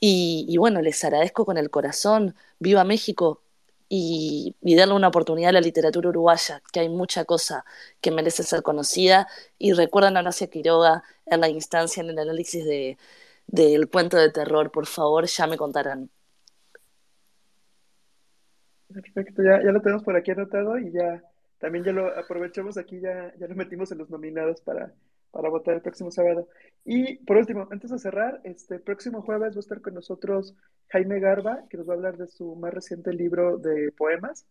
Y, 0.00 0.56
bueno, 0.58 0.82
les 0.82 1.02
agradezco 1.04 1.44
con 1.46 1.58
el 1.58 1.70
corazón, 1.70 2.34
viva 2.58 2.84
México 2.84 3.42
y, 3.88 4.54
y, 4.62 4.76
darle 4.76 4.94
una 4.94 5.08
oportunidad 5.08 5.50
a 5.50 5.52
la 5.54 5.60
literatura 5.60 6.08
uruguaya, 6.10 6.62
que 6.72 6.80
hay 6.80 6.88
mucha 6.88 7.24
cosa 7.24 7.64
que 8.00 8.10
merece 8.10 8.42
ser 8.42 8.62
conocida. 8.62 9.28
Y 9.58 9.72
recuerdan 9.72 10.16
a 10.16 10.20
Horacia 10.20 10.48
Quiroga 10.48 11.02
en 11.26 11.40
la 11.40 11.48
instancia, 11.48 12.02
en 12.02 12.10
el 12.10 12.18
análisis 12.18 12.64
de, 12.64 12.98
del 13.46 13.88
cuento 13.88 14.16
de 14.16 14.30
terror, 14.30 14.70
por 14.70 14.86
favor, 14.86 15.26
ya 15.26 15.46
me 15.46 15.56
contarán. 15.56 16.10
Perfecto, 18.92 19.42
ya, 19.42 19.62
ya 19.62 19.72
lo 19.72 19.80
tenemos 19.80 20.04
por 20.04 20.16
aquí 20.16 20.30
anotado 20.30 20.78
y 20.78 20.92
ya 20.92 21.22
también 21.66 21.84
ya 21.84 21.90
lo 21.90 22.16
aprovechamos 22.16 22.78
aquí, 22.78 23.00
ya, 23.00 23.34
ya 23.40 23.48
lo 23.48 23.56
metimos 23.56 23.90
en 23.90 23.98
los 23.98 24.08
nominados 24.08 24.60
para, 24.60 24.94
para 25.32 25.48
votar 25.48 25.74
el 25.74 25.82
próximo 25.82 26.12
sábado. 26.12 26.46
Y 26.84 27.16
por 27.24 27.38
último, 27.38 27.66
antes 27.72 27.90
de 27.90 27.98
cerrar, 27.98 28.40
este 28.44 28.78
próximo 28.78 29.20
jueves 29.20 29.54
va 29.54 29.56
a 29.56 29.58
estar 29.58 29.80
con 29.80 29.94
nosotros 29.94 30.54
Jaime 30.90 31.18
Garba, 31.18 31.64
que 31.68 31.76
nos 31.76 31.88
va 31.88 31.94
a 31.94 31.96
hablar 31.96 32.18
de 32.18 32.28
su 32.28 32.54
más 32.54 32.72
reciente 32.72 33.12
libro 33.12 33.58
de 33.58 33.90
poemas. 33.98 34.46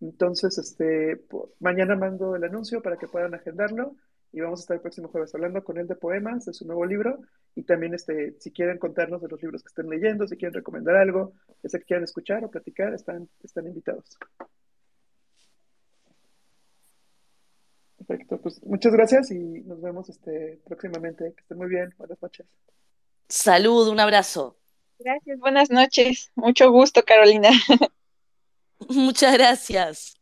Entonces, 0.00 0.56
este, 0.56 1.20
mañana 1.60 1.96
mando 1.96 2.34
el 2.34 2.44
anuncio 2.44 2.80
para 2.80 2.96
que 2.96 3.08
puedan 3.08 3.34
agendarlo 3.34 3.94
y 4.32 4.40
vamos 4.40 4.60
a 4.60 4.62
estar 4.62 4.76
el 4.76 4.80
próximo 4.80 5.08
jueves 5.08 5.34
hablando 5.34 5.62
con 5.62 5.76
él 5.76 5.86
de 5.86 5.96
poemas, 5.96 6.46
de 6.46 6.54
su 6.54 6.64
nuevo 6.64 6.86
libro 6.86 7.18
y 7.54 7.64
también 7.64 7.92
este, 7.92 8.36
si 8.40 8.52
quieren 8.52 8.78
contarnos 8.78 9.20
de 9.20 9.28
los 9.28 9.42
libros 9.42 9.62
que 9.62 9.68
estén 9.68 9.90
leyendo, 9.90 10.26
si 10.26 10.38
quieren 10.38 10.54
recomendar 10.54 10.96
algo, 10.96 11.34
ya 11.62 11.78
que 11.78 11.84
quieran 11.84 12.04
escuchar 12.04 12.42
o 12.42 12.50
platicar, 12.50 12.94
están, 12.94 13.28
están 13.42 13.66
invitados. 13.66 14.16
Perfecto, 18.06 18.40
pues 18.40 18.62
muchas 18.64 18.92
gracias 18.92 19.30
y 19.30 19.38
nos 19.62 19.80
vemos 19.80 20.08
este, 20.08 20.60
próximamente. 20.64 21.32
Que 21.34 21.40
estén 21.40 21.58
muy 21.58 21.68
bien. 21.68 21.94
Buenas 21.96 22.20
noches. 22.20 22.46
Salud, 23.28 23.88
un 23.88 24.00
abrazo. 24.00 24.58
Gracias, 24.98 25.38
buenas 25.38 25.70
noches. 25.70 26.30
Mucho 26.34 26.70
gusto, 26.70 27.02
Carolina. 27.04 27.50
Muchas 28.88 29.34
gracias. 29.34 30.14